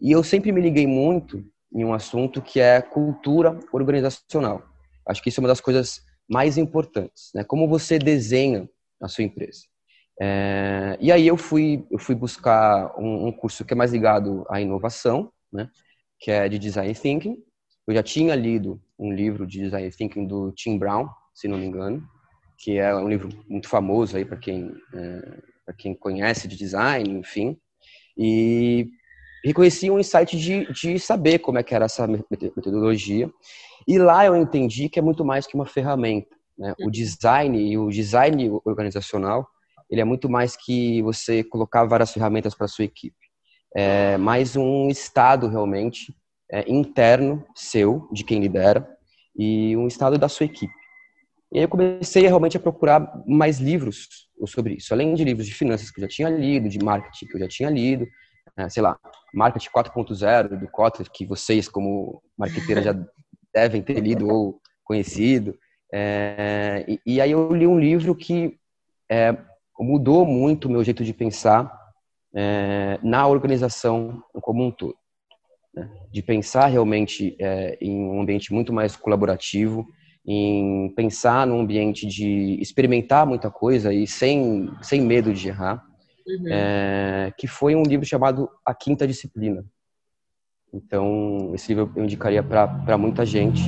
E 0.00 0.10
eu 0.10 0.24
sempre 0.24 0.50
me 0.50 0.60
liguei 0.60 0.86
muito 0.86 1.44
em 1.72 1.84
um 1.84 1.92
assunto 1.92 2.40
que 2.40 2.58
é 2.58 2.80
cultura 2.80 3.58
organizacional. 3.72 4.62
Acho 5.06 5.22
que 5.22 5.28
isso 5.28 5.40
é 5.40 5.42
uma 5.42 5.48
das 5.48 5.60
coisas 5.60 6.00
mais 6.28 6.58
importantes, 6.58 7.30
né? 7.34 7.44
Como 7.44 7.68
você 7.68 7.98
desenha 7.98 8.68
a 9.00 9.08
sua 9.08 9.24
empresa. 9.24 9.62
É, 10.20 10.96
e 11.00 11.12
aí 11.12 11.26
eu 11.26 11.36
fui, 11.36 11.86
eu 11.90 11.98
fui 11.98 12.14
buscar 12.14 12.92
um, 12.98 13.28
um, 13.28 13.32
curso 13.32 13.64
que 13.64 13.72
é 13.72 13.76
mais 13.76 13.92
ligado 13.92 14.44
à 14.50 14.60
inovação, 14.60 15.32
né? 15.52 15.70
Que 16.18 16.30
é 16.30 16.48
de 16.48 16.58
Design 16.58 16.94
Thinking. 16.94 17.36
Eu 17.86 17.94
já 17.94 18.02
tinha 18.02 18.34
lido 18.34 18.80
um 18.98 19.12
livro 19.12 19.46
de 19.46 19.60
Design 19.60 19.90
Thinking 19.90 20.26
do 20.26 20.52
Tim 20.52 20.76
Brown, 20.76 21.08
se 21.32 21.46
não 21.46 21.56
me 21.56 21.66
engano, 21.66 22.02
que 22.56 22.78
é 22.78 22.94
um 22.94 23.08
livro 23.08 23.28
muito 23.48 23.68
famoso 23.68 24.16
aí 24.16 24.24
para 24.24 24.36
quem 24.36 24.74
é, 24.92 25.38
quem 25.76 25.94
conhece 25.94 26.48
de 26.48 26.56
design, 26.56 27.08
enfim. 27.18 27.56
E 28.16 28.88
reconheci 29.44 29.90
um 29.90 29.98
insight 29.98 30.36
de, 30.36 30.70
de 30.72 30.98
saber 30.98 31.38
como 31.38 31.58
é 31.58 31.62
que 31.62 31.74
era 31.74 31.84
essa 31.84 32.06
metodologia. 32.06 33.30
E 33.86 33.98
lá 33.98 34.26
eu 34.26 34.36
entendi 34.36 34.88
que 34.88 34.98
é 34.98 35.02
muito 35.02 35.24
mais 35.24 35.46
que 35.46 35.54
uma 35.54 35.66
ferramenta. 35.66 36.36
Né? 36.58 36.74
O 36.80 36.90
design 36.90 37.58
e 37.58 37.78
o 37.78 37.88
design 37.88 38.50
organizacional, 38.64 39.48
ele 39.90 40.00
é 40.00 40.04
muito 40.04 40.28
mais 40.28 40.56
que 40.56 41.02
você 41.02 41.42
colocar 41.42 41.84
várias 41.84 42.12
ferramentas 42.12 42.54
para 42.54 42.68
sua 42.68 42.84
equipe. 42.84 43.16
É 43.74 44.16
mais 44.16 44.56
um 44.56 44.88
estado 44.88 45.48
realmente 45.48 46.14
é, 46.50 46.70
interno 46.70 47.44
seu, 47.54 48.08
de 48.12 48.24
quem 48.24 48.40
lidera, 48.40 48.88
e 49.36 49.76
um 49.76 49.86
estado 49.86 50.18
da 50.18 50.28
sua 50.28 50.46
equipe. 50.46 50.72
E 51.52 51.58
aí 51.58 51.64
eu 51.64 51.68
comecei 51.68 52.22
realmente 52.22 52.56
a 52.56 52.60
procurar 52.60 53.22
mais 53.26 53.58
livros 53.58 54.28
sobre 54.46 54.74
isso, 54.74 54.92
além 54.92 55.14
de 55.14 55.24
livros 55.24 55.46
de 55.46 55.54
finanças 55.54 55.90
que 55.90 55.98
eu 55.98 56.02
já 56.02 56.08
tinha 56.08 56.28
lido, 56.28 56.68
de 56.68 56.78
marketing 56.78 57.26
que 57.26 57.36
eu 57.36 57.40
já 57.40 57.48
tinha 57.48 57.70
lido, 57.70 58.06
é, 58.56 58.68
sei 58.68 58.82
lá, 58.82 58.98
Marketing 59.32 59.68
4.0 59.70 60.58
do 60.58 60.68
Kotler, 60.68 61.08
que 61.10 61.24
vocês, 61.24 61.68
como 61.68 62.22
marqueteira, 62.36 62.82
já 62.82 62.92
devem 63.54 63.82
ter 63.82 64.00
lido 64.00 64.28
ou 64.28 64.60
conhecido. 64.84 65.56
É, 65.92 66.84
e, 66.88 67.00
e, 67.06 67.20
aí 67.20 67.30
eu 67.30 67.54
li 67.54 67.66
um 67.66 67.78
livro 67.78 68.14
que 68.14 68.58
é, 69.10 69.36
mudou 69.78 70.26
muito 70.26 70.66
o 70.66 70.70
meu 70.70 70.82
jeito 70.82 71.04
de 71.04 71.12
pensar 71.12 71.72
é, 72.34 72.98
na 73.02 73.26
organização 73.26 74.22
como 74.40 74.64
um 74.64 74.70
todo. 74.70 74.96
Né? 75.74 75.90
De 76.10 76.22
pensar 76.22 76.66
realmente 76.66 77.36
é, 77.40 77.78
em 77.80 77.94
um 77.94 78.20
ambiente 78.20 78.52
muito 78.52 78.72
mais 78.72 78.96
colaborativo, 78.96 79.86
em 80.26 80.92
pensar 80.94 81.46
num 81.46 81.60
ambiente 81.60 82.06
de 82.06 82.58
experimentar 82.60 83.26
muita 83.26 83.50
coisa 83.50 83.92
e 83.92 84.06
sem, 84.06 84.70
sem 84.82 85.00
medo 85.00 85.32
de 85.32 85.48
errar 85.48 85.82
uhum. 86.28 86.52
é, 86.52 87.32
que 87.36 87.46
foi 87.46 87.74
um 87.74 87.82
livro 87.82 88.04
chamado 88.04 88.48
A 88.64 88.74
Quinta 88.74 89.06
Disciplina. 89.06 89.64
Então, 90.72 91.52
esse 91.54 91.72
livro 91.72 91.90
eu 91.96 92.04
indicaria 92.04 92.42
para 92.42 92.98
muita 92.98 93.24
gente, 93.24 93.62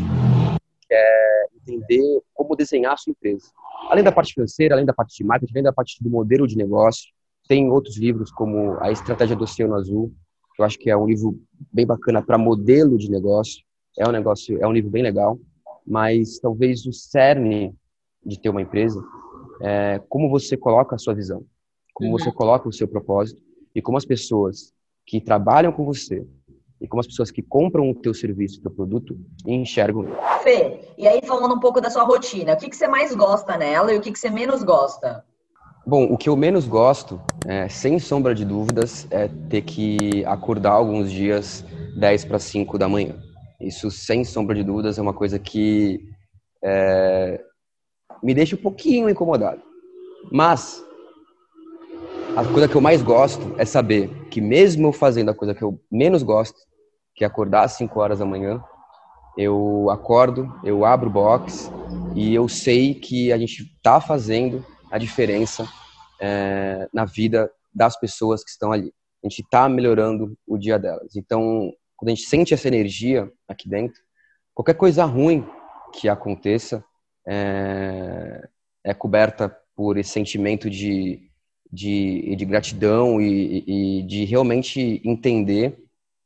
que 0.87 0.95
é 0.95 1.47
entender 1.57 2.21
como 2.35 2.55
desenhar 2.55 2.93
a 2.93 2.97
sua 2.97 3.13
empresa. 3.13 3.47
Além 3.89 4.05
da 4.05 4.13
parte 4.13 4.35
financeira, 4.35 4.75
além 4.75 4.87
da 4.87 4.93
parte 4.93 5.17
de 5.17 5.25
marketing, 5.25 5.53
além 5.55 5.65
da 5.65 5.73
parte 5.73 6.03
do 6.03 6.11
modelo 6.11 6.47
de 6.47 6.57
negócio, 6.57 7.11
tem 7.49 7.71
outros 7.71 7.97
livros 7.97 8.31
como 8.31 8.77
A 8.81 8.91
Estratégia 8.93 9.35
do 9.35 9.45
Oceano 9.45 9.75
Azul, 9.75 10.13
que 10.55 10.63
eu 10.63 10.67
acho 10.67 10.79
que 10.79 10.91
é 10.91 10.97
um 10.97 11.07
livro 11.07 11.41
bem 11.73 11.87
bacana 11.87 12.23
para 12.23 12.39
modelo 12.39 12.97
de 12.97 13.11
negócio. 13.11 13.63
É 13.99 14.09
um 14.09 14.13
negócio, 14.13 14.63
é 14.63 14.67
um 14.67 14.73
livro 14.73 14.91
bem 14.91 15.03
legal, 15.03 15.39
mas 15.87 16.39
talvez 16.39 16.87
o 16.87 16.93
cerne 16.93 17.75
de 18.25 18.39
ter 18.39 18.51
uma 18.51 18.63
empresa 18.63 19.03
é 19.63 20.01
como 20.09 20.31
você 20.31 20.57
coloca 20.57 20.95
a 20.95 20.99
sua 20.99 21.15
visão 21.15 21.45
como 22.01 22.19
você 22.19 22.33
coloca 22.33 22.69
o 22.69 22.73
seu 22.73 22.89
propósito 22.89 23.43
e 23.75 23.83
como 23.83 23.99
as 23.99 24.07
pessoas 24.07 24.73
que 25.05 25.21
trabalham 25.21 25.71
com 25.71 25.85
você 25.85 26.27
e 26.81 26.89
como 26.89 27.01
as 27.01 27.07
pessoas 27.07 27.31
que 27.31 27.43
compram 27.43 27.91
o 27.91 27.95
teu 27.95 28.15
serviço, 28.15 28.59
o 28.59 28.63
teu 28.63 28.71
produto, 28.71 29.19
enxergam. 29.47 30.07
Fê, 30.43 30.81
e 30.97 31.07
aí 31.07 31.21
falando 31.27 31.55
um 31.55 31.61
pouco 31.61 31.81
da 31.81 31.91
sua 31.91 32.05
rotina, 32.05 32.55
o 32.55 32.57
que, 32.57 32.71
que 32.71 32.77
você 32.77 32.89
mais 32.89 33.15
gosta 33.15 33.57
nela 33.59 33.93
e 33.93 33.99
o 33.99 34.01
que, 34.01 34.11
que 34.11 34.19
você 34.19 34.31
menos 34.31 34.63
gosta? 34.63 35.25
Bom, 35.87 36.05
o 36.05 36.17
que 36.17 36.29
eu 36.29 36.37
menos 36.37 36.67
gosto, 36.67 37.21
é, 37.47 37.69
sem 37.69 37.99
sombra 37.99 38.35
de 38.35 38.45
dúvidas, 38.45 39.07
é 39.11 39.29
ter 39.49 39.63
que 39.63 40.25
acordar 40.25 40.73
alguns 40.73 41.11
dias 41.11 41.65
10 41.99 42.25
para 42.27 42.39
5 42.39 42.79
da 42.79 42.89
manhã. 42.89 43.17
Isso, 43.61 43.91
sem 43.91 44.25
sombra 44.25 44.55
de 44.55 44.63
dúvidas, 44.63 44.99
é 44.99 45.03
uma 45.03 45.13
coisa 45.13 45.39
que 45.39 46.01
é, 46.63 47.43
me 48.23 48.33
deixa 48.33 48.57
um 48.57 48.59
pouquinho 48.59 49.09
incomodado. 49.09 49.61
Mas, 50.31 50.85
a 52.37 52.45
coisa 52.45 52.69
que 52.69 52.77
eu 52.77 52.81
mais 52.81 53.03
gosto 53.03 53.55
é 53.59 53.65
saber 53.65 54.09
que 54.31 54.41
mesmo 54.41 54.89
eu 54.89 54.93
fazendo 54.93 55.31
a 55.31 55.35
coisa 55.35 55.55
que 55.55 55.63
eu 55.63 55.81
menos 55.91 56.23
gosto, 56.23 56.70
que 57.21 57.25
acordar 57.27 57.65
às 57.65 57.73
5 57.73 58.01
horas 58.01 58.21
da 58.21 58.25
manhã, 58.25 58.65
eu 59.37 59.91
acordo, 59.91 60.59
eu 60.65 60.87
abro 60.87 61.11
o 61.11 61.13
box 61.13 61.71
e 62.17 62.35
eu 62.35 62.49
sei 62.49 62.95
que 62.95 63.31
a 63.31 63.37
gente 63.37 63.63
está 63.63 64.01
fazendo 64.01 64.65
a 64.91 64.97
diferença 64.97 65.69
é, 66.19 66.89
na 66.95 67.05
vida 67.05 67.53
das 67.75 68.01
pessoas 68.01 68.43
que 68.43 68.49
estão 68.49 68.73
ali. 68.73 68.91
A 69.23 69.29
gente 69.29 69.43
está 69.43 69.69
melhorando 69.69 70.35
o 70.47 70.57
dia 70.57 70.79
delas. 70.79 71.15
Então, 71.15 71.71
quando 71.95 72.09
a 72.09 72.15
gente 72.15 72.27
sente 72.27 72.55
essa 72.55 72.69
energia 72.69 73.31
aqui 73.47 73.69
dentro, 73.69 74.01
qualquer 74.55 74.75
coisa 74.75 75.05
ruim 75.05 75.47
que 75.93 76.09
aconteça 76.09 76.83
é, 77.29 78.49
é 78.83 78.95
coberta 78.95 79.55
por 79.77 79.99
esse 79.99 80.09
sentimento 80.09 80.71
de 80.71 81.29
de, 81.73 82.35
de 82.35 82.45
gratidão 82.45 83.21
e, 83.21 83.99
e 84.01 84.03
de 84.03 84.25
realmente 84.25 85.01
entender 85.05 85.79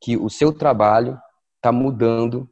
que 0.04 0.18
o 0.18 0.28
seu 0.28 0.52
trabalho 0.52 1.18
está 1.56 1.72
mudando 1.72 2.46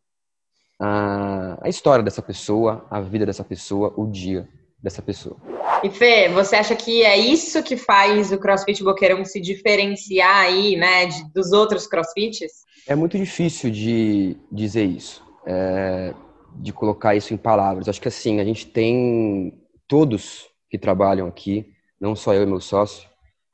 a, 0.81 1.59
a 1.61 1.69
história 1.69 2.03
dessa 2.03 2.23
pessoa, 2.23 2.87
a 2.91 2.99
vida 2.99 3.27
dessa 3.27 3.45
pessoa, 3.45 3.93
o 3.95 4.07
dia 4.07 4.49
dessa 4.83 5.03
pessoa. 5.03 5.37
E 5.85 5.91
Fê, 5.91 6.31
você 6.31 6.57
acha 6.57 6.75
que 6.75 7.05
é 7.05 7.19
isso 7.19 7.63
que 7.63 7.77
faz 7.77 8.33
o 8.33 8.39
CrossFit 8.39 8.83
Boqueirão 8.83 9.23
se 9.23 9.39
diferenciar 9.39 10.47
aí, 10.47 10.77
né, 10.77 11.05
de, 11.05 11.31
dos 11.35 11.53
outros 11.53 11.87
CrossFits? 11.87 12.65
É 12.89 12.95
muito 12.95 13.19
difícil 13.19 13.71
de 13.71 14.35
dizer 14.51 14.85
isso, 14.85 15.23
é, 15.47 16.15
de 16.55 16.73
colocar 16.73 17.15
isso 17.15 17.35
em 17.35 17.37
palavras. 17.37 17.87
Acho 17.87 18.01
que 18.01 18.09
assim, 18.09 18.41
a 18.41 18.45
gente 18.45 18.67
tem 18.67 19.63
todos 19.87 20.47
que 20.71 20.79
trabalham 20.79 21.29
aqui, 21.29 21.67
não 22.01 22.17
só 22.17 22.33
eu 22.33 22.45
e 22.45 22.47
meu 22.47 22.61
sócio, 22.61 23.07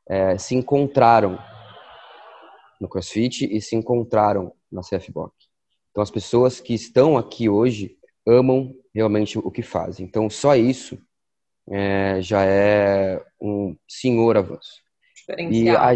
é, 0.09 0.39
se 0.39 0.55
encontraram 0.55 1.37
no 2.81 2.89
CrossFit 2.89 3.45
e 3.45 3.61
se 3.61 3.77
encontraram 3.77 4.53
na 4.71 4.83
CFBOK. 4.83 5.33
Então, 5.91 6.03
as 6.03 6.11
pessoas 6.11 6.61
que 6.61 6.75
estão 6.75 7.17
aqui 7.17 7.49
hoje 7.49 7.97
amam 8.27 8.75
realmente 8.95 9.39
o 9.39 9.51
que 9.51 9.63
fazem. 9.63 10.07
Então, 10.07 10.29
só 10.29 10.55
isso 10.55 10.99
é, 11.71 12.21
já 12.21 12.45
é 12.45 13.23
um 13.41 13.77
senhor 13.87 14.37
avanço. 14.37 14.83
E 15.51 15.69
a, 15.69 15.95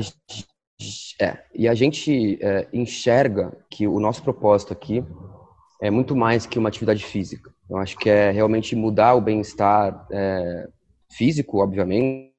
é, 1.21 1.45
e 1.55 1.69
a 1.69 1.75
gente 1.75 2.39
é, 2.43 2.69
enxerga 2.73 3.57
que 3.71 3.87
o 3.87 4.01
nosso 4.01 4.23
propósito 4.23 4.73
aqui 4.73 5.05
é 5.81 5.91
muito 5.91 6.15
mais 6.15 6.47
que 6.47 6.59
uma 6.59 6.69
atividade 6.69 7.05
física. 7.05 7.53
Eu 7.69 7.77
acho 7.79 7.97
que 7.97 8.11
é 8.11 8.31
realmente 8.31 8.77
mudar 8.77 9.15
o 9.15 9.21
bem-estar 9.21 10.07
é, 10.11 10.69
físico, 11.11 11.63
obviamente, 11.63 12.33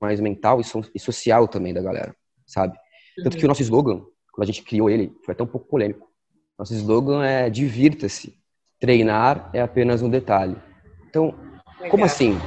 mais 0.00 0.20
mental 0.20 0.60
e, 0.60 0.98
social 0.98 1.48
também 1.48 1.72
da 1.72 1.82
galera, 1.82 2.14
sabe? 2.46 2.76
Tanto 3.22 3.36
que 3.36 3.44
o 3.44 3.48
nosso 3.48 3.62
slogan, 3.62 4.02
quando 4.32 4.42
a 4.42 4.46
gente 4.46 4.62
criou 4.62 4.90
ele, 4.90 5.16
foi 5.24 5.32
até 5.32 5.42
um 5.42 5.46
pouco 5.46 5.66
polêmico. 5.66 6.10
Nosso 6.58 6.74
slogan 6.74 7.24
é 7.24 7.48
divirta-se, 7.50 8.38
treinar 8.78 9.50
é 9.52 9.60
apenas 9.60 10.02
um 10.02 10.08
detalhe. 10.08 10.56
Então, 11.08 11.34
Legal. 11.76 11.90
como 11.90 12.04
assim? 12.04 12.38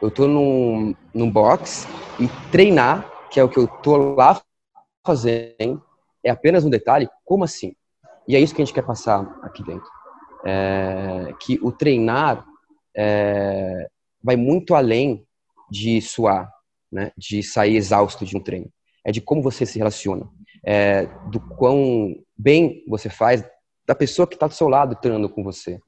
Eu 0.00 0.10
tô 0.10 0.26
num, 0.26 0.94
num 1.12 1.30
box 1.30 1.86
e 2.20 2.28
treinar, 2.50 3.10
que 3.30 3.40
é 3.40 3.44
o 3.44 3.48
que 3.48 3.58
eu 3.58 3.66
tô 3.66 4.14
lá 4.14 4.40
fazendo, 5.04 5.82
é 6.22 6.30
apenas 6.30 6.64
um 6.64 6.70
detalhe? 6.70 7.08
Como 7.24 7.44
assim? 7.44 7.74
E 8.26 8.36
é 8.36 8.40
isso 8.40 8.54
que 8.54 8.62
a 8.62 8.64
gente 8.64 8.74
quer 8.74 8.84
passar 8.84 9.38
aqui 9.42 9.64
dentro. 9.64 9.88
É, 10.44 11.34
que 11.40 11.58
o 11.62 11.72
treinar 11.72 12.44
é, 12.96 13.88
vai 14.22 14.36
muito 14.36 14.74
além 14.74 15.26
de 15.70 16.00
suar, 16.00 16.52
né? 16.90 17.12
De 17.16 17.42
sair 17.42 17.76
exausto 17.76 18.24
de 18.24 18.36
um 18.36 18.40
treino. 18.40 18.70
É 19.08 19.10
de 19.10 19.22
como 19.22 19.40
você 19.40 19.64
se 19.64 19.78
relaciona, 19.78 20.28
é 20.62 21.06
do 21.30 21.40
quão 21.40 22.14
bem 22.36 22.84
você 22.86 23.08
faz 23.08 23.42
da 23.86 23.94
pessoa 23.94 24.26
que 24.26 24.34
está 24.34 24.46
do 24.46 24.52
seu 24.52 24.68
lado 24.68 24.96
treinando 24.96 25.30
com 25.30 25.42
você. 25.42 25.80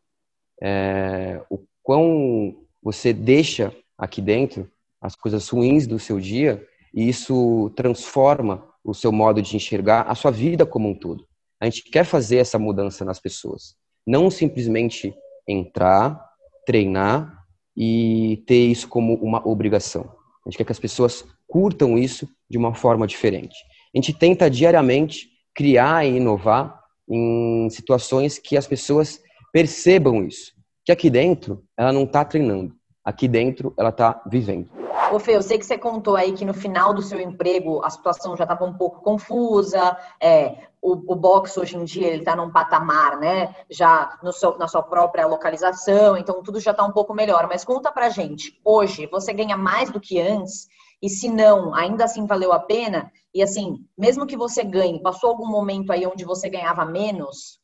É, 0.58 1.38
o 1.50 1.62
quão 1.82 2.64
você 2.82 3.12
deixa 3.12 3.76
aqui 3.98 4.22
dentro 4.22 4.70
as 5.02 5.14
coisas 5.14 5.46
ruins 5.50 5.86
do 5.86 5.98
seu 5.98 6.18
dia 6.18 6.66
e 6.94 7.10
isso 7.10 7.70
transforma 7.76 8.66
o 8.82 8.94
seu 8.94 9.12
modo 9.12 9.42
de 9.42 9.54
enxergar 9.54 10.02
a 10.08 10.14
sua 10.14 10.30
vida 10.30 10.64
como 10.64 10.88
um 10.88 10.94
todo. 10.94 11.26
A 11.60 11.66
gente 11.66 11.82
quer 11.90 12.06
fazer 12.06 12.38
essa 12.38 12.58
mudança 12.58 13.04
nas 13.04 13.20
pessoas, 13.20 13.76
não 14.06 14.30
simplesmente 14.30 15.14
entrar, 15.46 16.26
treinar 16.64 17.44
e 17.76 18.42
ter 18.46 18.64
isso 18.64 18.88
como 18.88 19.12
uma 19.16 19.46
obrigação. 19.46 20.10
A 20.46 20.48
gente 20.48 20.56
quer 20.56 20.64
que 20.64 20.72
as 20.72 20.80
pessoas 20.80 21.22
curtam 21.50 21.98
isso 21.98 22.28
de 22.48 22.56
uma 22.56 22.72
forma 22.72 23.06
diferente. 23.06 23.56
A 23.94 23.98
gente 23.98 24.14
tenta 24.14 24.48
diariamente 24.48 25.28
criar 25.54 26.06
e 26.06 26.16
inovar 26.16 26.80
em 27.08 27.68
situações 27.70 28.38
que 28.38 28.56
as 28.56 28.66
pessoas 28.66 29.20
percebam 29.52 30.24
isso. 30.24 30.52
Que 30.84 30.92
aqui 30.92 31.10
dentro 31.10 31.62
ela 31.76 31.92
não 31.92 32.04
está 32.04 32.24
treinando, 32.24 32.72
aqui 33.04 33.26
dentro 33.26 33.74
ela 33.76 33.90
está 33.90 34.22
vivendo. 34.26 34.70
Ô 35.12 35.18
Fê, 35.18 35.34
eu 35.34 35.42
sei 35.42 35.58
que 35.58 35.66
você 35.66 35.76
contou 35.76 36.14
aí 36.14 36.32
que 36.32 36.44
no 36.44 36.54
final 36.54 36.94
do 36.94 37.02
seu 37.02 37.20
emprego 37.20 37.84
a 37.84 37.90
situação 37.90 38.36
já 38.36 38.44
estava 38.44 38.64
um 38.64 38.72
pouco 38.72 39.02
confusa, 39.02 39.96
é, 40.20 40.56
o, 40.80 40.92
o 41.12 41.16
box 41.16 41.58
hoje 41.58 41.76
em 41.76 41.84
dia 41.84 42.06
ele 42.06 42.20
está 42.20 42.36
num 42.36 42.50
patamar, 42.50 43.18
né? 43.18 43.52
Já 43.68 44.16
seu, 44.32 44.56
na 44.56 44.68
sua 44.68 44.84
própria 44.84 45.26
localização, 45.26 46.16
então 46.16 46.42
tudo 46.44 46.60
já 46.60 46.70
está 46.70 46.84
um 46.84 46.92
pouco 46.92 47.12
melhor. 47.12 47.48
Mas 47.48 47.64
conta 47.64 47.90
pra 47.90 48.08
gente, 48.08 48.60
hoje 48.64 49.06
você 49.06 49.32
ganha 49.32 49.56
mais 49.56 49.90
do 49.90 50.00
que 50.00 50.20
antes? 50.20 50.68
E 51.02 51.08
se 51.08 51.28
não, 51.28 51.74
ainda 51.74 52.04
assim 52.04 52.26
valeu 52.26 52.52
a 52.52 52.58
pena? 52.58 53.10
E 53.34 53.42
assim, 53.42 53.84
mesmo 53.96 54.26
que 54.26 54.36
você 54.36 54.62
ganhe, 54.62 55.00
passou 55.02 55.30
algum 55.30 55.48
momento 55.48 55.92
aí 55.92 56.06
onde 56.06 56.24
você 56.24 56.48
ganhava 56.50 56.84
menos? 56.84 57.60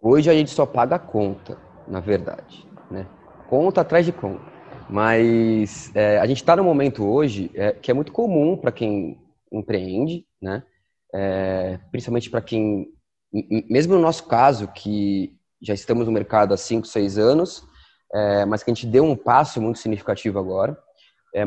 Hoje 0.00 0.28
a 0.28 0.34
gente 0.34 0.50
só 0.50 0.66
paga 0.66 0.96
a 0.96 0.98
conta, 0.98 1.56
na 1.86 2.00
verdade, 2.00 2.66
né? 2.90 3.06
Conta 3.48 3.82
atrás 3.82 4.04
de 4.04 4.12
conta. 4.12 4.50
Mas 4.90 5.94
é, 5.94 6.18
a 6.18 6.26
gente 6.26 6.38
está 6.38 6.56
no 6.56 6.64
momento 6.64 7.04
hoje 7.04 7.50
é, 7.54 7.72
que 7.72 7.90
é 7.90 7.94
muito 7.94 8.10
comum 8.10 8.56
para 8.56 8.72
quem 8.72 9.20
empreende, 9.52 10.26
né? 10.40 10.64
É, 11.14 11.78
principalmente 11.90 12.28
para 12.28 12.40
quem, 12.40 12.88
mesmo 13.70 13.94
no 13.94 14.00
nosso 14.00 14.26
caso, 14.26 14.66
que 14.68 15.36
já 15.60 15.74
estamos 15.74 16.06
no 16.06 16.12
mercado 16.12 16.52
há 16.52 16.56
5, 16.56 16.86
6 16.86 17.18
anos, 17.18 17.64
é, 18.12 18.44
mas 18.44 18.62
que 18.62 18.70
a 18.70 18.74
gente 18.74 18.86
deu 18.86 19.04
um 19.04 19.14
passo 19.14 19.62
muito 19.62 19.78
significativo 19.78 20.38
agora, 20.38 20.76
é, 21.34 21.44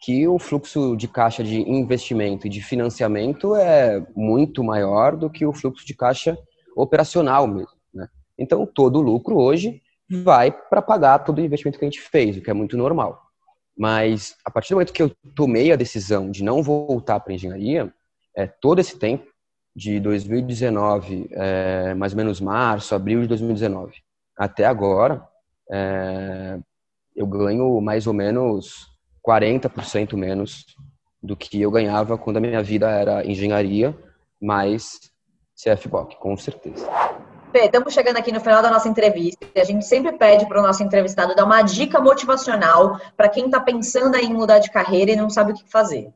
que 0.00 0.26
o 0.28 0.38
fluxo 0.38 0.96
de 0.96 1.08
caixa 1.08 1.42
de 1.42 1.60
investimento 1.62 2.46
e 2.46 2.50
de 2.50 2.62
financiamento 2.62 3.54
é 3.56 4.04
muito 4.14 4.62
maior 4.62 5.16
do 5.16 5.30
que 5.30 5.46
o 5.46 5.52
fluxo 5.52 5.86
de 5.86 5.94
caixa 5.94 6.38
operacional 6.76 7.46
mesmo. 7.46 7.76
Né? 7.92 8.08
Então, 8.38 8.66
todo 8.66 8.98
o 8.98 9.02
lucro 9.02 9.36
hoje 9.36 9.82
vai 10.08 10.52
para 10.52 10.82
pagar 10.82 11.20
todo 11.20 11.38
o 11.38 11.44
investimento 11.44 11.78
que 11.78 11.84
a 11.84 11.88
gente 11.88 12.00
fez, 12.00 12.36
o 12.36 12.40
que 12.40 12.50
é 12.50 12.54
muito 12.54 12.76
normal. 12.76 13.22
Mas 13.76 14.36
a 14.44 14.50
partir 14.50 14.70
do 14.70 14.76
momento 14.76 14.92
que 14.92 15.02
eu 15.02 15.10
tomei 15.34 15.72
a 15.72 15.76
decisão 15.76 16.30
de 16.30 16.44
não 16.44 16.62
voltar 16.62 17.20
para 17.20 17.34
engenharia, 17.34 17.92
é, 18.34 18.46
todo 18.46 18.78
esse 18.78 18.98
tempo, 18.98 19.26
de 19.76 20.00
2019, 20.00 21.28
é, 21.32 21.92
mais 21.92 22.14
ou 22.14 22.16
menos 22.16 22.40
março, 22.40 22.94
abril 22.94 23.20
de 23.20 23.28
2019, 23.28 23.92
até 24.34 24.64
agora, 24.64 25.22
é, 25.70 26.58
eu 27.14 27.26
ganho 27.26 27.78
mais 27.82 28.06
ou 28.06 28.14
menos 28.14 28.86
40% 29.26 30.14
menos 30.14 30.64
do 31.22 31.36
que 31.36 31.60
eu 31.60 31.70
ganhava 31.70 32.16
quando 32.16 32.36
a 32.36 32.40
minha 32.40 32.62
vida 32.62 32.88
era 32.88 33.26
engenharia 33.26 33.96
mais 34.40 35.10
CFBOK, 35.56 36.16
com 36.16 36.36
certeza. 36.36 36.88
Fê, 37.50 37.64
estamos 37.64 37.92
chegando 37.92 38.18
aqui 38.18 38.30
no 38.30 38.40
final 38.40 38.62
da 38.62 38.70
nossa 38.70 38.88
entrevista 38.88 39.46
e 39.54 39.60
a 39.60 39.64
gente 39.64 39.84
sempre 39.84 40.12
pede 40.12 40.46
para 40.46 40.60
o 40.60 40.62
nosso 40.62 40.82
entrevistado 40.82 41.34
dar 41.34 41.44
uma 41.44 41.62
dica 41.62 42.00
motivacional 42.00 43.00
para 43.16 43.28
quem 43.28 43.46
está 43.46 43.60
pensando 43.60 44.16
em 44.16 44.32
mudar 44.32 44.58
de 44.58 44.70
carreira 44.70 45.12
e 45.12 45.16
não 45.16 45.30
sabe 45.30 45.52
o 45.52 45.54
que 45.54 45.64
fazer. 45.68 46.12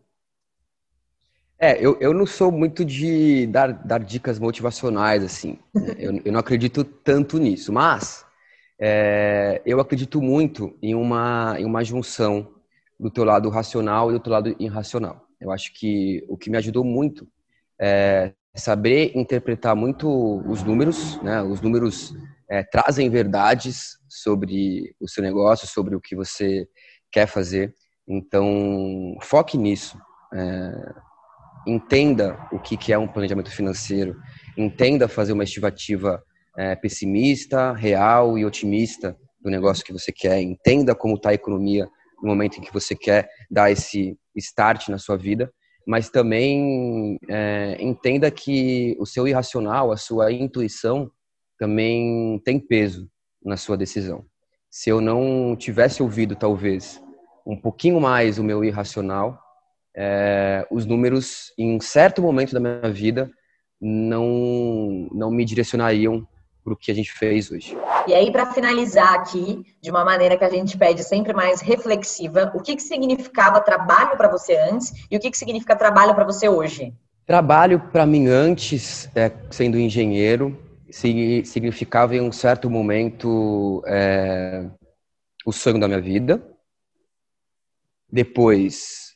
É, 1.59 1.79
eu, 1.85 1.97
eu 2.01 2.15
não 2.15 2.25
sou 2.25 2.51
muito 2.51 2.85
de 2.85 3.47
dar, 3.47 3.73
dar 3.73 4.01
dicas 4.01 4.39
motivacionais, 4.39 5.23
assim. 5.23 5.59
Eu, 5.99 6.19
eu 6.25 6.33
não 6.33 6.41
acredito 6.41 6.83
tanto 6.83 7.37
nisso, 7.37 7.71
mas 7.71 8.25
é, 8.79 9.61
eu 9.67 9.79
acredito 9.79 10.23
muito 10.23 10.75
em 10.81 10.95
uma, 10.95 11.55
em 11.59 11.67
uma 11.67 11.85
junção 11.85 12.49
do 13.01 13.11
teu 13.11 13.25
lado 13.25 13.49
racional 13.49 14.11
e 14.11 14.13
do 14.13 14.21
teu 14.21 14.33
lado 14.33 14.55
irracional. 14.61 15.27
Eu 15.41 15.51
acho 15.51 15.73
que 15.73 16.23
o 16.29 16.37
que 16.37 16.51
me 16.51 16.59
ajudou 16.59 16.85
muito 16.85 17.27
é 17.81 18.35
saber 18.55 19.13
interpretar 19.17 19.75
muito 19.75 20.07
os 20.47 20.63
números, 20.63 21.21
né? 21.23 21.41
Os 21.41 21.63
números 21.63 22.15
é, 22.49 22.63
trazem 22.63 23.09
verdades 23.09 23.99
sobre 24.07 24.95
o 25.01 25.09
seu 25.09 25.23
negócio, 25.23 25.67
sobre 25.67 25.95
o 25.95 26.01
que 26.01 26.15
você 26.15 26.69
quer 27.11 27.27
fazer. 27.27 27.75
Então, 28.07 29.17
foque 29.23 29.57
nisso. 29.57 29.99
É, 30.35 30.93
entenda 31.67 32.39
o 32.53 32.59
que, 32.59 32.77
que 32.77 32.93
é 32.93 32.99
um 32.99 33.09
planejamento 33.09 33.51
financeiro. 33.51 34.21
Entenda 34.59 35.09
fazer 35.09 35.33
uma 35.33 35.45
estimativa 35.45 36.23
é, 36.59 36.77
pessimista, 36.77 37.73
real 37.73 38.37
e 38.37 38.45
otimista 38.45 39.17
do 39.41 39.49
negócio 39.49 39.85
que 39.85 39.93
você 39.93 40.13
quer. 40.13 40.43
Entenda 40.43 40.95
como 40.95 41.15
está 41.15 41.31
a 41.31 41.35
economia 41.35 41.89
no 42.23 42.29
momento 42.29 42.59
em 42.59 42.63
que 42.63 42.73
você 42.73 42.95
quer 42.95 43.29
dar 43.51 43.71
esse 43.71 44.17
start 44.37 44.89
na 44.89 44.99
sua 44.99 45.17
vida 45.17 45.53
mas 45.87 46.09
também 46.11 47.19
é, 47.29 47.77
entenda 47.81 48.31
que 48.31 48.97
o 49.01 49.07
seu 49.07 49.27
irracional, 49.27 49.91
a 49.91 49.97
sua 49.97 50.31
intuição, 50.33 51.11
também 51.59 52.41
tem 52.45 52.61
peso 52.61 53.11
na 53.45 53.57
sua 53.57 53.77
decisão. 53.77 54.25
Se 54.71 54.89
eu 54.89 55.01
não 55.01 55.57
tivesse 55.57 56.03
ouvido, 56.03 56.37
talvez, 56.37 57.03
um 57.47 57.57
pouquinho 57.57 58.01
mais 58.01 58.39
o 58.39 58.45
meu 58.45 58.65
irracional, 58.65 59.37
é, 59.97 60.65
os 60.71 60.87
números, 60.87 61.53
em 61.59 61.75
um 61.75 61.81
certo 61.81 62.23
momento 62.23 62.53
da 62.53 62.61
minha 62.61 62.93
vida, 62.93 63.31
não, 63.81 65.09
não 65.13 65.31
me 65.31 65.45
direcionariam 65.45 66.25
para 66.71 66.75
o 66.75 66.77
que 66.77 66.91
a 66.91 66.95
gente 66.95 67.13
fez 67.13 67.51
hoje. 67.51 67.77
E 68.07 68.15
aí, 68.15 68.31
para 68.31 68.53
finalizar 68.53 69.15
aqui, 69.15 69.65
de 69.81 69.91
uma 69.91 70.05
maneira 70.05 70.37
que 70.37 70.45
a 70.45 70.51
gente 70.51 70.79
pede 70.79 71.03
sempre 71.03 71.33
mais 71.33 71.61
reflexiva, 71.61 72.53
o 72.55 72.61
que, 72.61 72.77
que 72.77 72.83
significava 72.83 73.61
trabalho 73.61 74.17
para 74.17 74.29
você 74.29 74.57
antes 74.57 74.93
e 75.11 75.17
o 75.17 75.21
que, 75.21 75.31
que 75.31 75.39
significa 75.39 75.75
trabalho 75.75 76.15
para 76.15 76.25
você 76.25 76.49
hoje? 76.49 76.95
Trabalho 77.27 77.81
para 77.93 78.07
mim 78.07 78.29
antes, 78.29 79.09
é, 79.15 79.33
sendo 79.51 79.79
engenheiro, 79.79 80.57
significava 80.91 82.15
em 82.15 82.21
um 82.21 82.33
certo 82.33 82.69
momento 82.71 83.83
é, 83.87 84.67
o 85.45 85.53
sonho 85.53 85.79
da 85.79 85.89
minha 85.89 86.01
vida. 86.01 86.43
Depois, 88.13 89.15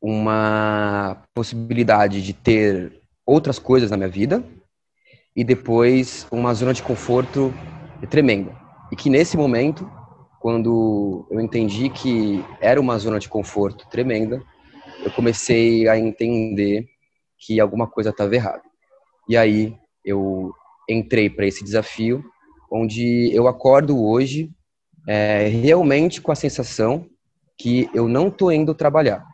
uma 0.00 1.22
possibilidade 1.32 2.22
de 2.22 2.32
ter 2.32 3.00
outras 3.24 3.58
coisas 3.58 3.90
na 3.90 3.96
minha 3.96 4.08
vida 4.08 4.44
e 5.36 5.42
depois 5.42 6.26
uma 6.30 6.54
zona 6.54 6.72
de 6.72 6.82
conforto 6.82 7.52
tremenda. 8.10 8.54
E 8.92 8.96
que 8.96 9.10
nesse 9.10 9.36
momento, 9.36 9.90
quando 10.40 11.26
eu 11.30 11.40
entendi 11.40 11.88
que 11.88 12.44
era 12.60 12.80
uma 12.80 12.98
zona 12.98 13.18
de 13.18 13.28
conforto 13.28 13.88
tremenda, 13.88 14.42
eu 15.04 15.10
comecei 15.12 15.88
a 15.88 15.98
entender 15.98 16.86
que 17.38 17.58
alguma 17.58 17.86
coisa 17.86 18.10
estava 18.10 18.34
errada. 18.34 18.62
E 19.28 19.36
aí 19.36 19.76
eu 20.04 20.52
entrei 20.88 21.28
para 21.30 21.46
esse 21.46 21.64
desafio, 21.64 22.24
onde 22.70 23.30
eu 23.32 23.48
acordo 23.48 24.02
hoje 24.02 24.50
é, 25.08 25.48
realmente 25.48 26.20
com 26.20 26.32
a 26.32 26.36
sensação 26.36 27.06
que 27.58 27.88
eu 27.94 28.08
não 28.08 28.28
estou 28.28 28.52
indo 28.52 28.74
trabalhar, 28.74 29.24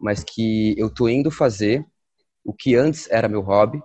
mas 0.00 0.24
que 0.24 0.74
eu 0.78 0.88
estou 0.88 1.08
indo 1.08 1.30
fazer 1.30 1.84
o 2.44 2.52
que 2.52 2.74
antes 2.74 3.08
era 3.10 3.28
meu 3.28 3.40
hobby 3.40 3.80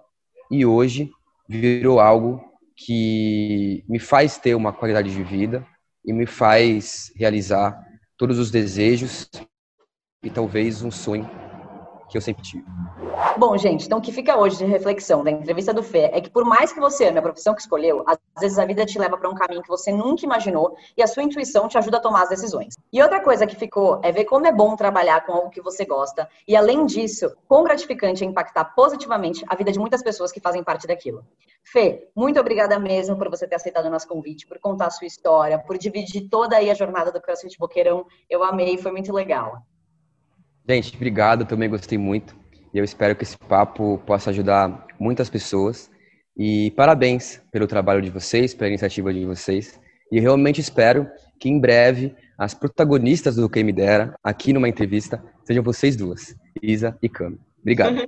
e 0.49 0.65
hoje 0.65 1.11
virou 1.47 1.99
algo 1.99 2.43
que 2.75 3.83
me 3.87 3.99
faz 3.99 4.37
ter 4.37 4.55
uma 4.55 4.71
qualidade 4.71 5.11
de 5.11 5.23
vida 5.23 5.65
e 6.05 6.13
me 6.13 6.25
faz 6.25 7.11
realizar 7.15 7.77
todos 8.17 8.37
os 8.37 8.51
desejos 8.51 9.29
e 10.23 10.29
talvez 10.29 10.83
um 10.83 10.91
sonho 10.91 11.29
que 12.09 12.17
eu 12.17 12.21
sempre 12.21 12.43
tive. 12.43 12.65
Bom, 13.37 13.57
gente, 13.57 13.85
então 13.85 13.99
o 13.99 14.01
que 14.01 14.11
fica 14.11 14.37
hoje 14.37 14.57
de 14.57 14.65
reflexão 14.65 15.23
da 15.23 15.31
entrevista 15.31 15.73
do 15.73 15.83
Fê 15.83 16.09
é 16.13 16.21
que 16.21 16.29
por 16.29 16.45
mais 16.45 16.71
que 16.71 16.79
você 16.79 17.07
ame 17.07 17.19
a 17.19 17.21
profissão 17.21 17.53
que 17.53 17.61
escolheu, 17.61 18.03
às 18.37 18.41
vezes 18.41 18.59
a 18.59 18.65
vida 18.65 18.85
te 18.85 18.99
leva 18.99 19.17
para 19.17 19.29
um 19.29 19.33
caminho 19.33 19.63
que 19.63 19.67
você 19.67 19.91
nunca 19.91 20.23
imaginou 20.23 20.77
e 20.95 21.01
a 21.01 21.07
sua 21.07 21.23
intuição 21.23 21.67
te 21.67 21.75
ajuda 21.75 21.97
a 21.97 21.99
tomar 21.99 22.21
as 22.21 22.29
decisões. 22.29 22.75
E 22.93 23.01
outra 23.01 23.19
coisa 23.19 23.47
que 23.47 23.55
ficou 23.55 23.99
é 24.03 24.11
ver 24.11 24.25
como 24.25 24.45
é 24.45 24.51
bom 24.51 24.75
trabalhar 24.75 25.25
com 25.25 25.33
algo 25.33 25.49
que 25.49 25.59
você 25.59 25.83
gosta 25.85 26.29
e 26.47 26.55
além 26.55 26.85
disso, 26.85 27.35
quão 27.47 27.63
gratificante 27.63 28.23
é 28.23 28.27
impactar 28.27 28.65
positivamente 28.75 29.43
a 29.47 29.55
vida 29.55 29.71
de 29.71 29.79
muitas 29.79 30.03
pessoas 30.03 30.31
que 30.31 30.39
fazem 30.39 30.63
parte 30.63 30.85
daquilo. 30.85 31.25
Fê, 31.63 32.07
muito 32.15 32.39
obrigada 32.39 32.77
mesmo 32.77 33.17
por 33.17 33.27
você 33.27 33.47
ter 33.47 33.55
aceitado 33.55 33.87
o 33.87 33.89
nosso 33.89 34.07
convite, 34.07 34.45
por 34.45 34.59
contar 34.59 34.85
a 34.85 34.91
sua 34.91 35.07
história, 35.07 35.57
por 35.57 35.75
dividir 35.79 36.29
toda 36.29 36.57
aí 36.57 36.69
a 36.69 36.75
jornada 36.75 37.11
do 37.11 37.19
CrossFit 37.19 37.57
Boqueirão. 37.57 38.05
Eu 38.29 38.43
amei, 38.43 38.77
foi 38.77 38.91
muito 38.91 39.11
legal. 39.11 39.63
Gente, 40.69 40.95
obrigado, 40.95 41.43
também 41.43 41.69
gostei 41.69 41.97
muito. 41.97 42.35
e 42.71 42.77
eu 42.77 42.83
espero 42.83 43.15
que 43.15 43.23
esse 43.23 43.37
papo 43.37 43.97
possa 44.05 44.29
ajudar 44.29 44.85
muitas 44.99 45.27
pessoas. 45.27 45.89
E 46.37 46.71
parabéns 46.71 47.41
pelo 47.51 47.65
trabalho 47.65 48.01
de 48.01 48.11
vocês, 48.11 48.53
pela 48.53 48.69
iniciativa 48.69 49.11
de 49.11 49.25
vocês. 49.25 49.79
E 50.11 50.19
realmente 50.19 50.61
espero 50.61 51.09
que 51.39 51.49
em 51.49 51.59
breve 51.59 52.15
as 52.37 52.53
protagonistas 52.53 53.35
do 53.35 53.49
Quem 53.49 53.63
Me 53.63 53.73
Dera, 53.73 54.13
aqui 54.23 54.53
numa 54.53 54.69
entrevista, 54.69 55.23
sejam 55.43 55.63
vocês 55.63 55.95
duas, 55.95 56.35
Isa 56.61 56.95
e 57.01 57.09
Cami. 57.09 57.39
Obrigado. 57.59 58.07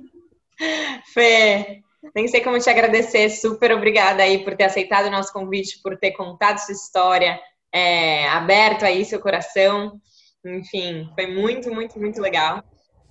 Fê, 1.12 1.82
nem 2.14 2.28
sei 2.28 2.40
como 2.40 2.58
te 2.60 2.70
agradecer, 2.70 3.28
super 3.30 3.72
obrigada 3.72 4.22
aí 4.22 4.44
por 4.44 4.56
ter 4.56 4.64
aceitado 4.64 5.06
o 5.06 5.10
nosso 5.10 5.32
convite, 5.32 5.80
por 5.82 5.98
ter 5.98 6.12
contado 6.12 6.58
sua 6.58 6.72
história, 6.72 7.40
é, 7.72 8.28
aberto 8.28 8.84
aí 8.84 9.04
seu 9.04 9.18
coração. 9.18 10.00
Enfim, 10.44 11.10
foi 11.14 11.26
muito, 11.26 11.74
muito, 11.74 11.98
muito 11.98 12.20
legal. 12.20 12.62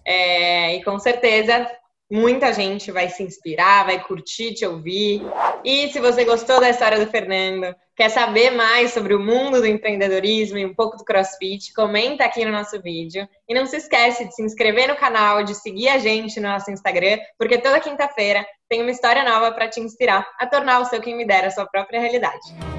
É, 0.05 0.76
e 0.78 0.84
com 0.84 0.97
certeza 0.97 1.70
muita 2.10 2.51
gente 2.51 2.91
vai 2.91 3.10
se 3.10 3.22
inspirar, 3.24 3.86
vai 3.86 4.03
curtir 4.03 4.53
te 4.53 4.66
ouvir. 4.66 5.22
E 5.64 5.89
se 5.91 5.99
você 5.99 6.26
gostou 6.26 6.60
da 6.60 6.70
história 6.70 7.03
do 7.03 7.12
Fernando, 7.12 7.76
quer 7.95 8.10
saber 8.10 8.51
mais 8.51 8.91
sobre 8.91 9.14
o 9.14 9.20
mundo 9.20 9.60
do 9.60 9.68
empreendedorismo 9.68 10.57
e 10.57 10.66
um 10.66 10.74
pouco 10.74 10.97
do 10.97 11.03
CrossFit, 11.03 11.74
comenta 11.74 12.26
aqui 12.26 12.43
no 12.43 12.51
nosso 12.51 12.82
vídeo. 12.82 13.28
E 13.47 13.53
não 13.53 13.66
se 13.66 13.78
esquece 13.78 14.26
de 14.26 14.34
se 14.34 14.41
inscrever 14.41 14.88
no 14.88 14.95
canal, 14.95 15.43
de 15.43 15.53
seguir 15.53 15.89
a 15.89 15.99
gente 15.99 16.39
no 16.39 16.49
nosso 16.49 16.72
Instagram, 16.72 17.20
porque 17.38 17.57
toda 17.57 17.80
quinta-feira 17.80 18.45
tem 18.68 18.82
uma 18.82 18.91
história 18.91 19.24
nova 19.24 19.51
para 19.51 19.68
te 19.68 19.80
inspirar 19.80 20.28
a 20.39 20.47
tornar 20.47 20.80
o 20.80 20.86
seu 20.86 21.01
quem 21.01 21.16
me 21.16 21.26
dera 21.26 21.47
a 21.47 21.51
sua 21.51 21.66
própria 21.66 21.99
realidade. 21.99 22.78